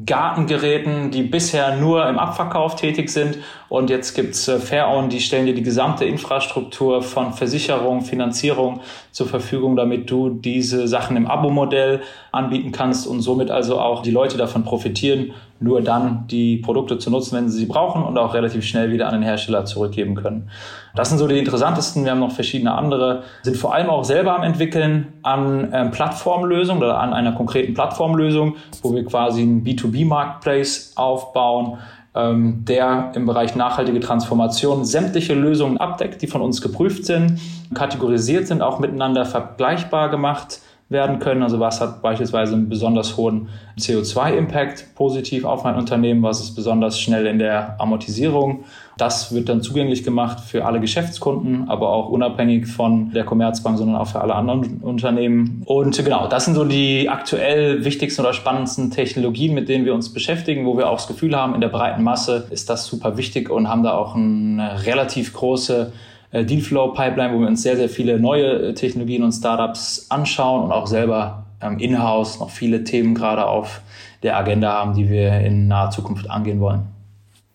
Gartengeräten, 0.06 1.12
die 1.12 1.24
bisher 1.24 1.78
nur 1.78 2.08
im 2.10 2.20
Abverkauf 2.20 2.76
tätig 2.76 3.10
sind. 3.10 3.38
Und 3.70 3.90
jetzt 3.90 4.14
gibt's 4.14 4.48
äh, 4.48 4.60
Fairown, 4.60 5.10
die 5.10 5.20
stellen 5.20 5.46
dir 5.46 5.54
die 5.54 5.64
gesamte 5.64 6.06
Infrastruktur 6.06 7.02
von 7.02 7.34
Versicherung, 7.34 8.02
Finanzierung 8.02 8.80
zur 9.12 9.28
Verfügung, 9.28 9.76
damit 9.76 10.10
du 10.10 10.30
diese 10.30 10.88
Sachen 10.88 11.18
im 11.18 11.28
Abo-Modell 11.28 12.02
anbieten 12.32 12.72
kannst 12.72 13.08
und 13.08 13.22
somit 13.22 13.52
also 13.52 13.80
auch 13.80 14.02
die 14.02 14.12
Leute 14.12 14.38
davon 14.38 14.64
profitieren, 14.64 15.34
nur 15.60 15.82
dann 15.82 16.28
die 16.28 16.58
Produkte 16.58 16.98
zu 17.00 17.10
nutzen, 17.10 17.36
wenn 17.36 17.50
sie 17.50 17.58
sie 17.60 17.66
brauchen 17.66 18.04
und 18.04 18.18
auch 18.18 18.34
relativ 18.34 18.64
schnell 18.64 18.92
wieder 18.92 19.08
an 19.08 19.16
den 19.16 19.24
Hersteller 19.24 19.66
zurückgeben 19.66 20.16
können. 20.16 20.50
Das 20.96 21.10
sind 21.10 21.18
so 21.18 21.28
die 21.28 21.38
interessantesten. 21.38 22.06
Wir 22.06 22.12
haben 22.12 22.20
noch 22.20 22.32
verschiedene 22.32 22.74
andere, 22.74 23.24
sind 23.44 23.58
vor 23.58 23.74
allem 23.74 23.90
auch 23.90 24.04
selber 24.04 24.36
am 24.36 24.44
entwickeln 24.44 25.14
an 25.24 25.70
ähm, 25.74 25.92
Plattformlösungen 25.92 26.84
oder 26.84 27.00
an 27.00 27.14
einer 27.14 27.34
konkreten 27.34 27.74
Plattformlösung, 27.74 28.56
wo 28.82 28.94
wir 28.94 29.04
quasi 29.06 29.42
einen 29.42 29.64
B2B-Marketplace 29.64 30.94
aufbauen, 30.96 31.80
ähm, 32.18 32.66
der 32.66 33.12
im 33.16 33.26
Bereich 33.26 33.56
nachhaltige 33.56 34.00
Transformation 34.00 34.86
sämtliche 34.86 35.34
Lösungen 35.34 35.78
abdeckt, 35.78 36.22
die 36.22 36.28
von 36.28 36.42
uns 36.42 36.62
geprüft 36.62 37.06
sind, 37.06 37.40
kategorisiert 37.74 38.48
sind, 38.48 38.62
auch 38.62 38.80
miteinander 38.80 39.26
vergleichbar 39.26 40.10
gemacht 40.10 40.62
werden 40.90 41.20
können. 41.20 41.44
Also 41.44 41.60
was 41.60 41.82
hat 41.82 42.02
beispielsweise 42.02 42.56
einen 42.56 42.70
besonders 42.70 43.18
hohen 43.18 43.50
CO2-Impact 43.78 44.96
positiv 44.96 45.46
auf 45.46 45.64
mein 45.64 45.76
Unternehmen, 45.76 46.24
was 46.24 46.42
ist 46.42 46.56
besonders 46.56 47.00
schnell 47.00 47.28
in 47.28 47.40
der 47.40 47.80
Amortisierung. 47.80 48.64
Das 48.98 49.34
wird 49.34 49.48
dann 49.48 49.62
zugänglich 49.62 50.04
gemacht 50.04 50.40
für 50.40 50.66
alle 50.66 50.80
Geschäftskunden, 50.80 51.70
aber 51.70 51.90
auch 51.90 52.10
unabhängig 52.10 52.68
von 52.68 53.12
der 53.12 53.24
Commerzbank, 53.26 53.78
sondern 53.78 53.96
auch 53.96 54.08
für 54.08 54.22
alle 54.22 54.34
anderen 54.34 54.78
Unternehmen. 54.82 55.62
Und 55.66 56.04
genau, 56.04 56.28
das 56.28 56.46
sind 56.46 56.56
so 56.56 56.66
die 56.66 57.08
aktuell 57.08 57.86
wichtigsten 57.86 58.22
oder 58.22 58.34
spannendsten 58.34 58.90
Technologien, 58.90 59.54
mit 59.54 59.70
denen 59.70 59.86
wir 59.86 59.94
uns 59.94 60.12
beschäftigen, 60.12 60.66
wo 60.66 60.78
wir 60.78 60.90
auch 60.90 60.98
das 60.98 61.08
Gefühl 61.08 61.36
haben, 61.36 61.54
in 61.54 61.62
der 61.62 61.70
breiten 61.70 62.04
Masse 62.04 62.48
ist 62.50 62.70
das 62.70 62.88
super 62.88 63.18
wichtig 63.18 63.50
und 63.50 63.70
haben 63.70 63.84
da 63.84 63.94
auch 63.94 64.16
eine 64.16 64.86
relativ 64.86 65.34
große 65.34 65.92
äh, 66.32 66.44
Dealflow-Pipeline, 66.44 67.34
wo 67.34 67.40
wir 67.40 67.48
uns 67.48 67.62
sehr, 67.62 67.78
sehr 67.78 67.90
viele 67.90 68.20
neue 68.20 68.70
äh, 68.70 68.74
Technologien 68.74 69.24
und 69.24 69.32
Startups 69.32 70.08
anschauen 70.10 70.64
und 70.64 70.72
auch 70.72 70.88
selber 70.88 71.46
ähm, 71.62 71.80
in-house 71.80 72.40
noch 72.40 72.50
viele 72.50 72.84
Themen 72.84 73.14
gerade 73.14 73.46
auf 73.46 73.82
der 74.24 74.38
Agenda 74.38 74.74
haben, 74.74 74.96
die 74.96 75.10
wir 75.10 75.40
in 75.42 75.68
naher 75.68 75.92
Zukunft 75.92 76.30
angehen 76.30 76.60
wollen. 76.60 76.97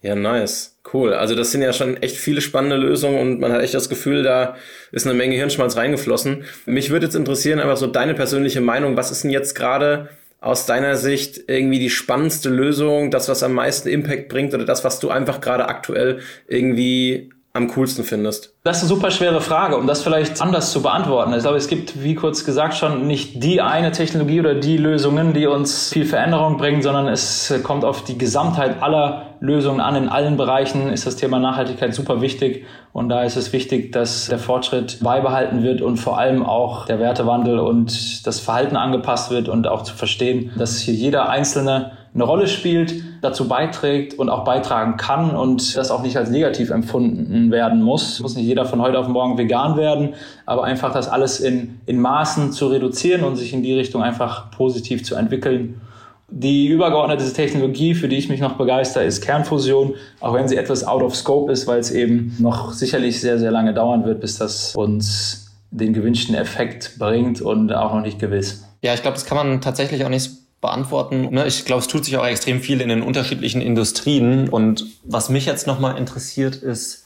Ja, 0.02 0.16
nice. 0.16 0.76
Cool. 0.92 1.14
Also 1.14 1.36
das 1.36 1.52
sind 1.52 1.62
ja 1.62 1.72
schon 1.72 1.96
echt 1.96 2.16
viele 2.16 2.40
spannende 2.40 2.76
Lösungen 2.76 3.20
und 3.20 3.40
man 3.40 3.52
hat 3.52 3.62
echt 3.62 3.74
das 3.74 3.88
Gefühl, 3.88 4.24
da 4.24 4.56
ist 4.90 5.06
eine 5.06 5.14
Menge 5.14 5.36
Hirnschmalz 5.36 5.76
reingeflossen. 5.76 6.44
Mich 6.66 6.90
würde 6.90 7.06
jetzt 7.06 7.14
interessieren, 7.14 7.60
einfach 7.60 7.76
so 7.76 7.86
deine 7.86 8.14
persönliche 8.14 8.60
Meinung. 8.60 8.96
Was 8.96 9.12
ist 9.12 9.22
denn 9.22 9.30
jetzt 9.30 9.54
gerade 9.54 10.08
aus 10.40 10.66
deiner 10.66 10.96
Sicht 10.96 11.44
irgendwie 11.46 11.78
die 11.78 11.88
spannendste 11.88 12.48
Lösung, 12.48 13.12
das, 13.12 13.28
was 13.28 13.44
am 13.44 13.52
meisten 13.52 13.88
Impact 13.88 14.28
bringt 14.28 14.52
oder 14.52 14.64
das, 14.64 14.82
was 14.82 14.98
du 14.98 15.08
einfach 15.08 15.40
gerade 15.40 15.68
aktuell 15.68 16.18
irgendwie 16.48 17.30
am 17.54 17.68
coolsten 17.68 18.04
findest? 18.04 18.54
Das 18.64 18.78
ist 18.78 18.84
eine 18.84 18.88
super 18.88 19.10
schwere 19.10 19.42
Frage, 19.42 19.76
um 19.76 19.86
das 19.86 20.02
vielleicht 20.02 20.40
anders 20.40 20.72
zu 20.72 20.82
beantworten. 20.82 21.34
Ich 21.34 21.42
glaube, 21.42 21.58
es 21.58 21.68
gibt, 21.68 22.02
wie 22.02 22.14
kurz 22.14 22.44
gesagt 22.46 22.74
schon, 22.74 23.06
nicht 23.06 23.42
die 23.42 23.60
eine 23.60 23.92
Technologie 23.92 24.40
oder 24.40 24.54
die 24.54 24.78
Lösungen, 24.78 25.34
die 25.34 25.46
uns 25.46 25.92
viel 25.92 26.06
Veränderung 26.06 26.56
bringen, 26.56 26.80
sondern 26.80 27.08
es 27.08 27.52
kommt 27.62 27.84
auf 27.84 28.04
die 28.04 28.16
Gesamtheit 28.16 28.82
aller 28.82 29.36
Lösungen 29.40 29.80
an. 29.80 29.96
In 29.96 30.08
allen 30.08 30.38
Bereichen 30.38 30.88
ist 30.88 31.06
das 31.06 31.16
Thema 31.16 31.38
Nachhaltigkeit 31.38 31.94
super 31.94 32.22
wichtig 32.22 32.64
und 32.94 33.10
da 33.10 33.22
ist 33.22 33.36
es 33.36 33.52
wichtig, 33.52 33.92
dass 33.92 34.28
der 34.28 34.38
Fortschritt 34.38 35.00
beibehalten 35.00 35.62
wird 35.62 35.82
und 35.82 35.98
vor 35.98 36.18
allem 36.18 36.46
auch 36.46 36.86
der 36.86 37.00
Wertewandel 37.00 37.58
und 37.58 38.26
das 38.26 38.40
Verhalten 38.40 38.76
angepasst 38.76 39.30
wird 39.30 39.50
und 39.50 39.66
auch 39.66 39.82
zu 39.82 39.94
verstehen, 39.94 40.52
dass 40.56 40.78
hier 40.78 40.94
jeder 40.94 41.28
Einzelne 41.28 41.92
eine 42.14 42.24
Rolle 42.24 42.46
spielt, 42.46 43.02
dazu 43.22 43.48
beiträgt 43.48 44.18
und 44.18 44.28
auch 44.28 44.44
beitragen 44.44 44.96
kann 44.96 45.34
und 45.34 45.76
das 45.76 45.90
auch 45.90 46.02
nicht 46.02 46.16
als 46.16 46.28
negativ 46.28 46.70
empfunden 46.70 47.50
werden 47.50 47.82
muss. 47.82 48.20
Muss 48.20 48.36
nicht 48.36 48.44
jeder 48.44 48.66
von 48.66 48.82
heute 48.82 48.98
auf 48.98 49.08
morgen 49.08 49.38
vegan 49.38 49.76
werden, 49.76 50.14
aber 50.44 50.64
einfach 50.64 50.92
das 50.92 51.08
alles 51.08 51.40
in, 51.40 51.80
in 51.86 52.00
Maßen 52.00 52.52
zu 52.52 52.66
reduzieren 52.66 53.24
und 53.24 53.36
sich 53.36 53.54
in 53.54 53.62
die 53.62 53.74
Richtung 53.74 54.02
einfach 54.02 54.50
positiv 54.50 55.04
zu 55.04 55.14
entwickeln. 55.14 55.80
Die 56.28 56.66
übergeordnete 56.66 57.30
Technologie, 57.32 57.94
für 57.94 58.08
die 58.08 58.16
ich 58.16 58.28
mich 58.28 58.40
noch 58.40 58.54
begeister, 58.54 59.04
ist 59.04 59.22
Kernfusion, 59.22 59.94
auch 60.20 60.34
wenn 60.34 60.48
sie 60.48 60.56
etwas 60.56 60.84
out 60.84 61.02
of 61.02 61.14
scope 61.14 61.52
ist, 61.52 61.66
weil 61.66 61.78
es 61.78 61.90
eben 61.90 62.34
noch 62.38 62.72
sicherlich 62.72 63.20
sehr, 63.20 63.38
sehr 63.38 63.50
lange 63.50 63.74
dauern 63.74 64.04
wird, 64.04 64.20
bis 64.20 64.38
das 64.38 64.74
uns 64.74 65.52
den 65.70 65.92
gewünschten 65.92 66.34
Effekt 66.34 66.98
bringt 66.98 67.40
und 67.40 67.72
auch 67.72 67.94
noch 67.94 68.02
nicht 68.02 68.18
gewiss. 68.18 68.64
Ja, 68.82 68.94
ich 68.94 69.02
glaube, 69.02 69.14
das 69.14 69.26
kann 69.26 69.36
man 69.36 69.60
tatsächlich 69.60 70.04
auch 70.04 70.08
nicht 70.08 70.41
beantworten. 70.62 71.28
Ne, 71.30 71.46
ich 71.46 71.66
glaube, 71.66 71.82
es 71.82 71.88
tut 71.88 72.06
sich 72.06 72.16
auch 72.16 72.24
extrem 72.24 72.62
viel 72.62 72.80
in 72.80 72.88
den 72.88 73.02
unterschiedlichen 73.02 73.60
Industrien. 73.60 74.48
Und 74.48 74.86
was 75.04 75.28
mich 75.28 75.44
jetzt 75.44 75.66
nochmal 75.66 75.98
interessiert, 75.98 76.56
ist, 76.56 77.02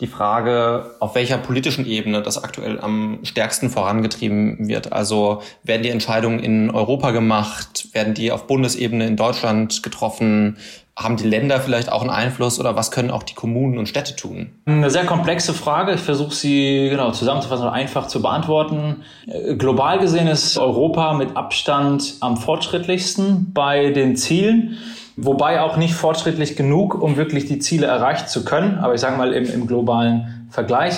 die 0.00 0.06
Frage, 0.06 0.94
auf 1.00 1.14
welcher 1.14 1.36
politischen 1.36 1.84
Ebene 1.84 2.22
das 2.22 2.42
aktuell 2.42 2.80
am 2.80 3.18
stärksten 3.22 3.68
vorangetrieben 3.68 4.66
wird. 4.66 4.92
Also 4.94 5.42
werden 5.62 5.82
die 5.82 5.90
Entscheidungen 5.90 6.38
in 6.38 6.70
Europa 6.70 7.10
gemacht? 7.10 7.68
Werden 7.92 8.14
die 8.14 8.30
auf 8.30 8.46
Bundesebene 8.46 9.06
in 9.06 9.16
Deutschland 9.16 9.82
getroffen? 9.82 10.56
Haben 10.96 11.16
die 11.16 11.26
Länder 11.26 11.60
vielleicht 11.60 11.90
auch 11.90 12.02
einen 12.02 12.10
Einfluss 12.10 12.60
oder 12.60 12.76
was 12.76 12.90
können 12.90 13.10
auch 13.10 13.22
die 13.22 13.34
Kommunen 13.34 13.78
und 13.78 13.88
Städte 13.88 14.16
tun? 14.16 14.50
Eine 14.66 14.90
sehr 14.90 15.06
komplexe 15.06 15.54
Frage. 15.54 15.94
Ich 15.94 16.00
versuche 16.00 16.34
sie 16.34 16.88
genau 16.90 17.10
zusammenzufassen 17.10 17.66
und 17.66 17.72
einfach 17.72 18.06
zu 18.06 18.20
beantworten. 18.20 18.96
Äh, 19.26 19.54
global 19.54 19.98
gesehen 19.98 20.26
ist 20.26 20.58
Europa 20.58 21.14
mit 21.14 21.36
Abstand 21.36 22.16
am 22.20 22.36
fortschrittlichsten 22.36 23.52
bei 23.52 23.90
den 23.90 24.16
Zielen. 24.16 24.76
Wobei 25.16 25.60
auch 25.60 25.76
nicht 25.76 25.94
fortschrittlich 25.94 26.56
genug, 26.56 27.00
um 27.00 27.16
wirklich 27.16 27.46
die 27.46 27.58
Ziele 27.58 27.86
erreichen 27.86 28.26
zu 28.26 28.44
können. 28.44 28.78
Aber 28.78 28.94
ich 28.94 29.00
sage 29.00 29.16
mal 29.16 29.32
im, 29.32 29.50
im 29.50 29.66
globalen 29.66 30.48
Vergleich, 30.50 30.94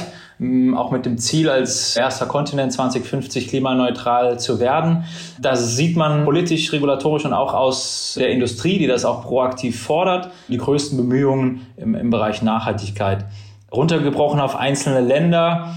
auch 0.76 0.90
mit 0.90 1.06
dem 1.06 1.18
Ziel, 1.18 1.48
als 1.48 1.96
erster 1.96 2.26
Kontinent 2.26 2.72
2050 2.72 3.48
klimaneutral 3.48 4.38
zu 4.38 4.60
werden. 4.60 5.04
Da 5.40 5.56
sieht 5.56 5.96
man 5.96 6.24
politisch, 6.24 6.72
regulatorisch 6.72 7.24
und 7.24 7.32
auch 7.32 7.54
aus 7.54 8.16
der 8.18 8.30
Industrie, 8.30 8.78
die 8.78 8.86
das 8.86 9.04
auch 9.04 9.22
proaktiv 9.22 9.80
fordert, 9.80 10.30
die 10.48 10.58
größten 10.58 10.96
Bemühungen 10.96 11.66
im, 11.76 11.94
im 11.94 12.10
Bereich 12.10 12.42
Nachhaltigkeit. 12.42 13.24
Runtergebrochen 13.72 14.40
auf 14.40 14.54
einzelne 14.54 15.00
Länder 15.00 15.74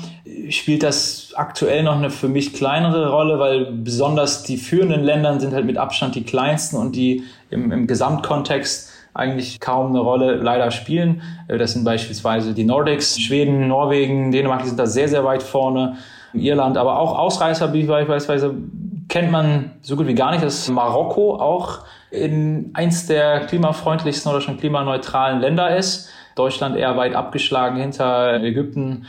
spielt 0.50 0.84
das 0.84 1.34
aktuell 1.36 1.84
noch 1.84 1.96
eine 1.96 2.10
für 2.10 2.28
mich 2.28 2.54
kleinere 2.54 3.10
Rolle, 3.10 3.40
weil 3.40 3.72
besonders 3.72 4.44
die 4.44 4.58
führenden 4.58 5.04
Länder 5.04 5.40
sind 5.40 5.54
halt 5.54 5.66
mit 5.66 5.78
Abstand 5.78 6.16
die 6.16 6.24
kleinsten 6.24 6.78
und 6.78 6.96
die 6.96 7.24
im, 7.50 7.72
im 7.72 7.88
Gesamtkontext 7.88 8.92
eigentlich 9.16 9.60
kaum 9.60 9.88
eine 9.88 10.00
Rolle 10.00 10.36
leider 10.36 10.70
spielen. 10.70 11.22
Äh, 11.48 11.58
das 11.58 11.74
sind 11.74 11.84
beispielsweise 11.84 12.54
die 12.54 12.66
Nordics, 12.66 13.20
Schweden, 13.20 13.68
Norwegen, 13.68 14.32
Dänemark, 14.32 14.62
die 14.62 14.68
sind 14.68 14.80
da 14.80 14.86
sehr, 14.86 15.08
sehr 15.08 15.24
weit 15.24 15.42
vorne. 15.42 15.98
Irland, 16.34 16.78
aber 16.78 17.00
auch 17.00 17.18
Ausreißer 17.18 17.74
wie 17.74 17.84
beispielsweise 17.84 18.54
kennt 19.08 19.32
man 19.32 19.72
so 19.82 19.96
gut 19.96 20.08
wie 20.08 20.16
gar 20.16 20.32
nicht, 20.32 20.44
dass 20.44 20.68
Marokko 20.70 21.36
auch 21.36 21.80
in 22.12 22.72
eins 22.74 23.08
der 23.08 23.42
klimafreundlichsten 23.42 24.32
oder 24.32 24.42
schon 24.42 24.58
klimaneutralen 24.58 25.40
Länder 25.40 25.76
ist. 25.76 26.10
Deutschland 26.36 26.76
eher 26.76 26.98
weit 26.98 27.16
abgeschlagen 27.16 27.78
hinter 27.78 28.42
Ägypten. 28.44 29.06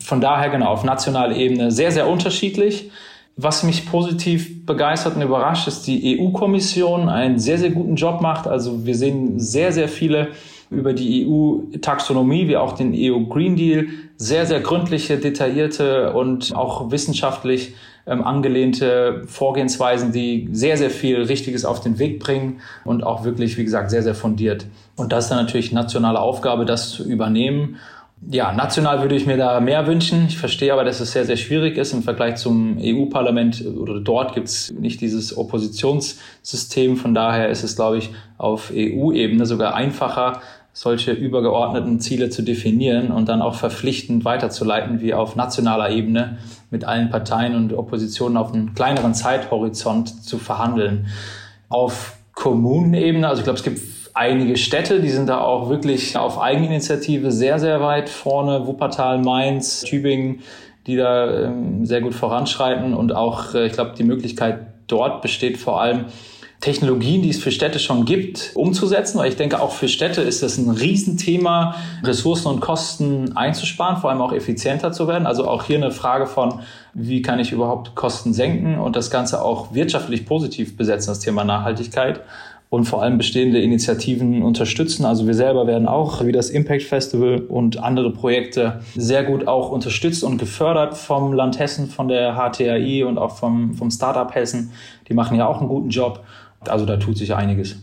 Von 0.00 0.20
daher 0.20 0.50
genau 0.50 0.66
auf 0.66 0.84
nationaler 0.84 1.36
Ebene 1.36 1.70
sehr, 1.70 1.92
sehr 1.92 2.08
unterschiedlich. 2.08 2.90
Was 3.36 3.64
mich 3.64 3.86
positiv 3.90 4.64
begeistert 4.64 5.16
und 5.16 5.22
überrascht, 5.22 5.66
ist 5.66 5.86
die 5.88 6.20
EU-Kommission 6.20 7.08
einen 7.08 7.38
sehr, 7.38 7.58
sehr 7.58 7.70
guten 7.70 7.96
Job 7.96 8.20
macht. 8.20 8.46
Also 8.46 8.86
wir 8.86 8.94
sehen 8.94 9.40
sehr, 9.40 9.72
sehr 9.72 9.88
viele 9.88 10.28
über 10.70 10.92
die 10.92 11.26
EU-Taxonomie 11.26 12.48
wie 12.48 12.56
auch 12.56 12.72
den 12.72 12.92
EU-Green 12.94 13.56
Deal 13.56 13.86
sehr, 14.16 14.46
sehr 14.46 14.60
gründliche, 14.60 15.18
detaillierte 15.18 16.12
und 16.12 16.54
auch 16.54 16.90
wissenschaftlich 16.90 17.74
ähm, 18.06 18.22
angelehnte 18.22 19.22
Vorgehensweisen, 19.26 20.12
die 20.12 20.48
sehr, 20.52 20.76
sehr 20.76 20.90
viel 20.90 21.22
Richtiges 21.22 21.64
auf 21.64 21.80
den 21.80 21.98
Weg 21.98 22.20
bringen 22.20 22.60
und 22.84 23.02
auch 23.02 23.24
wirklich, 23.24 23.56
wie 23.56 23.64
gesagt, 23.64 23.90
sehr, 23.90 24.02
sehr 24.02 24.14
fundiert. 24.14 24.66
Und 24.96 25.12
das 25.12 25.24
ist 25.24 25.30
dann 25.30 25.44
natürlich 25.44 25.72
nationale 25.72 26.20
Aufgabe, 26.20 26.64
das 26.64 26.90
zu 26.90 27.04
übernehmen 27.04 27.76
ja, 28.30 28.52
national 28.52 29.02
würde 29.02 29.16
ich 29.16 29.26
mir 29.26 29.36
da 29.36 29.60
mehr 29.60 29.86
wünschen. 29.86 30.26
Ich 30.28 30.38
verstehe 30.38 30.72
aber, 30.72 30.84
dass 30.84 31.00
es 31.00 31.12
sehr, 31.12 31.24
sehr 31.24 31.36
schwierig 31.36 31.76
ist 31.76 31.92
im 31.92 32.02
Vergleich 32.02 32.36
zum 32.36 32.78
EU-Parlament 32.80 33.64
oder 33.66 34.00
dort 34.00 34.34
gibt 34.34 34.48
es 34.48 34.72
nicht 34.72 35.00
dieses 35.00 35.36
Oppositionssystem. 35.36 36.96
Von 36.96 37.14
daher 37.14 37.48
ist 37.48 37.64
es, 37.64 37.76
glaube 37.76 37.98
ich, 37.98 38.10
auf 38.38 38.72
EU-Ebene 38.74 39.46
sogar 39.46 39.74
einfacher, 39.74 40.40
solche 40.72 41.12
übergeordneten 41.12 42.00
Ziele 42.00 42.30
zu 42.30 42.42
definieren 42.42 43.10
und 43.10 43.28
dann 43.28 43.42
auch 43.42 43.54
verpflichtend 43.54 44.24
weiterzuleiten, 44.24 45.00
wie 45.00 45.14
auf 45.14 45.36
nationaler 45.36 45.90
Ebene 45.90 46.38
mit 46.70 46.84
allen 46.84 47.10
Parteien 47.10 47.54
und 47.54 47.72
Oppositionen 47.74 48.36
auf 48.36 48.52
einem 48.52 48.74
kleineren 48.74 49.14
Zeithorizont 49.14 50.24
zu 50.24 50.38
verhandeln. 50.38 51.06
Auf 51.68 52.16
Kommunenebene, 52.34 53.28
also 53.28 53.40
ich 53.40 53.44
glaube, 53.44 53.58
es 53.58 53.64
gibt 53.64 53.80
einige 54.14 54.56
Städte, 54.56 55.00
die 55.00 55.10
sind 55.10 55.28
da 55.28 55.40
auch 55.40 55.68
wirklich 55.68 56.16
auf 56.16 56.40
Eigeninitiative 56.40 57.32
sehr, 57.32 57.58
sehr 57.58 57.80
weit 57.80 58.08
vorne. 58.08 58.66
Wuppertal, 58.66 59.18
Mainz, 59.18 59.82
Tübingen, 59.82 60.40
die 60.86 60.96
da 60.96 61.46
ähm, 61.46 61.84
sehr 61.84 62.00
gut 62.00 62.14
voranschreiten 62.14 62.94
und 62.94 63.14
auch, 63.14 63.54
äh, 63.54 63.66
ich 63.66 63.72
glaube, 63.72 63.94
die 63.98 64.04
Möglichkeit 64.04 64.60
dort 64.86 65.22
besteht 65.22 65.58
vor 65.58 65.80
allem, 65.80 66.06
Technologien, 66.60 67.20
die 67.20 67.28
es 67.28 67.42
für 67.42 67.50
Städte 67.50 67.78
schon 67.78 68.06
gibt, 68.06 68.52
umzusetzen. 68.54 69.18
Weil 69.18 69.28
ich 69.28 69.36
denke, 69.36 69.60
auch 69.60 69.72
für 69.72 69.86
Städte 69.86 70.22
ist 70.22 70.42
das 70.42 70.56
ein 70.56 70.70
Riesenthema, 70.70 71.74
Ressourcen 72.02 72.48
und 72.48 72.60
Kosten 72.60 73.36
einzusparen, 73.36 73.98
vor 73.98 74.08
allem 74.08 74.22
auch 74.22 74.32
effizienter 74.32 74.90
zu 74.90 75.06
werden. 75.06 75.26
Also 75.26 75.46
auch 75.46 75.64
hier 75.64 75.76
eine 75.76 75.90
Frage 75.90 76.26
von, 76.26 76.60
wie 76.94 77.20
kann 77.20 77.38
ich 77.38 77.52
überhaupt 77.52 77.94
Kosten 77.94 78.32
senken 78.32 78.78
und 78.78 78.96
das 78.96 79.10
Ganze 79.10 79.42
auch 79.42 79.74
wirtschaftlich 79.74 80.24
positiv 80.24 80.74
besetzen, 80.78 81.10
das 81.10 81.20
Thema 81.20 81.44
Nachhaltigkeit 81.44 82.22
und 82.74 82.86
vor 82.86 83.02
allem 83.02 83.18
bestehende 83.18 83.60
Initiativen 83.60 84.42
unterstützen. 84.42 85.04
Also 85.04 85.26
wir 85.26 85.34
selber 85.34 85.66
werden 85.66 85.86
auch, 85.86 86.24
wie 86.24 86.32
das 86.32 86.50
Impact 86.50 86.82
Festival 86.82 87.40
und 87.48 87.78
andere 87.78 88.12
Projekte, 88.12 88.80
sehr 88.96 89.22
gut 89.22 89.46
auch 89.46 89.70
unterstützt 89.70 90.24
und 90.24 90.38
gefördert 90.38 90.96
vom 90.96 91.32
Land 91.32 91.58
Hessen, 91.58 91.88
von 91.88 92.08
der 92.08 92.34
HTAI 92.34 93.04
und 93.04 93.16
auch 93.16 93.36
vom, 93.36 93.74
vom 93.74 93.90
Startup 93.90 94.34
Hessen. 94.34 94.72
Die 95.08 95.14
machen 95.14 95.36
ja 95.36 95.46
auch 95.46 95.60
einen 95.60 95.68
guten 95.68 95.90
Job. 95.90 96.24
Also 96.66 96.84
da 96.84 96.96
tut 96.96 97.16
sich 97.16 97.34
einiges. 97.34 97.76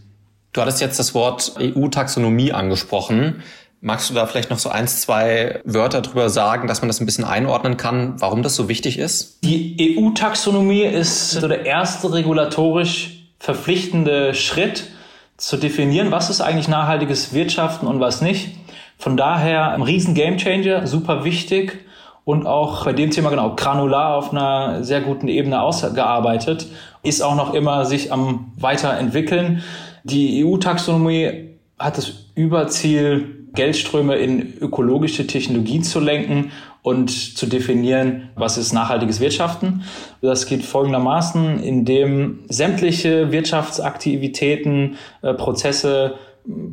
Du 0.53 0.61
hattest 0.61 0.81
jetzt 0.81 0.99
das 0.99 1.15
Wort 1.15 1.55
EU-Taxonomie 1.59 2.51
angesprochen. 2.51 3.41
Magst 3.79 4.09
du 4.09 4.13
da 4.13 4.25
vielleicht 4.27 4.49
noch 4.49 4.59
so 4.59 4.69
eins, 4.69 5.01
zwei 5.01 5.61
Wörter 5.63 6.01
drüber 6.01 6.29
sagen, 6.29 6.67
dass 6.67 6.81
man 6.81 6.89
das 6.89 6.99
ein 6.99 7.05
bisschen 7.05 7.23
einordnen 7.23 7.77
kann, 7.77 8.15
warum 8.19 8.43
das 8.43 8.55
so 8.55 8.67
wichtig 8.67 8.99
ist? 8.99 9.39
Die 9.43 9.97
EU-Taxonomie 9.97 10.83
ist 10.83 11.31
so 11.31 11.47
der 11.47 11.65
erste 11.65 12.13
regulatorisch 12.13 13.20
verpflichtende 13.41 14.35
Schritt 14.35 14.91
zu 15.35 15.57
definieren, 15.57 16.11
was 16.11 16.29
ist 16.29 16.41
eigentlich 16.41 16.67
nachhaltiges 16.67 17.33
Wirtschaften 17.33 17.87
und 17.87 17.99
was 17.99 18.21
nicht. 18.21 18.51
Von 18.99 19.17
daher 19.17 19.71
ein 19.71 19.81
riesen 19.81 20.13
Gamechanger, 20.13 20.85
super 20.85 21.23
wichtig 21.23 21.79
und 22.23 22.45
auch 22.45 22.85
bei 22.85 22.93
dem 22.93 23.09
Thema 23.09 23.31
genau 23.31 23.55
granular 23.55 24.15
auf 24.15 24.31
einer 24.31 24.83
sehr 24.83 25.01
guten 25.01 25.27
Ebene 25.27 25.59
ausgearbeitet, 25.59 26.67
ist 27.01 27.23
auch 27.23 27.35
noch 27.35 27.55
immer 27.55 27.85
sich 27.85 28.13
am 28.13 28.53
weiterentwickeln. 28.57 29.63
Die 30.03 30.45
EU-Taxonomie 30.45 31.55
hat 31.79 31.97
das 31.97 32.27
Überziel, 32.35 33.47
Geldströme 33.55 34.17
in 34.17 34.53
ökologische 34.59 35.25
Technologien 35.25 35.81
zu 35.81 35.99
lenken 35.99 36.51
und 36.83 37.37
zu 37.37 37.45
definieren, 37.45 38.29
was 38.35 38.57
ist 38.57 38.73
nachhaltiges 38.73 39.19
Wirtschaften. 39.19 39.83
Das 40.21 40.47
geht 40.47 40.63
folgendermaßen, 40.63 41.59
indem 41.59 42.39
sämtliche 42.49 43.31
Wirtschaftsaktivitäten, 43.31 44.97
äh, 45.21 45.33
Prozesse, 45.33 46.15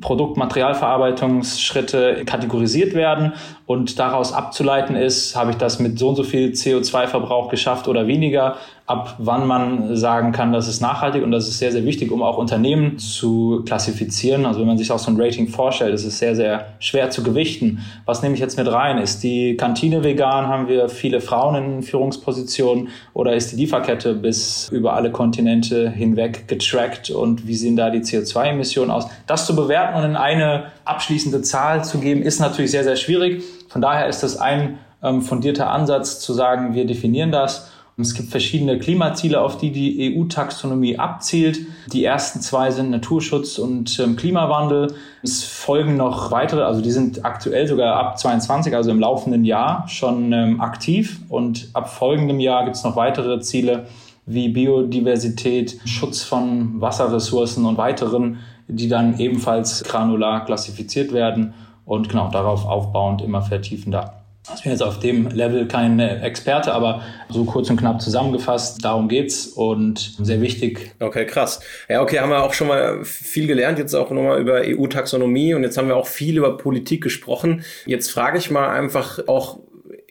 Produktmaterialverarbeitungsschritte 0.01 2.23
kategorisiert 2.25 2.95
werden 2.95 3.35
und 3.67 3.99
daraus 3.99 4.33
abzuleiten 4.33 4.97
ist, 4.97 5.37
habe 5.37 5.51
ich 5.51 5.59
das 5.59 5.79
mit 5.79 5.99
so 5.99 6.09
und 6.09 6.17
so 6.17 6.25
viel 6.25 6.53
CO2-Verbrauch 6.53 7.51
geschafft 7.51 7.87
oder 7.87 8.07
weniger, 8.07 8.57
ab 8.89 9.17
wann 9.19 9.47
man 9.47 9.97
sagen 9.97 10.33
kann, 10.33 10.51
das 10.51 10.67
ist 10.67 10.81
nachhaltig 10.81 11.23
und 11.23 11.31
das 11.31 11.47
ist 11.47 11.59
sehr, 11.59 11.71
sehr 11.71 11.85
wichtig, 11.85 12.11
um 12.11 12.23
auch 12.23 12.39
Unternehmen 12.39 12.99
zu 12.99 13.63
klassifizieren. 13.67 14.47
Also 14.47 14.61
wenn 14.61 14.67
man 14.67 14.79
sich 14.79 14.91
auch 14.91 14.99
so 14.99 15.11
ein 15.11 15.21
Rating 15.21 15.47
vorstellt, 15.47 15.93
ist 15.93 16.07
es 16.07 16.19
sehr, 16.19 16.35
sehr 16.35 16.69
schwer 16.79 17.11
zu 17.11 17.23
gewichten. 17.23 17.85
Was 18.07 18.23
nehme 18.23 18.35
ich 18.35 18.41
jetzt 18.41 18.57
mit 18.57 18.67
rein? 18.67 18.97
Ist 18.97 19.23
die 19.23 19.59
Kantine 19.59 20.05
vegan? 20.05 20.49
Haben 20.49 20.69
wir 20.69 20.89
viele 20.89 21.21
Frauen 21.21 21.55
in 21.57 21.83
Führungspositionen? 21.83 22.89
Oder 23.13 23.35
ist 23.35 23.53
die 23.53 23.57
Lieferkette 23.57 24.15
bis 24.15 24.71
über 24.73 24.95
alle 24.95 25.13
Kontinente 25.13 25.91
hinweg 25.91 26.49
getrackt? 26.49 27.11
Und 27.11 27.47
wie 27.47 27.57
sehen 27.57 27.77
da 27.77 27.91
die 27.91 28.01
CO2-Emissionen 28.01 28.91
aus? 28.91 29.07
Das 29.27 29.45
zu 29.45 29.55
bewerten 29.55 29.99
und 29.99 30.05
in 30.05 30.17
eine 30.17 30.69
abschließende 30.87 31.43
Zahl 31.43 31.85
zu 31.85 31.99
geben, 31.99 32.23
ist 32.23 32.41
natürlich 32.41 32.71
sehr, 32.71 32.85
sehr 32.85 32.97
schwierig. 32.97 33.45
Von 33.69 33.83
daher 33.83 34.07
ist 34.07 34.23
das 34.23 34.39
ein 34.39 34.79
ähm, 35.03 35.21
fundierter 35.21 35.71
Ansatz 35.71 36.21
zu 36.21 36.33
sagen, 36.33 36.73
wir 36.73 36.87
definieren 36.87 37.33
das 37.33 37.71
es 38.01 38.15
gibt 38.15 38.31
verschiedene 38.31 38.79
Klimaziele, 38.79 39.41
auf 39.41 39.59
die 39.59 39.73
die 39.73 40.17
EU-Taxonomie 40.17 40.99
abzielt. 40.99 41.59
Die 41.93 42.05
ersten 42.05 42.41
zwei 42.41 42.71
sind 42.71 42.91
Naturschutz 42.91 43.59
und 43.59 43.99
ähm, 43.99 44.15
Klimawandel. 44.15 44.95
Es 45.23 45.43
folgen 45.43 45.97
noch 45.97 46.31
weitere, 46.31 46.63
also 46.63 46.81
die 46.81 46.93
sind 46.93 47.25
aktuell 47.25 47.67
sogar 47.67 47.97
ab 47.97 48.17
22, 48.17 48.77
also 48.77 48.93
im 48.93 49.01
laufenden 49.01 49.45
Jahr 49.45 49.89
schon 49.89 50.33
ähm, 50.33 50.61
aktiv. 50.61 51.21
Und 51.29 51.71
ab 51.73 51.91
folgendem 51.91 52.39
Jahr 52.39 52.65
gibt 52.65 52.77
es 52.77 52.85
noch 52.85 52.95
weitere 52.95 53.41
Ziele 53.41 53.87
wie 54.27 54.49
Biodiversität, 54.49 55.81
Schutz 55.85 56.23
von 56.23 56.81
Wasserressourcen 56.81 57.65
und 57.65 57.79
weiteren, 57.79 58.39
die 58.69 58.89
dann 58.89 59.19
ebenfalls 59.19 59.83
granular 59.83 60.45
klassifiziert 60.45 61.13
werden 61.13 61.55
und 61.85 62.11
genau 62.11 62.31
darauf 62.31 62.65
aufbauend 62.65 63.23
immer 63.23 63.43
vertiefender. 63.43 64.18
Ich 64.55 64.63
bin 64.63 64.73
jetzt 64.73 64.83
auf 64.83 64.99
dem 64.99 65.29
Level 65.29 65.69
kein 65.69 65.99
Experte, 66.01 66.73
aber 66.73 67.03
so 67.29 67.45
kurz 67.45 67.69
und 67.71 67.77
knapp 67.77 68.01
zusammengefasst, 68.01 68.85
darum 68.85 69.09
geht's 69.09 69.47
und 69.47 70.17
sehr 70.21 70.41
wichtig. 70.41 70.93
Okay, 71.01 71.27
krass. 71.27 71.61
Ja, 71.89 72.03
okay, 72.03 72.19
haben 72.21 72.31
wir 72.31 72.43
auch 72.43 72.55
schon 72.55 72.69
mal 72.69 73.05
viel 73.05 73.47
gelernt, 73.47 73.79
jetzt 73.79 73.95
auch 73.95 74.11
nochmal 74.11 74.41
über 74.41 74.63
EU-Taxonomie 74.65 75.55
und 75.55 75.63
jetzt 75.63 75.77
haben 75.77 75.89
wir 75.89 75.97
auch 75.97 76.07
viel 76.07 76.39
über 76.39 76.57
Politik 76.57 77.03
gesprochen. 77.03 77.63
Jetzt 77.87 78.11
frage 78.11 78.39
ich 78.39 78.51
mal 78.51 78.71
einfach 78.71 79.21
auch 79.27 79.61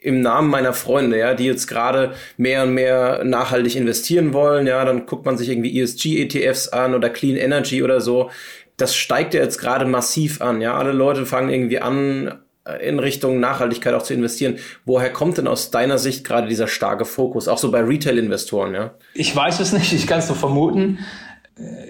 im 0.02 0.22
Namen 0.22 0.50
meiner 0.50 0.74
Freunde, 0.74 1.18
ja, 1.18 1.34
die 1.34 1.46
jetzt 1.46 1.68
gerade 1.68 2.14
mehr 2.38 2.64
und 2.64 2.74
mehr 2.74 3.24
nachhaltig 3.24 3.76
investieren 3.76 4.34
wollen, 4.34 4.68
ja, 4.68 4.86
dann 4.86 5.06
guckt 5.06 5.26
man 5.26 5.38
sich 5.38 5.50
irgendwie 5.50 5.82
ESG-ETFs 5.82 6.70
an 6.70 6.94
oder 6.94 7.10
Clean 7.10 7.36
Energy 7.36 7.84
oder 7.84 8.00
so. 8.00 8.30
Das 8.78 8.96
steigt 8.96 9.34
ja 9.34 9.42
jetzt 9.42 9.58
gerade 9.58 9.86
massiv 9.86 10.42
an, 10.42 10.62
ja. 10.62 10.78
Alle 10.78 10.92
Leute 10.92 11.26
fangen 11.26 11.50
irgendwie 11.50 11.80
an, 11.80 12.40
in 12.82 13.00
Richtung 13.00 13.40
Nachhaltigkeit 13.40 13.94
auch 13.94 14.04
zu 14.04 14.14
investieren. 14.14 14.58
Woher 14.86 15.12
kommt 15.12 15.38
denn 15.38 15.48
aus 15.48 15.72
deiner 15.72 15.98
Sicht 15.98 16.26
gerade 16.26 16.48
dieser 16.48 16.68
starke 16.68 17.06
Fokus, 17.06 17.48
auch 17.48 17.58
so 17.58 17.72
bei 17.72 17.82
Retail-Investoren? 17.82 18.74
Ja? 18.74 18.92
Ich 19.14 19.36
weiß 19.36 19.60
es 19.60 19.74
nicht, 19.74 19.94
ich 19.94 20.08
kann 20.08 20.20
es 20.20 20.28
nur 20.28 20.38
vermuten. 20.38 21.00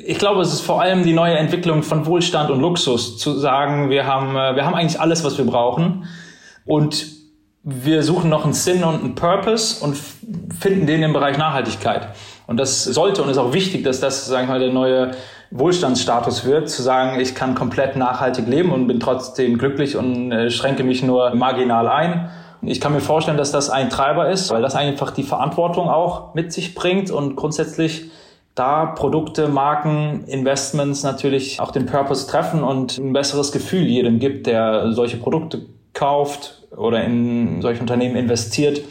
Ich 0.05 0.17
glaube, 0.17 0.41
es 0.41 0.53
ist 0.53 0.61
vor 0.61 0.82
allem 0.82 1.03
die 1.03 1.13
neue 1.13 1.36
Entwicklung 1.36 1.84
von 1.84 2.05
Wohlstand 2.05 2.49
und 2.49 2.61
Luxus, 2.61 3.17
zu 3.17 3.38
sagen, 3.38 3.89
wir 3.89 4.05
haben, 4.05 4.36
äh, 4.36 4.55
wir 4.55 4.65
haben 4.65 4.75
eigentlich 4.75 4.99
alles, 4.99 5.23
was 5.23 5.38
wir 5.38 5.45
brauchen 5.45 6.05
und 6.65 7.17
wir 7.63 8.01
suchen 8.01 8.30
noch 8.30 8.45
einen 8.45 8.53
Sinn 8.53 8.86
und 8.86 9.03
einen 9.03 9.15
Purpose 9.15 9.84
und 9.84 9.97
finden 10.57 10.88
den 10.88 11.03
im 11.03 11.11
Bereich 11.11 11.38
Nachhaltigkeit. 11.38 12.15
Und 12.47 12.57
das 12.57 12.86
sollte 12.86 13.21
und 13.21 13.30
ist 13.30 13.38
auch 13.38 13.51
wichtig, 13.51 13.84
dass 13.84 13.99
das, 13.99 14.25
sagen 14.25 14.47
wir 14.47 14.53
mal, 14.53 14.59
der 14.59 14.71
neue 14.71 15.11
Wohlstandsstatus 15.51 16.45
wird, 16.45 16.69
zu 16.69 16.81
sagen, 16.81 17.19
ich 17.19 17.35
kann 17.35 17.55
komplett 17.55 17.95
nachhaltig 17.95 18.47
leben 18.47 18.71
und 18.71 18.87
bin 18.87 18.99
trotzdem 18.99 19.57
glücklich 19.57 19.95
und 19.95 20.31
äh, 20.31 20.49
schränke 20.49 20.83
mich 20.83 21.03
nur 21.03 21.33
marginal 21.35 21.87
ein. 21.87 22.29
Ich 22.61 22.81
kann 22.81 22.93
mir 22.93 23.01
vorstellen, 23.01 23.37
dass 23.37 23.51
das 23.51 23.69
ein 23.69 23.89
Treiber 23.89 24.29
ist, 24.29 24.49
weil 24.49 24.61
das 24.61 24.75
einfach 24.75 25.11
die 25.11 25.23
Verantwortung 25.23 25.89
auch 25.89 26.33
mit 26.33 26.51
sich 26.51 26.75
bringt 26.75 27.11
und 27.11 27.35
grundsätzlich 27.35 28.11
da 28.55 28.87
Produkte, 28.87 29.47
Marken, 29.47 30.23
Investments 30.25 31.03
natürlich 31.03 31.59
auch 31.59 31.71
den 31.71 31.85
Purpose 31.85 32.27
treffen 32.27 32.63
und 32.63 32.97
ein 32.97 33.13
besseres 33.13 33.51
Gefühl 33.51 33.83
jedem 33.83 34.19
gibt, 34.19 34.47
der 34.47 34.91
solche 34.93 35.17
Produkte 35.17 35.67
kauft 35.93 36.67
oder 36.75 37.03
in 37.03 37.61
solche 37.61 37.81
Unternehmen 37.81 38.15
investiert. 38.15 38.81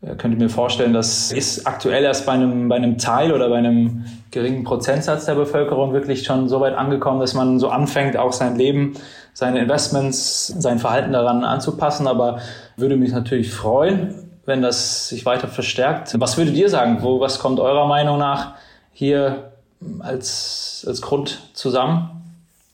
Äh, 0.00 0.14
könnte 0.14 0.38
mir 0.38 0.48
vorstellen, 0.48 0.92
das 0.92 1.32
ist 1.32 1.66
aktuell 1.66 2.04
erst 2.04 2.26
bei 2.26 2.32
einem, 2.32 2.68
bei 2.68 2.76
einem 2.76 2.98
Teil 2.98 3.32
oder 3.32 3.48
bei 3.48 3.56
einem 3.56 4.04
geringen 4.30 4.64
Prozentsatz 4.64 5.24
der 5.24 5.34
Bevölkerung 5.34 5.92
wirklich 5.92 6.24
schon 6.24 6.48
so 6.48 6.60
weit 6.60 6.74
angekommen, 6.74 7.20
dass 7.20 7.34
man 7.34 7.58
so 7.58 7.68
anfängt, 7.68 8.16
auch 8.16 8.32
sein 8.32 8.56
Leben, 8.56 8.94
seine 9.32 9.60
Investments, 9.60 10.48
sein 10.48 10.78
Verhalten 10.78 11.12
daran 11.12 11.44
anzupassen. 11.44 12.06
Aber 12.06 12.40
würde 12.76 12.96
mich 12.96 13.12
natürlich 13.12 13.52
freuen, 13.52 14.30
wenn 14.46 14.62
das 14.62 15.08
sich 15.08 15.26
weiter 15.26 15.48
verstärkt. 15.48 16.14
Was 16.18 16.36
würdet 16.36 16.54
ihr 16.56 16.68
sagen? 16.68 16.98
Wo, 17.02 17.20
was 17.20 17.38
kommt 17.38 17.60
eurer 17.60 17.86
Meinung 17.86 18.18
nach 18.18 18.54
hier 18.92 19.52
als, 20.00 20.84
als 20.88 21.02
Grund 21.02 21.40
zusammen? 21.54 22.10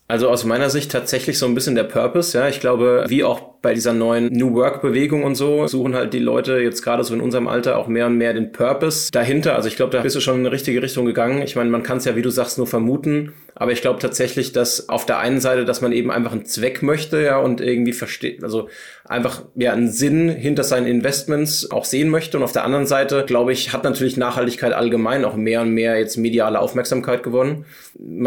Also 0.07 0.29
aus 0.29 0.45
meiner 0.45 0.71
Sicht 0.71 0.93
tatsächlich 0.93 1.39
so 1.39 1.47
ein 1.47 1.55
bisschen 1.55 1.75
der 1.75 1.85
Purpose, 1.85 2.39
ja. 2.39 2.49
Ich 2.49 2.61
glaube, 2.61 3.05
wie 3.09 3.25
auch 3.25 3.54
bei 3.65 3.73
dieser 3.73 3.95
neuen 3.95 4.27
New 4.31 4.55
Work 4.55 4.83
Bewegung 4.83 5.25
und 5.25 5.37
so 5.37 5.67
suchen 5.67 5.95
halt 5.95 6.13
die 6.13 6.19
Leute 6.19 6.59
jetzt 6.59 6.83
gerade 6.83 7.03
so 7.03 7.15
in 7.15 7.23
unserem 7.23 7.49
Alter 7.49 7.79
auch 7.79 7.89
mehr 7.89 8.07
und 8.07 8.19
mehr 8.19 8.35
den 8.35 8.53
Purpose 8.53 9.11
dahinter. 9.11 9.57
Also 9.57 9.69
ich 9.69 9.77
glaube, 9.77 9.91
da 9.91 10.03
bist 10.03 10.15
du 10.15 10.21
schon 10.21 10.35
in 10.35 10.41
eine 10.41 10.53
richtige 10.53 10.83
Richtung 10.83 11.07
gegangen. 11.07 11.41
Ich 11.41 11.57
meine, 11.57 11.71
man 11.71 11.83
kann 11.83 11.97
es 11.97 12.05
ja, 12.05 12.15
wie 12.15 12.21
du 12.21 12.29
sagst, 12.29 12.59
nur 12.59 12.67
vermuten. 12.67 13.33
Aber 13.57 13.73
ich 13.73 13.83
glaube 13.83 14.01
tatsächlich, 14.01 14.53
dass 14.53 14.89
auf 14.89 15.07
der 15.07 15.19
einen 15.19 15.41
Seite, 15.41 15.65
dass 15.65 15.81
man 15.81 15.93
eben 15.93 16.11
einfach 16.11 16.33
einen 16.33 16.45
Zweck 16.45 16.83
möchte, 16.83 17.23
ja, 17.23 17.39
und 17.39 17.61
irgendwie 17.61 17.93
versteht, 17.93 18.43
also 18.43 18.69
einfach, 19.05 19.45
ja, 19.55 19.73
einen 19.73 19.91
Sinn 19.91 20.29
hinter 20.29 20.65
seinen 20.65 20.87
Investments 20.87 21.71
auch 21.71 21.85
sehen 21.85 22.09
möchte. 22.09 22.37
Und 22.37 22.43
auf 22.43 22.53
der 22.53 22.65
anderen 22.65 22.87
Seite, 22.87 23.25
glaube 23.27 23.53
ich, 23.53 23.73
hat 23.73 23.85
natürlich 23.85 24.17
Nachhaltigkeit 24.17 24.73
allgemein 24.73 25.25
auch 25.25 25.37
mehr 25.37 25.63
und 25.63 25.71
mehr 25.71 25.99
jetzt 25.99 26.17
mediale 26.17 26.59
Aufmerksamkeit 26.59 27.23
gewonnen. 27.23 27.65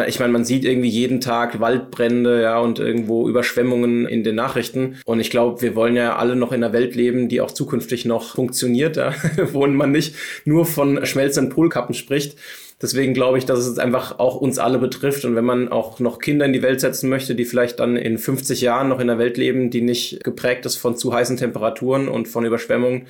Ich 0.08 0.20
meine, 0.20 0.32
man 0.32 0.46
sieht 0.46 0.64
irgendwie 0.64 0.90
jeden 0.90 1.20
Tag 1.20 1.60
Waldbrände, 1.60 2.42
ja, 2.42 2.60
und 2.60 2.80
irgendwo 2.80 3.28
Überschwemmungen 3.28 4.08
in 4.08 4.24
den 4.24 4.36
Nachrichten. 4.36 4.98
Und 5.06 5.20
ich 5.20 5.27
glaube, 5.30 5.62
wir 5.62 5.76
wollen 5.76 5.96
ja 5.96 6.16
alle 6.16 6.36
noch 6.36 6.52
in 6.52 6.64
einer 6.64 6.74
Welt 6.74 6.96
leben, 6.96 7.30
die 7.30 7.42
auch 7.42 7.52
zukünftig 7.52 8.06
noch 8.06 8.36
funktioniert, 8.36 8.98
ja, 8.98 9.14
wo 9.54 9.66
man 9.68 9.92
nicht 9.92 10.16
nur 10.46 10.66
von 10.66 11.06
schmelzenden 11.06 11.54
Polkappen 11.54 11.96
spricht. 11.96 12.38
Deswegen 12.80 13.16
glaube 13.16 13.40
ich, 13.40 13.46
dass 13.46 13.60
es 13.60 13.80
einfach 13.80 14.20
auch 14.20 14.36
uns 14.36 14.60
alle 14.60 14.78
betrifft. 14.78 15.26
Und 15.26 15.36
wenn 15.36 15.46
man 15.46 15.70
auch 15.70 16.00
noch 16.00 16.20
Kinder 16.20 16.46
in 16.46 16.54
die 16.54 16.62
Welt 16.62 16.80
setzen 16.80 17.10
möchte, 17.10 17.34
die 17.34 17.46
vielleicht 17.46 17.80
dann 17.80 17.98
in 17.98 18.20
50 18.20 18.62
Jahren 18.62 18.90
noch 18.90 19.00
in 19.00 19.10
einer 19.10 19.18
Welt 19.18 19.38
leben, 19.38 19.72
die 19.72 19.82
nicht 19.82 20.24
geprägt 20.24 20.66
ist 20.68 20.76
von 20.76 20.96
zu 20.96 21.12
heißen 21.12 21.38
Temperaturen 21.38 22.08
und 22.08 22.28
von 22.28 22.46
Überschwemmungen, 22.46 23.08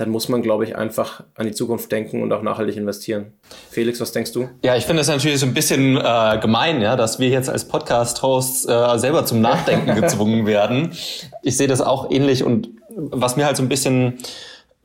dann 0.00 0.08
muss 0.08 0.30
man, 0.30 0.40
glaube 0.40 0.64
ich, 0.64 0.76
einfach 0.76 1.24
an 1.34 1.44
die 1.44 1.52
Zukunft 1.52 1.92
denken 1.92 2.22
und 2.22 2.32
auch 2.32 2.40
nachhaltig 2.40 2.78
investieren. 2.78 3.34
Felix, 3.68 4.00
was 4.00 4.12
denkst 4.12 4.32
du? 4.32 4.48
Ja, 4.64 4.74
ich 4.74 4.86
finde 4.86 5.02
es 5.02 5.08
natürlich 5.08 5.40
so 5.40 5.44
ein 5.44 5.52
bisschen 5.52 5.98
äh, 5.98 6.38
gemein, 6.40 6.80
ja, 6.80 6.96
dass 6.96 7.18
wir 7.18 7.28
jetzt 7.28 7.50
als 7.50 7.68
Podcast-Hosts 7.68 8.64
äh, 8.64 8.98
selber 8.98 9.26
zum 9.26 9.42
Nachdenken 9.42 9.94
gezwungen 10.00 10.46
werden. 10.46 10.92
Ich 11.42 11.58
sehe 11.58 11.68
das 11.68 11.82
auch 11.82 12.10
ähnlich 12.10 12.44
und 12.44 12.70
was 12.96 13.36
mir 13.36 13.44
halt 13.44 13.58
so 13.58 13.62
ein 13.62 13.68
bisschen 13.68 14.16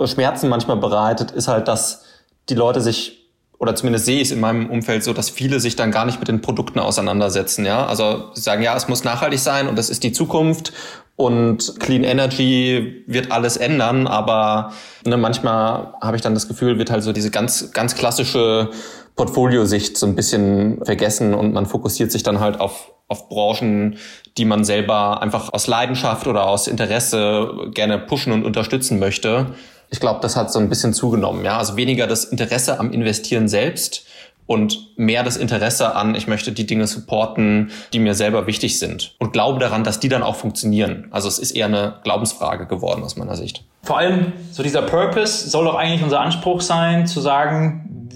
Schmerzen 0.03 0.49
manchmal 0.49 0.76
bereitet, 0.76 1.32
ist 1.32 1.47
halt, 1.47 1.70
dass 1.70 2.03
die 2.49 2.55
Leute 2.55 2.82
sich 2.82 3.25
oder 3.58 3.76
zumindest 3.76 4.06
sehe 4.06 4.18
ich 4.18 4.28
es 4.28 4.32
in 4.32 4.39
meinem 4.39 4.70
Umfeld 4.70 5.03
so, 5.03 5.14
dass 5.14 5.30
viele 5.30 5.60
sich 5.60 5.76
dann 5.76 5.91
gar 5.91 6.06
nicht 6.06 6.20
mit 6.20 6.28
den 6.28 6.41
Produkten 6.41 6.80
auseinandersetzen. 6.80 7.66
Ja, 7.66 7.86
also 7.86 8.32
sagen, 8.34 8.62
ja, 8.62 8.76
es 8.76 8.88
muss 8.88 9.03
nachhaltig 9.03 9.39
sein 9.39 9.68
und 9.68 9.78
das 9.78 9.89
ist 9.89 10.03
die 10.03 10.12
Zukunft 10.12 10.74
und 11.16 11.80
Clean 11.80 12.03
Energy 12.03 13.03
wird 13.08 13.32
alles 13.32 13.56
ändern, 13.56 14.08
aber 14.08 14.74
ne, 15.06 15.16
manchmal 15.16 15.93
habe 16.01 16.18
ich 16.18 16.22
dann 16.22 16.34
das 16.34 16.47
Gefühl, 16.47 16.78
wird 16.78 16.91
halt 16.91 17.03
so 17.03 17.14
diese 17.14 17.32
ganz 17.32 17.72
ganz 17.72 17.95
klassische 17.95 18.70
Portfoliosicht 19.16 19.97
so 19.97 20.06
ein 20.06 20.16
bisschen 20.16 20.84
vergessen 20.84 21.34
und 21.34 21.53
man 21.53 21.66
fokussiert 21.66 22.12
sich 22.12 22.24
dann 22.24 22.39
halt 22.39 22.60
auf 22.60 22.91
auf 23.08 23.30
Branchen, 23.30 23.97
die 24.36 24.45
man 24.45 24.66
selber 24.66 25.22
einfach 25.22 25.53
aus 25.53 25.68
Leidenschaft 25.68 26.26
oder 26.26 26.47
aus 26.47 26.68
Interesse 26.68 27.51
gerne 27.72 27.99
pushen 27.99 28.34
und 28.34 28.43
unterstützen 28.43 28.97
möchte 28.97 29.53
ich 29.90 30.00
glaube, 30.00 30.20
das 30.22 30.36
hat 30.36 30.52
so 30.52 30.60
ein 30.60 30.70
bisschen 30.70 30.94
zugenommen. 30.94 31.46
Ja, 31.46 31.58
also 31.58 31.78
weniger 31.78 32.08
das 32.08 32.26
Interesse 32.26 32.80
am 32.80 32.92
Investieren 32.92 33.48
selbst 33.48 34.06
und 34.48 34.98
mehr 34.98 35.24
das 35.24 35.38
Interesse 35.38 35.96
an, 35.96 36.16
ich 36.16 36.28
möchte 36.28 36.52
die 36.52 36.68
Dinge 36.68 36.88
supporten, 36.88 37.72
die 37.94 38.00
mir 38.00 38.14
selber 38.14 38.48
wichtig 38.48 38.80
sind 38.80 39.16
und 39.18 39.34
glaube 39.34 39.60
daran, 39.60 39.84
dass 39.84 40.00
die 40.00 40.10
dann 40.10 40.24
auch 40.24 40.36
funktionieren. 40.36 41.08
Also 41.12 41.28
es 41.28 41.40
ist 41.40 41.52
eher 41.52 41.66
eine 41.66 41.96
Glaubensfrage 42.04 42.68
geworden 42.68 43.04
aus 43.04 43.16
meiner 43.16 43.36
Sicht. 43.36 43.64
Vor 43.84 43.98
allem 43.98 44.34
so 44.52 44.64
dieser 44.64 44.84
Purpose 44.84 45.50
soll 45.50 45.66
doch 45.66 45.76
eigentlich 45.76 46.04
unser 46.04 46.20
Anspruch 46.20 46.62
sein, 46.62 47.08
zu 47.08 47.22
sagen, 47.22 48.10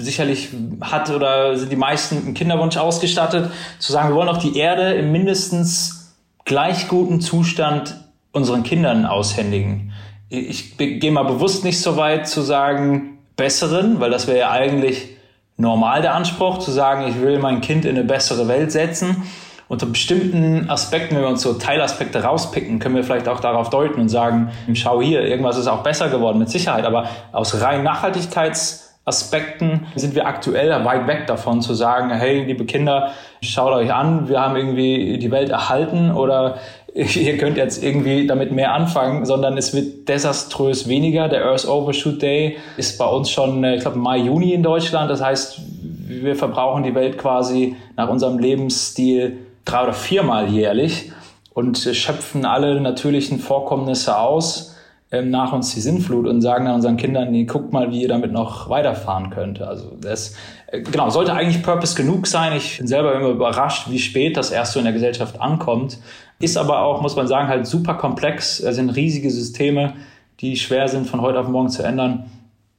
sicherlich 0.00 0.48
hat 0.80 1.10
oder 1.10 1.56
sind 1.56 1.70
die 1.70 1.76
meisten 1.76 2.16
einen 2.16 2.34
Kinderwunsch 2.34 2.76
ausgestattet, 2.76 3.50
zu 3.78 3.92
sagen, 3.92 4.10
wir 4.10 4.16
wollen 4.16 4.28
auch 4.28 4.38
die 4.38 4.56
Erde 4.56 4.94
im 4.94 5.12
mindestens 5.12 6.14
gleich 6.44 6.88
guten 6.88 7.20
Zustand 7.20 7.96
unseren 8.32 8.64
Kindern 8.64 9.06
aushändigen 9.06 9.93
ich 10.38 10.76
gehe 10.76 11.12
mal 11.12 11.24
bewusst 11.24 11.64
nicht 11.64 11.80
so 11.80 11.96
weit 11.96 12.28
zu 12.28 12.42
sagen 12.42 13.14
besseren, 13.36 14.00
weil 14.00 14.10
das 14.10 14.26
wäre 14.26 14.38
ja 14.38 14.50
eigentlich 14.50 15.10
normal 15.56 16.02
der 16.02 16.14
Anspruch, 16.14 16.58
zu 16.58 16.70
sagen, 16.70 17.08
ich 17.08 17.18
will 17.20 17.38
mein 17.38 17.60
Kind 17.60 17.84
in 17.84 17.96
eine 17.96 18.04
bessere 18.04 18.48
Welt 18.48 18.72
setzen. 18.72 19.22
Unter 19.66 19.86
bestimmten 19.86 20.68
Aspekten, 20.68 21.16
wenn 21.16 21.22
wir 21.22 21.28
uns 21.28 21.40
so 21.42 21.54
Teilaspekte 21.54 22.22
rauspicken, 22.22 22.80
können 22.80 22.96
wir 22.96 23.02
vielleicht 23.02 23.28
auch 23.28 23.40
darauf 23.40 23.70
deuten 23.70 23.98
und 24.00 24.10
sagen, 24.10 24.50
schau 24.74 25.00
hier, 25.00 25.22
irgendwas 25.22 25.56
ist 25.56 25.68
auch 25.68 25.82
besser 25.82 26.10
geworden, 26.10 26.38
mit 26.38 26.50
Sicherheit. 26.50 26.84
Aber 26.84 27.08
aus 27.32 27.62
rein 27.62 27.82
Nachhaltigkeitsaspekten 27.82 29.86
sind 29.94 30.14
wir 30.14 30.26
aktuell 30.26 30.84
weit 30.84 31.06
weg 31.06 31.26
davon 31.26 31.62
zu 31.62 31.72
sagen, 31.72 32.10
hey, 32.10 32.44
liebe 32.44 32.66
Kinder, 32.66 33.12
schaut 33.40 33.72
euch 33.72 33.90
an, 33.92 34.28
wir 34.28 34.38
haben 34.40 34.54
irgendwie 34.54 35.18
die 35.18 35.30
Welt 35.30 35.48
erhalten 35.48 36.12
oder 36.12 36.58
ihr 37.16 37.36
könnt 37.38 37.56
jetzt 37.56 37.82
irgendwie 37.82 38.26
damit 38.26 38.52
mehr 38.52 38.72
anfangen, 38.72 39.26
sondern 39.26 39.58
es 39.58 39.74
wird 39.74 40.08
desaströs 40.08 40.88
weniger. 40.88 41.28
Der 41.28 41.44
Earth 41.44 41.66
Overshoot 41.66 42.22
Day 42.22 42.56
ist 42.76 42.98
bei 42.98 43.06
uns 43.06 43.30
schon, 43.30 43.64
äh, 43.64 43.74
ich 43.74 43.80
glaube, 43.80 43.98
Mai, 43.98 44.18
Juni 44.18 44.52
in 44.52 44.62
Deutschland. 44.62 45.10
Das 45.10 45.20
heißt, 45.20 45.60
wir 46.06 46.36
verbrauchen 46.36 46.84
die 46.84 46.94
Welt 46.94 47.18
quasi 47.18 47.74
nach 47.96 48.08
unserem 48.08 48.38
Lebensstil 48.38 49.38
drei 49.64 49.82
oder 49.82 49.92
viermal 49.92 50.48
jährlich 50.48 51.10
und 51.52 51.78
schöpfen 51.78 52.44
alle 52.44 52.80
natürlichen 52.80 53.40
Vorkommnisse 53.40 54.16
aus 54.16 54.76
ähm, 55.14 55.30
nach 55.30 55.52
uns 55.52 55.74
die 55.74 55.80
Sinnflut 55.80 56.26
und 56.26 56.42
sagen 56.42 56.64
dann 56.64 56.74
unseren 56.74 56.96
Kindern, 56.96 57.30
nee, 57.30 57.44
guckt 57.44 57.72
mal, 57.72 57.90
wie 57.90 58.02
ihr 58.02 58.08
damit 58.08 58.32
noch 58.32 58.68
weiterfahren 58.68 59.30
könnt. 59.30 59.60
Also 59.60 59.96
das 60.00 60.34
äh, 60.66 60.80
genau 60.80 61.10
sollte 61.10 61.32
eigentlich 61.32 61.62
Purpose 61.62 61.94
genug 61.94 62.26
sein. 62.26 62.56
Ich 62.56 62.78
bin 62.78 62.86
selber 62.86 63.14
immer 63.14 63.28
überrascht, 63.28 63.90
wie 63.90 63.98
spät 63.98 64.36
das 64.36 64.50
erst 64.50 64.72
so 64.72 64.78
in 64.78 64.84
der 64.84 64.94
Gesellschaft 64.94 65.40
ankommt. 65.40 65.98
Ist 66.40 66.56
aber 66.56 66.82
auch, 66.82 67.00
muss 67.00 67.16
man 67.16 67.26
sagen, 67.26 67.48
halt 67.48 67.66
super 67.66 67.94
komplex. 67.94 68.60
Es 68.60 68.76
sind 68.76 68.90
riesige 68.90 69.30
Systeme, 69.30 69.94
die 70.40 70.56
schwer 70.56 70.88
sind 70.88 71.06
von 71.06 71.20
heute 71.20 71.38
auf 71.38 71.48
morgen 71.48 71.68
zu 71.68 71.82
ändern. 71.82 72.30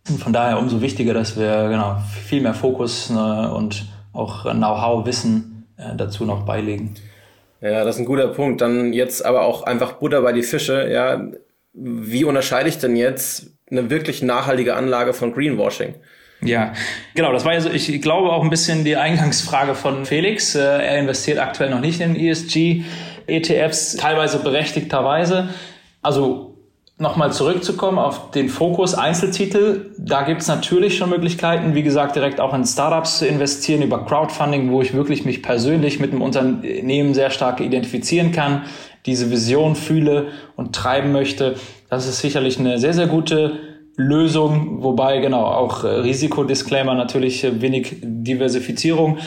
Und 0.08 0.20
von 0.20 0.34
daher 0.34 0.60
umso 0.60 0.82
wichtiger, 0.82 1.14
dass 1.14 1.38
wir 1.38 1.70
genau 1.70 1.98
viel 2.28 2.42
mehr 2.42 2.54
Fokus 2.54 3.10
ne, 3.10 3.52
und 3.54 3.86
auch 4.14 4.44
Know-how, 4.44 5.06
Wissen 5.06 5.66
äh, 5.78 5.96
dazu 5.96 6.26
noch 6.26 6.46
beilegen. 6.46 6.94
Ja, 7.62 7.84
das 7.84 7.96
ist 7.96 8.02
ein 8.02 8.06
guter 8.06 8.28
Punkt. 8.28 8.62
Dann 8.62 8.94
jetzt 8.94 9.26
aber 9.26 9.42
auch 9.42 9.64
einfach 9.64 9.94
Butter 9.94 10.22
bei 10.22 10.32
die 10.32 10.44
Fische. 10.44 10.90
Ja, 10.92 11.22
wie 11.74 12.24
unterscheide 12.24 12.70
ich 12.70 12.78
denn 12.78 12.96
jetzt 12.96 13.52
eine 13.72 13.90
wirklich 13.90 14.22
nachhaltige 14.22 14.76
Anlage 14.76 15.14
von 15.14 15.34
Greenwashing? 15.34 15.96
Ja, 16.42 16.74
genau. 17.16 17.32
Das 17.32 17.44
war 17.46 17.54
ja 17.54 17.62
so, 17.62 17.70
ich 17.70 18.02
glaube 18.02 18.32
auch 18.32 18.44
ein 18.44 18.50
bisschen 18.50 18.84
die 18.84 18.98
Eingangsfrage 18.98 19.74
von 19.74 20.06
Felix. 20.06 20.54
Äh, 20.54 20.60
er 20.60 21.00
investiert 21.00 21.40
aktuell 21.40 21.72
noch 21.72 21.80
nicht 21.80 22.00
in 22.02 22.16
ESG-ETFs, 23.28 23.98
teilweise 23.98 24.40
berechtigterweise. 24.40 25.50
Also 26.02 26.56
nochmal 26.98 27.34
zurückzukommen 27.34 27.98
auf 27.98 28.32
den 28.32 28.48
Fokus 28.48 28.96
Einzeltitel, 28.96 29.92
da 29.98 30.24
gibt 30.24 30.42
es 30.42 30.48
natürlich 30.48 30.98
schon 30.98 31.10
Möglichkeiten, 31.10 31.76
wie 31.76 31.84
gesagt, 31.84 32.16
direkt 32.16 32.40
auch 32.40 32.54
in 32.54 32.66
Startups 32.66 33.20
zu 33.20 33.28
investieren 33.28 33.82
über 33.82 34.06
Crowdfunding, 34.06 34.72
wo 34.72 34.82
ich 34.82 34.94
wirklich 34.94 35.26
mich 35.26 35.44
persönlich 35.44 36.00
mit 36.00 36.14
dem 36.14 36.22
Unternehmen 36.22 37.14
sehr 37.14 37.32
stark 37.32 37.60
identifizieren 37.60 38.32
kann, 38.32 38.64
diese 39.06 39.30
Vision 39.30 39.76
fühle 39.76 40.28
und 40.56 40.74
treiben 40.74 41.12
möchte. 41.12 41.56
Das 41.90 42.08
ist 42.08 42.20
sicherlich 42.20 42.60
eine 42.60 42.80
sehr, 42.80 42.94
sehr 42.94 43.08
gute 43.08 43.60
Lösung, 43.98 44.84
wobei 44.84 45.20
genau 45.20 45.46
auch 45.46 45.86
äh, 45.86 45.88
Risikodisclaimer 45.88 46.96
natürlich 46.96 47.44
äh, 47.46 47.62
wenig 47.62 47.96
Diversifizierung. 48.02 49.20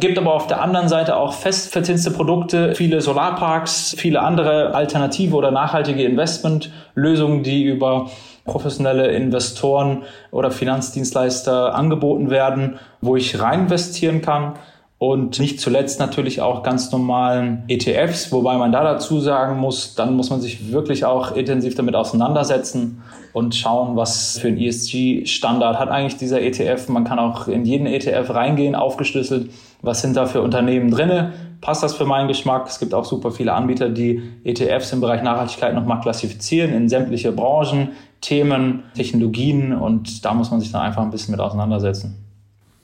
Gibt 0.00 0.18
aber 0.18 0.34
auf 0.34 0.48
der 0.48 0.60
anderen 0.60 0.88
Seite 0.88 1.16
auch 1.16 1.32
fest 1.32 1.72
verzinste 1.72 2.10
Produkte, 2.10 2.74
viele 2.74 3.00
Solarparks, 3.00 3.94
viele 3.96 4.20
andere 4.20 4.74
alternative 4.74 5.36
oder 5.36 5.52
nachhaltige 5.52 6.02
Investmentlösungen, 6.02 7.44
die 7.44 7.64
über 7.64 8.10
professionelle 8.44 9.08
Investoren 9.12 10.02
oder 10.32 10.50
Finanzdienstleister 10.50 11.74
angeboten 11.74 12.28
werden, 12.28 12.78
wo 13.00 13.14
ich 13.14 13.40
rein 13.40 13.60
investieren 13.62 14.22
kann 14.22 14.54
und 14.98 15.38
nicht 15.38 15.60
zuletzt 15.60 16.00
natürlich 16.00 16.40
auch 16.40 16.62
ganz 16.62 16.90
normalen 16.90 17.64
ETFs, 17.68 18.32
wobei 18.32 18.56
man 18.56 18.72
da 18.72 18.82
dazu 18.82 19.20
sagen 19.20 19.58
muss, 19.58 19.94
dann 19.94 20.16
muss 20.16 20.30
man 20.30 20.40
sich 20.40 20.72
wirklich 20.72 21.04
auch 21.04 21.36
intensiv 21.36 21.74
damit 21.74 21.94
auseinandersetzen 21.94 23.02
und 23.34 23.54
schauen, 23.54 23.96
was 23.96 24.38
für 24.38 24.48
ein 24.48 24.58
ESG-Standard 24.58 25.78
hat 25.78 25.90
eigentlich 25.90 26.16
dieser 26.16 26.40
ETF. 26.40 26.88
Man 26.88 27.04
kann 27.04 27.18
auch 27.18 27.46
in 27.46 27.66
jeden 27.66 27.86
ETF 27.86 28.30
reingehen, 28.30 28.74
aufgeschlüsselt, 28.74 29.50
was 29.82 30.00
sind 30.00 30.16
da 30.16 30.24
für 30.24 30.40
Unternehmen 30.40 30.90
drinne, 30.90 31.34
passt 31.60 31.82
das 31.82 31.94
für 31.94 32.06
meinen 32.06 32.28
Geschmack. 32.28 32.66
Es 32.66 32.78
gibt 32.78 32.94
auch 32.94 33.04
super 33.04 33.30
viele 33.32 33.52
Anbieter, 33.52 33.90
die 33.90 34.22
ETFs 34.44 34.94
im 34.94 35.02
Bereich 35.02 35.22
Nachhaltigkeit 35.22 35.74
nochmal 35.74 36.00
klassifizieren 36.00 36.72
in 36.72 36.88
sämtliche 36.88 37.32
Branchen, 37.32 37.90
Themen, 38.22 38.84
Technologien 38.94 39.74
und 39.74 40.24
da 40.24 40.32
muss 40.32 40.50
man 40.50 40.60
sich 40.60 40.72
dann 40.72 40.80
einfach 40.80 41.02
ein 41.02 41.10
bisschen 41.10 41.32
mit 41.32 41.40
auseinandersetzen. 41.40 42.25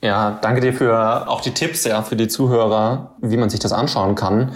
Ja, 0.03 0.37
danke 0.41 0.59
dir 0.59 0.73
für 0.73 1.29
auch 1.29 1.39
die 1.39 1.51
Tipps, 1.51 1.85
ja, 1.85 2.01
für 2.01 2.17
die 2.17 2.27
Zuhörer, 2.27 3.15
wie 3.21 3.37
man 3.37 3.49
sich 3.49 3.61
das 3.61 3.71
anschauen 3.71 4.15
kann. 4.15 4.51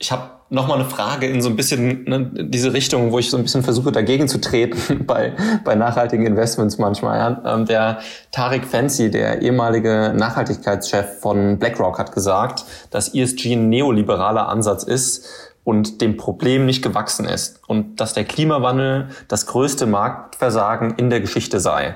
Ich 0.00 0.10
habe 0.10 0.24
noch 0.50 0.66
mal 0.66 0.74
eine 0.74 0.86
Frage 0.86 1.28
in 1.28 1.40
so 1.40 1.48
ein 1.48 1.54
bisschen 1.54 2.02
ne, 2.02 2.30
diese 2.48 2.72
Richtung, 2.72 3.12
wo 3.12 3.20
ich 3.20 3.30
so 3.30 3.36
ein 3.36 3.44
bisschen 3.44 3.62
versuche 3.62 3.92
dagegen 3.92 4.26
zu 4.26 4.40
treten 4.40 5.04
bei, 5.06 5.34
bei 5.62 5.76
nachhaltigen 5.76 6.26
Investments 6.26 6.78
manchmal. 6.78 7.16
Ja. 7.16 7.54
Ähm, 7.54 7.64
der 7.64 8.00
Tarek 8.32 8.66
Fancy, 8.66 9.08
der 9.08 9.40
ehemalige 9.40 10.14
Nachhaltigkeitschef 10.16 11.20
von 11.20 11.60
BlackRock, 11.60 12.00
hat 12.00 12.10
gesagt, 12.10 12.64
dass 12.90 13.14
ESG 13.14 13.52
ein 13.52 13.68
neoliberaler 13.68 14.48
Ansatz 14.48 14.82
ist 14.82 15.28
und 15.62 16.00
dem 16.00 16.16
Problem 16.16 16.66
nicht 16.66 16.82
gewachsen 16.82 17.24
ist 17.24 17.60
und 17.68 18.00
dass 18.00 18.14
der 18.14 18.24
Klimawandel 18.24 19.10
das 19.28 19.46
größte 19.46 19.86
Marktversagen 19.86 20.96
in 20.96 21.08
der 21.08 21.20
Geschichte 21.20 21.60
sei. 21.60 21.94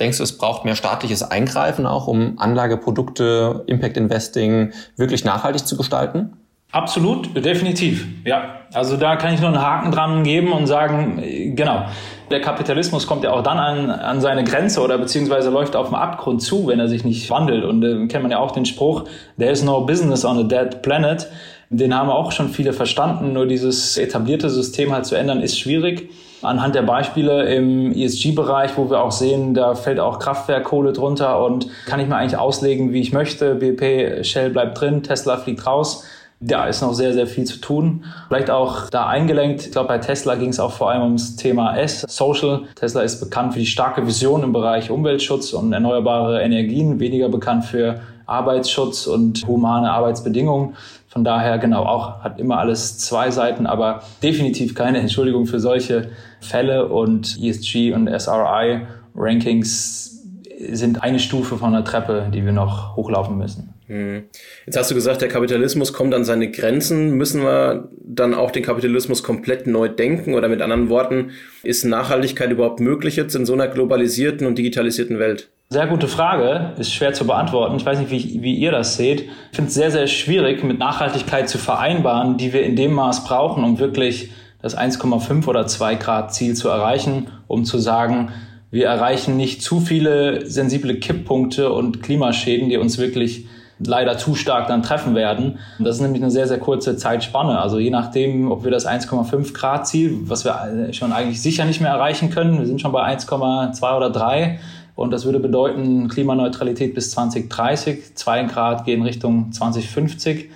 Denkst 0.00 0.18
du, 0.18 0.24
es 0.24 0.36
braucht 0.36 0.64
mehr 0.64 0.74
staatliches 0.74 1.22
Eingreifen 1.22 1.86
auch, 1.86 2.06
um 2.06 2.38
Anlageprodukte, 2.38 3.62
Impact 3.66 3.96
Investing 3.96 4.72
wirklich 4.96 5.24
nachhaltig 5.24 5.66
zu 5.66 5.76
gestalten? 5.76 6.36
Absolut, 6.74 7.36
definitiv. 7.36 8.04
Ja, 8.24 8.56
also 8.72 8.96
da 8.96 9.14
kann 9.14 9.32
ich 9.32 9.40
nur 9.40 9.50
einen 9.50 9.62
Haken 9.62 9.92
dran 9.92 10.24
geben 10.24 10.52
und 10.52 10.66
sagen, 10.66 11.22
genau, 11.54 11.84
der 12.32 12.40
Kapitalismus 12.40 13.06
kommt 13.06 13.22
ja 13.22 13.30
auch 13.30 13.44
dann 13.44 13.58
an, 13.58 13.90
an 13.90 14.20
seine 14.20 14.42
Grenze 14.42 14.80
oder 14.80 14.98
beziehungsweise 14.98 15.50
läuft 15.50 15.76
auf 15.76 15.86
dem 15.86 15.94
Abgrund 15.94 16.42
zu, 16.42 16.66
wenn 16.66 16.80
er 16.80 16.88
sich 16.88 17.04
nicht 17.04 17.30
wandelt. 17.30 17.62
Und 17.64 17.84
äh, 17.84 18.08
kennt 18.08 18.24
man 18.24 18.32
ja 18.32 18.40
auch 18.40 18.50
den 18.50 18.66
Spruch, 18.66 19.04
there 19.38 19.52
is 19.52 19.62
no 19.62 19.82
business 19.82 20.24
on 20.24 20.38
a 20.38 20.42
dead 20.42 20.82
planet. 20.82 21.28
Den 21.70 21.94
haben 21.94 22.10
auch 22.10 22.32
schon 22.32 22.48
viele 22.48 22.72
verstanden, 22.72 23.32
nur 23.32 23.46
dieses 23.46 23.96
etablierte 23.96 24.50
System 24.50 24.92
halt 24.92 25.06
zu 25.06 25.14
ändern, 25.14 25.42
ist 25.42 25.56
schwierig 25.56 26.10
anhand 26.44 26.74
der 26.74 26.82
Beispiele 26.82 27.52
im 27.54 27.92
ESG-Bereich, 27.92 28.76
wo 28.76 28.90
wir 28.90 29.02
auch 29.02 29.12
sehen, 29.12 29.54
da 29.54 29.74
fällt 29.74 30.00
auch 30.00 30.18
Kraftwerkkohle 30.18 30.92
drunter 30.92 31.44
und 31.44 31.68
kann 31.86 32.00
ich 32.00 32.08
mir 32.08 32.16
eigentlich 32.16 32.38
auslegen, 32.38 32.92
wie 32.92 33.00
ich 33.00 33.12
möchte. 33.12 33.54
BP, 33.54 34.24
Shell 34.24 34.50
bleibt 34.50 34.80
drin, 34.80 35.02
Tesla 35.02 35.36
fliegt 35.36 35.66
raus. 35.66 36.04
Da 36.40 36.66
ist 36.66 36.82
noch 36.82 36.92
sehr, 36.92 37.14
sehr 37.14 37.26
viel 37.26 37.44
zu 37.44 37.58
tun. 37.58 38.04
Vielleicht 38.28 38.50
auch 38.50 38.90
da 38.90 39.06
eingelenkt. 39.06 39.66
Ich 39.66 39.72
glaube, 39.72 39.88
bei 39.88 39.98
Tesla 39.98 40.34
ging 40.34 40.50
es 40.50 40.60
auch 40.60 40.72
vor 40.72 40.90
allem 40.90 41.02
ums 41.02 41.36
Thema 41.36 41.76
S, 41.76 42.04
Social. 42.08 42.64
Tesla 42.74 43.02
ist 43.02 43.20
bekannt 43.20 43.54
für 43.54 43.60
die 43.60 43.66
starke 43.66 44.06
Vision 44.06 44.42
im 44.42 44.52
Bereich 44.52 44.90
Umweltschutz 44.90 45.52
und 45.54 45.72
erneuerbare 45.72 46.42
Energien, 46.42 47.00
weniger 47.00 47.28
bekannt 47.28 47.64
für 47.64 48.00
Arbeitsschutz 48.26 49.06
und 49.06 49.46
humane 49.46 49.90
Arbeitsbedingungen. 49.90 50.76
Von 51.08 51.24
daher, 51.24 51.58
genau, 51.58 51.84
auch 51.84 52.20
hat 52.22 52.40
immer 52.40 52.58
alles 52.58 52.98
zwei 52.98 53.30
Seiten, 53.30 53.66
aber 53.66 54.02
definitiv 54.22 54.74
keine 54.74 54.98
Entschuldigung 54.98 55.46
für 55.46 55.60
solche 55.60 56.10
Fälle 56.44 56.88
und 56.88 57.38
ESG 57.42 57.92
und 57.92 58.08
SRI 58.08 58.86
Rankings 59.14 60.14
sind 60.58 61.02
eine 61.02 61.18
Stufe 61.18 61.56
von 61.56 61.72
der 61.72 61.84
Treppe, 61.84 62.30
die 62.32 62.44
wir 62.44 62.52
noch 62.52 62.96
hochlaufen 62.96 63.36
müssen. 63.36 63.74
Hm. 63.86 64.24
Jetzt 64.64 64.78
hast 64.78 64.90
du 64.90 64.94
gesagt, 64.94 65.20
der 65.20 65.28
Kapitalismus 65.28 65.92
kommt 65.92 66.14
an 66.14 66.24
seine 66.24 66.50
Grenzen. 66.50 67.10
Müssen 67.10 67.42
wir 67.42 67.88
dann 68.02 68.34
auch 68.34 68.50
den 68.50 68.62
Kapitalismus 68.62 69.22
komplett 69.22 69.66
neu 69.66 69.88
denken? 69.88 70.34
Oder 70.34 70.48
mit 70.48 70.62
anderen 70.62 70.88
Worten, 70.88 71.32
ist 71.62 71.84
Nachhaltigkeit 71.84 72.50
überhaupt 72.50 72.80
möglich 72.80 73.16
jetzt 73.16 73.34
in 73.34 73.44
so 73.44 73.52
einer 73.52 73.68
globalisierten 73.68 74.46
und 74.46 74.56
digitalisierten 74.56 75.18
Welt? 75.18 75.50
Sehr 75.68 75.86
gute 75.86 76.08
Frage, 76.08 76.72
ist 76.78 76.92
schwer 76.92 77.12
zu 77.12 77.26
beantworten. 77.26 77.76
Ich 77.76 77.84
weiß 77.84 77.98
nicht, 77.98 78.10
wie, 78.10 78.42
wie 78.42 78.54
ihr 78.54 78.70
das 78.70 78.96
seht. 78.96 79.22
Ich 79.22 79.56
finde 79.56 79.68
es 79.68 79.74
sehr, 79.74 79.90
sehr 79.90 80.06
schwierig, 80.06 80.62
mit 80.62 80.78
Nachhaltigkeit 80.78 81.48
zu 81.48 81.58
vereinbaren, 81.58 82.38
die 82.38 82.52
wir 82.52 82.62
in 82.62 82.76
dem 82.76 82.94
Maß 82.94 83.24
brauchen, 83.24 83.64
um 83.64 83.78
wirklich 83.78 84.30
das 84.64 84.78
1,5 84.78 85.46
oder 85.46 85.66
2 85.66 85.96
Grad 85.96 86.32
Ziel 86.32 86.56
zu 86.56 86.70
erreichen, 86.70 87.26
um 87.48 87.66
zu 87.66 87.76
sagen, 87.76 88.30
wir 88.70 88.86
erreichen 88.86 89.36
nicht 89.36 89.60
zu 89.60 89.78
viele 89.78 90.46
sensible 90.46 90.94
Kipppunkte 90.94 91.70
und 91.70 92.02
Klimaschäden, 92.02 92.70
die 92.70 92.78
uns 92.78 92.96
wirklich 92.96 93.46
leider 93.78 94.16
zu 94.16 94.34
stark 94.34 94.66
dann 94.68 94.82
treffen 94.82 95.14
werden. 95.14 95.58
Das 95.78 95.96
ist 95.96 96.00
nämlich 96.00 96.22
eine 96.22 96.30
sehr, 96.30 96.48
sehr 96.48 96.58
kurze 96.58 96.96
Zeitspanne. 96.96 97.60
Also 97.60 97.78
je 97.78 97.90
nachdem, 97.90 98.50
ob 98.50 98.64
wir 98.64 98.70
das 98.70 98.86
1,5 98.86 99.52
Grad 99.52 99.86
Ziel, 99.86 100.20
was 100.22 100.46
wir 100.46 100.94
schon 100.94 101.12
eigentlich 101.12 101.42
sicher 101.42 101.66
nicht 101.66 101.82
mehr 101.82 101.90
erreichen 101.90 102.30
können, 102.30 102.58
wir 102.58 102.66
sind 102.66 102.80
schon 102.80 102.92
bei 102.92 103.04
1,2 103.04 103.96
oder 103.96 104.08
3, 104.08 104.60
und 104.94 105.10
das 105.10 105.26
würde 105.26 105.40
bedeuten 105.40 106.08
Klimaneutralität 106.08 106.94
bis 106.94 107.10
2030. 107.10 108.14
Zwei 108.14 108.44
Grad 108.44 108.86
gehen 108.86 109.02
Richtung 109.02 109.52
2050 109.52 110.48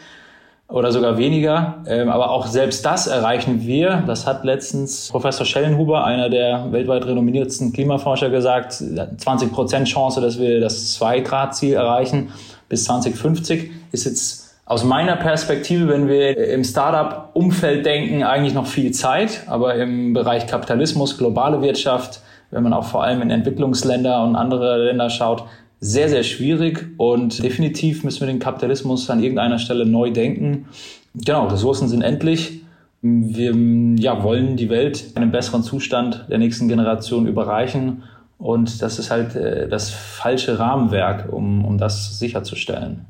oder 0.68 0.92
sogar 0.92 1.16
weniger. 1.16 1.82
Ähm, 1.86 2.08
aber 2.08 2.30
auch 2.30 2.46
selbst 2.46 2.84
das 2.84 3.06
erreichen 3.06 3.66
wir. 3.66 4.02
Das 4.06 4.26
hat 4.26 4.44
letztens 4.44 5.08
Professor 5.10 5.46
Schellenhuber, 5.46 6.04
einer 6.04 6.28
der 6.28 6.70
weltweit 6.70 7.06
renommiertesten 7.06 7.72
Klimaforscher, 7.72 8.30
gesagt. 8.30 8.72
20 8.72 9.52
Prozent 9.52 9.88
Chance, 9.88 10.20
dass 10.20 10.38
wir 10.38 10.60
das 10.60 10.92
Zwei-Grad-Ziel 10.92 11.74
erreichen 11.74 12.30
bis 12.68 12.84
2050 12.84 13.70
ist 13.92 14.04
jetzt 14.04 14.48
aus 14.66 14.84
meiner 14.84 15.16
Perspektive, 15.16 15.88
wenn 15.88 16.08
wir 16.08 16.36
im 16.36 16.62
Startup-Umfeld 16.62 17.86
denken, 17.86 18.22
eigentlich 18.22 18.52
noch 18.52 18.66
viel 18.66 18.90
Zeit. 18.90 19.44
Aber 19.46 19.74
im 19.76 20.12
Bereich 20.12 20.46
Kapitalismus, 20.46 21.16
globale 21.16 21.62
Wirtschaft, 21.62 22.20
wenn 22.50 22.62
man 22.62 22.74
auch 22.74 22.84
vor 22.84 23.02
allem 23.02 23.22
in 23.22 23.30
Entwicklungsländer 23.30 24.22
und 24.22 24.36
andere 24.36 24.84
Länder 24.84 25.08
schaut, 25.08 25.44
sehr, 25.80 26.08
sehr 26.08 26.22
schwierig 26.24 26.88
und 26.96 27.42
definitiv 27.42 28.04
müssen 28.04 28.20
wir 28.20 28.26
den 28.26 28.40
Kapitalismus 28.40 29.08
an 29.10 29.22
irgendeiner 29.22 29.58
Stelle 29.58 29.86
neu 29.86 30.10
denken. 30.10 30.68
Genau, 31.14 31.46
Ressourcen 31.46 31.88
sind 31.88 32.02
endlich. 32.02 32.62
Wir 33.00 33.54
ja, 33.96 34.22
wollen 34.24 34.56
die 34.56 34.70
Welt 34.70 35.04
in 35.14 35.22
einem 35.22 35.30
besseren 35.30 35.62
Zustand 35.62 36.26
der 36.28 36.38
nächsten 36.38 36.66
Generation 36.66 37.26
überreichen 37.26 38.02
und 38.38 38.82
das 38.82 38.98
ist 38.98 39.10
halt 39.10 39.36
äh, 39.36 39.68
das 39.68 39.90
falsche 39.90 40.58
Rahmenwerk, 40.58 41.32
um, 41.32 41.64
um 41.64 41.78
das 41.78 42.18
sicherzustellen. 42.18 43.06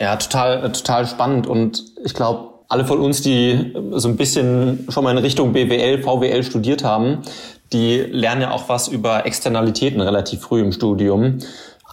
Ja, 0.00 0.16
total, 0.16 0.72
total 0.72 1.06
spannend 1.06 1.46
und 1.46 1.84
ich 2.04 2.14
glaube, 2.14 2.54
alle 2.68 2.84
von 2.84 2.98
uns, 2.98 3.22
die 3.22 3.72
so 3.92 4.08
ein 4.08 4.16
bisschen 4.16 4.86
schon 4.88 5.04
mal 5.04 5.12
in 5.12 5.18
Richtung 5.18 5.52
BWL, 5.52 6.02
VWL 6.02 6.42
studiert 6.42 6.82
haben, 6.82 7.18
die 7.72 7.98
lernen 7.98 8.42
ja 8.42 8.50
auch 8.50 8.68
was 8.68 8.88
über 8.88 9.26
Externalitäten 9.26 10.00
relativ 10.00 10.40
früh 10.40 10.60
im 10.60 10.72
Studium. 10.72 11.38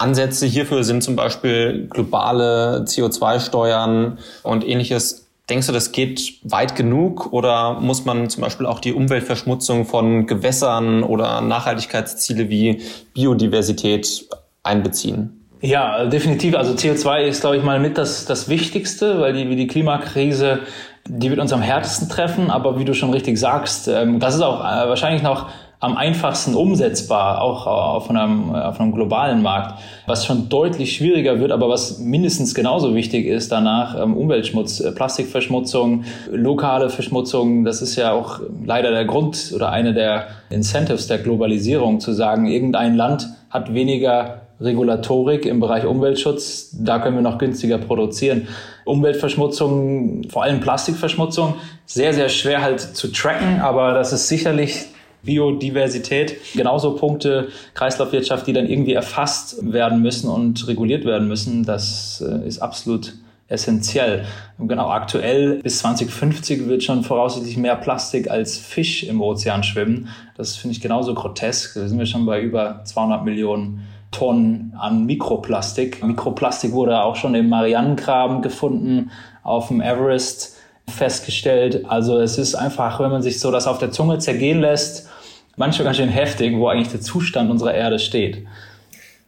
Ansätze 0.02 0.46
hierfür 0.46 0.84
sind 0.84 1.04
zum 1.04 1.16
Beispiel 1.16 1.88
globale 1.90 2.86
CO2-Steuern 2.88 4.18
und 4.44 4.68
ähnliches. 4.68 5.28
Denkst 5.50 5.68
du, 5.68 5.74
das 5.74 5.92
geht 5.92 6.40
weit 6.44 6.76
genug 6.76 7.34
oder 7.34 7.80
muss 7.80 8.06
man 8.06 8.30
zum 8.30 8.42
Beispiel 8.42 8.66
auch 8.66 8.80
die 8.80 8.94
Umweltverschmutzung 8.94 9.86
von 9.86 10.26
Gewässern 10.26 11.04
oder 11.04 11.42
Nachhaltigkeitsziele 11.42 12.50
wie 12.50 12.82
Biodiversität 13.14 14.28
einbeziehen? 14.64 15.42
Ja, 15.62 16.06
definitiv. 16.06 16.56
Also 16.56 16.74
CO2 16.74 17.22
ist, 17.22 17.42
glaube 17.42 17.58
ich, 17.58 17.64
mal 17.64 17.80
mit 17.80 17.98
das, 17.98 18.26
das 18.26 18.50
Wichtigste, 18.50 19.20
weil 19.20 19.34
die, 19.34 19.56
die 19.56 19.68
Klimakrise, 19.68 20.62
die 21.08 21.30
wird 21.30 21.40
uns 21.40 21.54
am 21.54 21.62
härtesten 21.62 22.10
treffen. 22.10 22.50
Aber 22.50 22.80
wie 22.80 22.86
du 22.86 22.96
schon 22.96 23.12
richtig 23.12 23.38
sagst, 23.38 23.88
ähm, 23.88 24.20
das 24.20 24.36
ist 24.36 24.42
auch 24.42 24.62
äh, 24.62 24.90
wahrscheinlich 24.90 25.22
noch 25.22 25.50
am 25.82 25.98
einfachsten 25.98 26.54
umsetzbar, 26.54 27.42
auch 27.42 27.66
auf 27.66 28.10
einem, 28.10 28.54
auf 28.54 28.80
einem 28.80 28.94
globalen 28.94 29.42
Markt, 29.42 29.82
was 30.06 30.28
schon 30.28 30.48
deutlich 30.48 30.96
schwieriger 30.96 31.40
wird, 31.40 31.52
aber 31.52 31.70
was 31.70 31.98
mindestens 31.98 32.54
genauso 32.54 32.94
wichtig 32.94 33.26
ist 33.26 33.52
danach, 33.52 34.00
ähm, 34.00 34.16
Umweltschmutz, 34.16 34.80
äh, 34.80 34.92
Plastikverschmutzung, 34.92 36.04
lokale 36.32 36.92
Verschmutzung, 36.92 37.66
das 37.66 37.82
ist 37.82 37.96
ja 37.96 38.12
auch 38.14 38.42
leider 38.64 38.92
der 38.92 39.06
Grund 39.06 39.52
oder 39.56 39.72
eine 39.72 39.96
der 39.96 40.28
Incentives 40.52 41.08
der 41.08 41.18
Globalisierung, 41.18 42.00
zu 42.00 42.14
sagen, 42.14 42.46
irgendein 42.46 42.96
Land 42.96 43.30
hat 43.50 43.74
weniger 43.74 44.42
Regulatorik 44.62 45.48
im 45.48 45.60
Bereich 45.60 45.88
Umweltschutz, 45.88 46.78
da 46.80 47.00
können 47.00 47.16
wir 47.16 47.24
noch 47.24 47.40
günstiger 47.40 47.80
produzieren. 47.80 48.48
Umweltverschmutzung, 48.86 50.30
vor 50.30 50.44
allem 50.44 50.60
Plastikverschmutzung, 50.60 51.56
sehr, 51.88 52.14
sehr 52.14 52.30
schwer 52.30 52.62
halt 52.62 52.80
zu 52.80 53.12
tracken, 53.12 53.60
aber 53.62 53.96
das 53.96 54.14
ist 54.14 54.28
sicherlich 54.28 54.91
Biodiversität, 55.24 56.38
genauso 56.54 56.96
Punkte 56.96 57.50
Kreislaufwirtschaft, 57.74 58.48
die 58.48 58.54
dann 58.54 58.68
irgendwie 58.68 58.94
erfasst 58.94 59.58
werden 59.62 60.02
müssen 60.02 60.30
und 60.30 60.68
reguliert 60.68 61.06
werden 61.06 61.28
müssen. 61.28 61.64
Das 61.64 62.24
äh, 62.26 62.48
ist 62.48 62.60
absolut 62.60 63.14
essentiell. 63.48 64.26
Genau, 64.58 64.90
aktuell 64.90 65.60
bis 65.62 65.80
2050 65.80 66.68
wird 66.68 66.84
schon 66.84 67.04
voraussichtlich 67.04 67.58
mehr 67.58 67.76
Plastik 67.76 68.32
als 68.32 68.58
Fisch 68.58 69.04
im 69.04 69.22
Ozean 69.22 69.64
schwimmen. 69.64 70.08
Das 70.38 70.56
finde 70.56 70.76
ich 70.76 70.82
genauso 70.82 71.14
grotesk. 71.14 71.76
Da 71.76 71.88
sind 71.88 72.00
wir 72.00 72.06
schon 72.06 72.26
bei 72.26 72.42
über 72.42 72.82
200 72.86 73.26
Millionen 73.26 73.88
Tonnen 74.12 74.74
an 74.78 75.06
Mikroplastik. 75.06 76.04
Mikroplastik 76.04 76.72
wurde 76.72 77.02
auch 77.02 77.16
schon 77.16 77.36
im 77.36 77.50
Marianengraben 77.50 78.42
gefunden, 78.42 79.12
auf 79.44 79.70
dem 79.70 79.82
Everest 79.82 80.58
festgestellt. 80.92 81.86
Also 81.88 82.20
es 82.20 82.38
ist 82.38 82.56
einfach, 82.56 83.00
wenn 83.00 83.10
man 83.10 83.22
sich 83.22 83.40
so 83.40 83.52
das 83.52 83.68
auf 83.68 83.80
der 83.80 83.92
Zunge 83.92 84.20
zergehen 84.20 84.62
lässt, 84.62 85.08
manchmal 85.56 85.86
ganz 85.86 85.98
schön 85.98 86.10
heftig, 86.10 86.56
wo 86.56 86.68
eigentlich 86.68 86.90
der 86.90 87.02
Zustand 87.02 87.50
unserer 87.50 87.74
Erde 87.74 88.00
steht. 88.00 88.46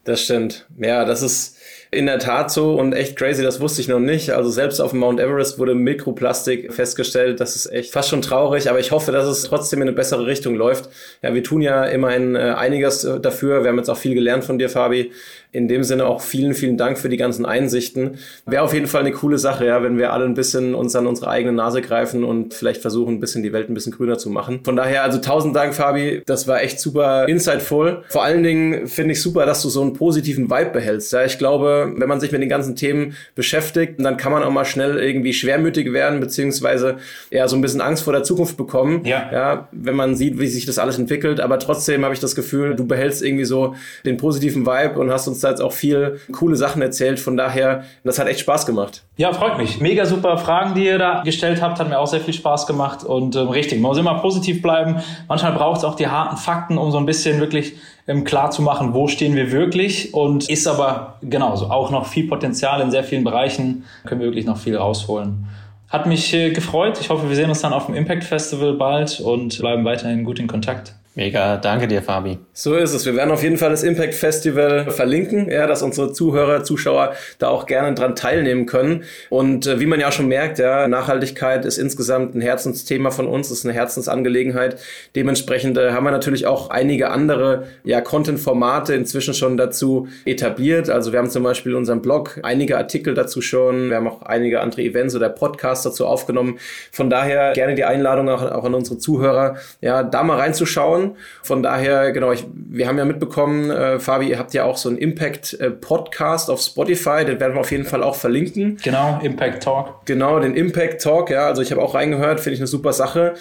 Das 0.03 0.21
stimmt. 0.21 0.65
Ja, 0.77 1.05
das 1.05 1.21
ist 1.21 1.57
in 1.93 2.07
der 2.07 2.19
Tat 2.19 2.51
so 2.51 2.73
und 2.73 2.93
echt 2.93 3.15
crazy, 3.15 3.43
das 3.43 3.61
wusste 3.61 3.81
ich 3.81 3.87
noch 3.87 3.99
nicht. 3.99 4.31
Also 4.31 4.49
selbst 4.49 4.81
auf 4.81 4.91
dem 4.91 4.99
Mount 4.99 5.19
Everest 5.19 5.59
wurde 5.59 5.75
Mikroplastik 5.75 6.73
festgestellt. 6.73 7.39
Das 7.39 7.55
ist 7.55 7.71
echt 7.71 7.93
fast 7.93 8.09
schon 8.09 8.21
traurig, 8.21 8.69
aber 8.69 8.79
ich 8.79 8.91
hoffe, 8.91 9.11
dass 9.11 9.25
es 9.25 9.43
trotzdem 9.43 9.81
in 9.81 9.87
eine 9.87 9.95
bessere 9.95 10.25
Richtung 10.25 10.55
läuft. 10.55 10.89
Ja, 11.21 11.33
wir 11.33 11.43
tun 11.43 11.61
ja 11.61 11.85
immerhin 11.85 12.35
äh, 12.35 12.55
einiges 12.57 13.03
äh, 13.03 13.19
dafür. 13.19 13.63
Wir 13.63 13.69
haben 13.69 13.77
jetzt 13.77 13.89
auch 13.89 13.97
viel 13.97 14.15
gelernt 14.15 14.43
von 14.43 14.57
dir, 14.57 14.69
Fabi. 14.69 15.11
In 15.53 15.67
dem 15.67 15.83
Sinne 15.83 16.07
auch 16.07 16.21
vielen, 16.21 16.55
vielen 16.55 16.77
Dank 16.77 16.97
für 16.97 17.09
die 17.09 17.17
ganzen 17.17 17.45
Einsichten. 17.45 18.17
Wäre 18.47 18.63
auf 18.63 18.73
jeden 18.73 18.87
Fall 18.87 19.01
eine 19.01 19.11
coole 19.11 19.37
Sache, 19.37 19.67
ja, 19.67 19.83
wenn 19.83 19.99
wir 19.99 20.11
alle 20.11 20.25
ein 20.25 20.33
bisschen 20.33 20.73
uns 20.73 20.95
an 20.95 21.05
unsere 21.05 21.29
eigene 21.29 21.53
Nase 21.53 21.81
greifen 21.81 22.23
und 22.23 22.55
vielleicht 22.55 22.81
versuchen, 22.81 23.15
ein 23.15 23.19
bisschen 23.19 23.43
die 23.43 23.53
Welt 23.53 23.69
ein 23.69 23.75
bisschen 23.75 23.93
grüner 23.93 24.17
zu 24.17 24.31
machen. 24.31 24.61
Von 24.65 24.75
daher, 24.75 25.03
also 25.03 25.19
tausend 25.19 25.55
Dank, 25.55 25.75
Fabi. 25.75 26.23
Das 26.25 26.47
war 26.47 26.63
echt 26.63 26.79
super 26.79 27.27
insightful. 27.27 28.03
Vor 28.09 28.23
allen 28.23 28.41
Dingen 28.41 28.87
finde 28.87 29.11
ich 29.11 29.21
super, 29.21 29.45
dass 29.45 29.61
du 29.61 29.69
so 29.69 29.83
einen 29.83 29.93
positiven 29.93 30.49
Vibe 30.49 30.71
behältst. 30.71 31.13
Ja, 31.13 31.23
ich 31.23 31.37
glaube, 31.37 31.93
wenn 31.97 32.09
man 32.09 32.19
sich 32.19 32.31
mit 32.31 32.41
den 32.41 32.49
ganzen 32.49 32.75
Themen 32.75 33.15
beschäftigt, 33.35 34.03
dann 34.03 34.17
kann 34.17 34.31
man 34.31 34.41
auch 34.41 34.51
mal 34.51 34.65
schnell 34.65 34.97
irgendwie 34.97 35.33
schwermütig 35.33 35.93
werden, 35.93 36.19
beziehungsweise 36.19 36.97
eher 37.29 37.47
so 37.47 37.55
ein 37.55 37.61
bisschen 37.61 37.81
Angst 37.81 38.03
vor 38.03 38.13
der 38.13 38.23
Zukunft 38.23 38.57
bekommen. 38.57 39.05
Ja. 39.05 39.29
ja 39.31 39.67
wenn 39.71 39.95
man 39.95 40.15
sieht, 40.15 40.39
wie 40.39 40.47
sich 40.47 40.65
das 40.65 40.79
alles 40.79 40.97
entwickelt. 40.97 41.39
Aber 41.39 41.59
trotzdem 41.59 42.03
habe 42.03 42.15
ich 42.15 42.19
das 42.19 42.33
Gefühl, 42.33 42.75
du 42.75 42.87
behältst 42.87 43.21
irgendwie 43.21 43.45
so 43.45 43.75
den 44.03 44.17
positiven 44.17 44.65
Vibe 44.65 44.99
und 44.99 45.11
hast 45.11 45.27
uns 45.27 45.42
da 45.43 45.49
jetzt 45.49 45.61
auch 45.61 45.71
viel 45.71 46.19
coole 46.31 46.55
Sachen 46.55 46.81
erzählt. 46.81 47.19
Von 47.19 47.37
daher, 47.37 47.83
das 48.03 48.19
hat 48.19 48.27
echt 48.27 48.39
Spaß 48.39 48.65
gemacht. 48.65 49.03
Ja, 49.17 49.31
freut 49.33 49.57
mich. 49.57 49.79
Mega 49.79 50.05
super 50.05 50.37
Fragen, 50.37 50.73
die 50.73 50.85
ihr 50.85 50.97
da 50.97 51.21
gestellt 51.23 51.61
habt. 51.61 51.79
Hat 51.79 51.89
mir 51.89 51.99
auch 51.99 52.07
sehr 52.07 52.19
viel 52.19 52.33
Spaß 52.33 52.67
gemacht. 52.67 53.03
Und 53.03 53.35
ähm, 53.35 53.49
richtig, 53.49 53.79
man 53.79 53.89
muss 53.89 53.97
immer 53.97 54.15
positiv 54.15 54.61
bleiben. 54.61 55.01
Manchmal 55.27 55.53
braucht 55.53 55.79
es 55.79 55.83
auch 55.83 55.95
die 55.95 56.07
harten 56.07 56.37
Fakten, 56.37 56.77
um 56.77 56.91
so 56.91 56.97
ein 56.97 57.05
bisschen 57.05 57.39
wirklich 57.39 57.75
ähm, 58.07 58.23
klar 58.23 58.51
zu 58.51 58.61
machen, 58.61 58.93
wo 58.93 59.07
stehen 59.07 59.35
wir 59.35 59.51
wirklich. 59.51 60.13
Und 60.13 60.49
ist 60.49 60.67
aber 60.67 61.17
genauso 61.21 61.69
auch 61.69 61.91
noch 61.91 62.05
viel 62.07 62.27
Potenzial 62.27 62.81
in 62.81 62.91
sehr 62.91 63.03
vielen 63.03 63.23
Bereichen. 63.23 63.85
Können 64.05 64.21
wir 64.21 64.27
wirklich 64.27 64.45
noch 64.45 64.57
viel 64.57 64.77
rausholen. 64.77 65.45
Hat 65.89 66.07
mich 66.07 66.33
äh, 66.33 66.49
gefreut. 66.49 66.97
Ich 66.99 67.09
hoffe, 67.09 67.29
wir 67.29 67.35
sehen 67.35 67.49
uns 67.49 67.61
dann 67.61 67.71
auf 67.71 67.85
dem 67.85 67.95
Impact 67.95 68.23
Festival 68.23 68.73
bald 68.73 69.19
und 69.19 69.59
bleiben 69.59 69.85
weiterhin 69.85 70.23
gut 70.23 70.39
in 70.39 70.47
Kontakt. 70.47 70.95
Mega, 71.15 71.57
danke 71.57 71.87
dir, 71.87 72.01
Fabi. 72.01 72.39
So 72.53 72.73
ist 72.73 72.91
es. 72.91 73.05
Wir 73.05 73.15
werden 73.15 73.29
auf 73.29 73.43
jeden 73.43 73.57
Fall 73.57 73.69
das 73.69 73.83
Impact 73.83 74.15
Festival 74.15 74.89
verlinken, 74.89 75.47
ja, 75.47 75.67
dass 75.67 75.83
unsere 75.83 76.11
Zuhörer, 76.11 76.63
Zuschauer 76.63 77.13
da 77.37 77.49
auch 77.49 77.67
gerne 77.67 77.93
dran 77.93 78.15
teilnehmen 78.15 78.65
können. 78.65 79.03
Und 79.29 79.67
äh, 79.67 79.79
wie 79.79 79.85
man 79.85 79.99
ja 79.99 80.11
schon 80.11 80.27
merkt, 80.27 80.57
ja, 80.57 80.87
Nachhaltigkeit 80.87 81.65
ist 81.65 81.77
insgesamt 81.77 82.33
ein 82.33 82.41
Herzensthema 82.41 83.11
von 83.11 83.27
uns, 83.27 83.51
ist 83.51 83.63
eine 83.63 83.75
Herzensangelegenheit. 83.75 84.79
Dementsprechend 85.15 85.77
äh, 85.77 85.91
haben 85.91 86.03
wir 86.03 86.09
natürlich 86.09 86.47
auch 86.47 86.71
einige 86.71 87.11
andere 87.11 87.67
ja, 87.83 88.01
Content-Formate 88.01 88.95
inzwischen 88.95 89.35
schon 89.35 89.55
dazu 89.55 90.07
etabliert. 90.25 90.89
Also 90.89 91.11
wir 91.11 91.19
haben 91.19 91.29
zum 91.29 91.43
Beispiel 91.43 91.73
in 91.73 91.77
unserem 91.77 92.01
Blog 92.01 92.39
einige 92.41 92.79
Artikel 92.79 93.13
dazu 93.13 93.39
schon. 93.39 93.89
Wir 93.89 93.97
haben 93.97 94.07
auch 94.07 94.23
einige 94.23 94.61
andere 94.61 94.81
Events 94.81 95.15
oder 95.15 95.29
Podcasts 95.29 95.83
dazu 95.83 96.07
aufgenommen. 96.07 96.57
Von 96.91 97.11
daher 97.11 97.53
gerne 97.53 97.75
die 97.75 97.85
Einladung 97.85 98.29
auch, 98.29 98.41
auch 98.41 98.63
an 98.63 98.73
unsere 98.73 98.97
Zuhörer, 98.97 99.57
ja, 99.79 100.01
da 100.01 100.23
mal 100.23 100.39
reinzuschauen 100.39 101.02
Frauen. 101.03 101.17
Von 101.41 101.63
daher, 101.63 102.11
genau, 102.11 102.31
ich, 102.31 102.45
wir 102.53 102.87
haben 102.87 102.97
ja 102.97 103.05
mitbekommen, 103.05 103.69
äh, 103.69 103.99
Fabi, 103.99 104.29
ihr 104.29 104.39
habt 104.39 104.53
ja 104.53 104.63
auch 104.63 104.77
so 104.77 104.89
einen 104.89 104.97
Impact-Podcast 104.97 106.49
äh, 106.49 106.51
auf 106.51 106.61
Spotify, 106.61 107.25
den 107.25 107.39
werden 107.39 107.53
wir 107.53 107.61
auf 107.61 107.71
jeden 107.71 107.85
Fall 107.85 108.03
auch 108.03 108.15
verlinken. 108.15 108.77
Genau, 108.83 109.19
Impact 109.21 109.63
Talk. 109.63 110.05
Genau, 110.05 110.39
den 110.39 110.55
Impact 110.55 111.01
Talk, 111.01 111.29
ja, 111.29 111.47
also 111.47 111.61
ich 111.61 111.71
habe 111.71 111.81
auch 111.81 111.95
reingehört, 111.95 112.39
finde 112.39 112.55
ich 112.55 112.59
eine 112.59 112.67
super 112.67 112.93
Sache. 112.93 113.33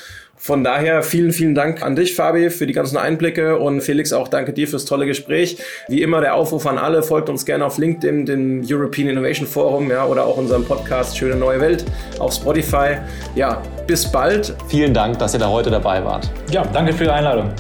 Von 0.45 0.65
daher 0.65 1.05
vielen, 1.05 1.31
vielen 1.31 1.55
Dank 1.55 1.83
an 1.83 1.95
dich, 1.95 2.17
Fabi, 2.17 2.51
für 2.51 2.67
die 2.67 2.73
ganzen 2.73 2.97
Einblicke 2.97 3.61
und 3.61 3.81
Felix 3.81 4.13
auch 4.13 4.27
danke 4.27 4.53
dir 4.53 4.67
fürs 4.67 4.85
tolle 4.85 5.07
Gespräch. 5.07 5.59
Wie 5.87 6.03
immer 6.03 6.21
der 6.21 6.35
Aufruf 6.35 6.67
an 6.67 6.79
alle, 6.79 7.05
folgt 7.05 7.29
uns 7.29 7.47
gerne 7.47 7.65
auf 7.65 7.79
LinkedIn, 7.79 8.27
dem 8.27 8.67
European 8.69 9.09
Innovation 9.09 9.47
Forum, 9.47 9.89
ja, 9.89 10.05
oder 10.05 10.25
auch 10.25 10.39
unserem 10.39 10.65
Podcast 10.65 11.17
Schöne 11.17 11.37
Neue 11.37 11.61
Welt 11.61 11.85
auf 12.19 12.35
Spotify. 12.35 12.97
Ja, 13.37 13.63
bis 13.87 14.11
bald. 14.11 14.53
Vielen 14.67 14.93
Dank, 14.93 15.17
dass 15.21 15.33
ihr 15.33 15.39
da 15.39 15.49
heute 15.49 15.71
dabei 15.71 16.05
wart. 16.05 16.29
Ja, 16.51 16.65
danke 16.73 16.93
für 16.93 17.05
die 17.05 17.11
Einladung. 17.11 17.53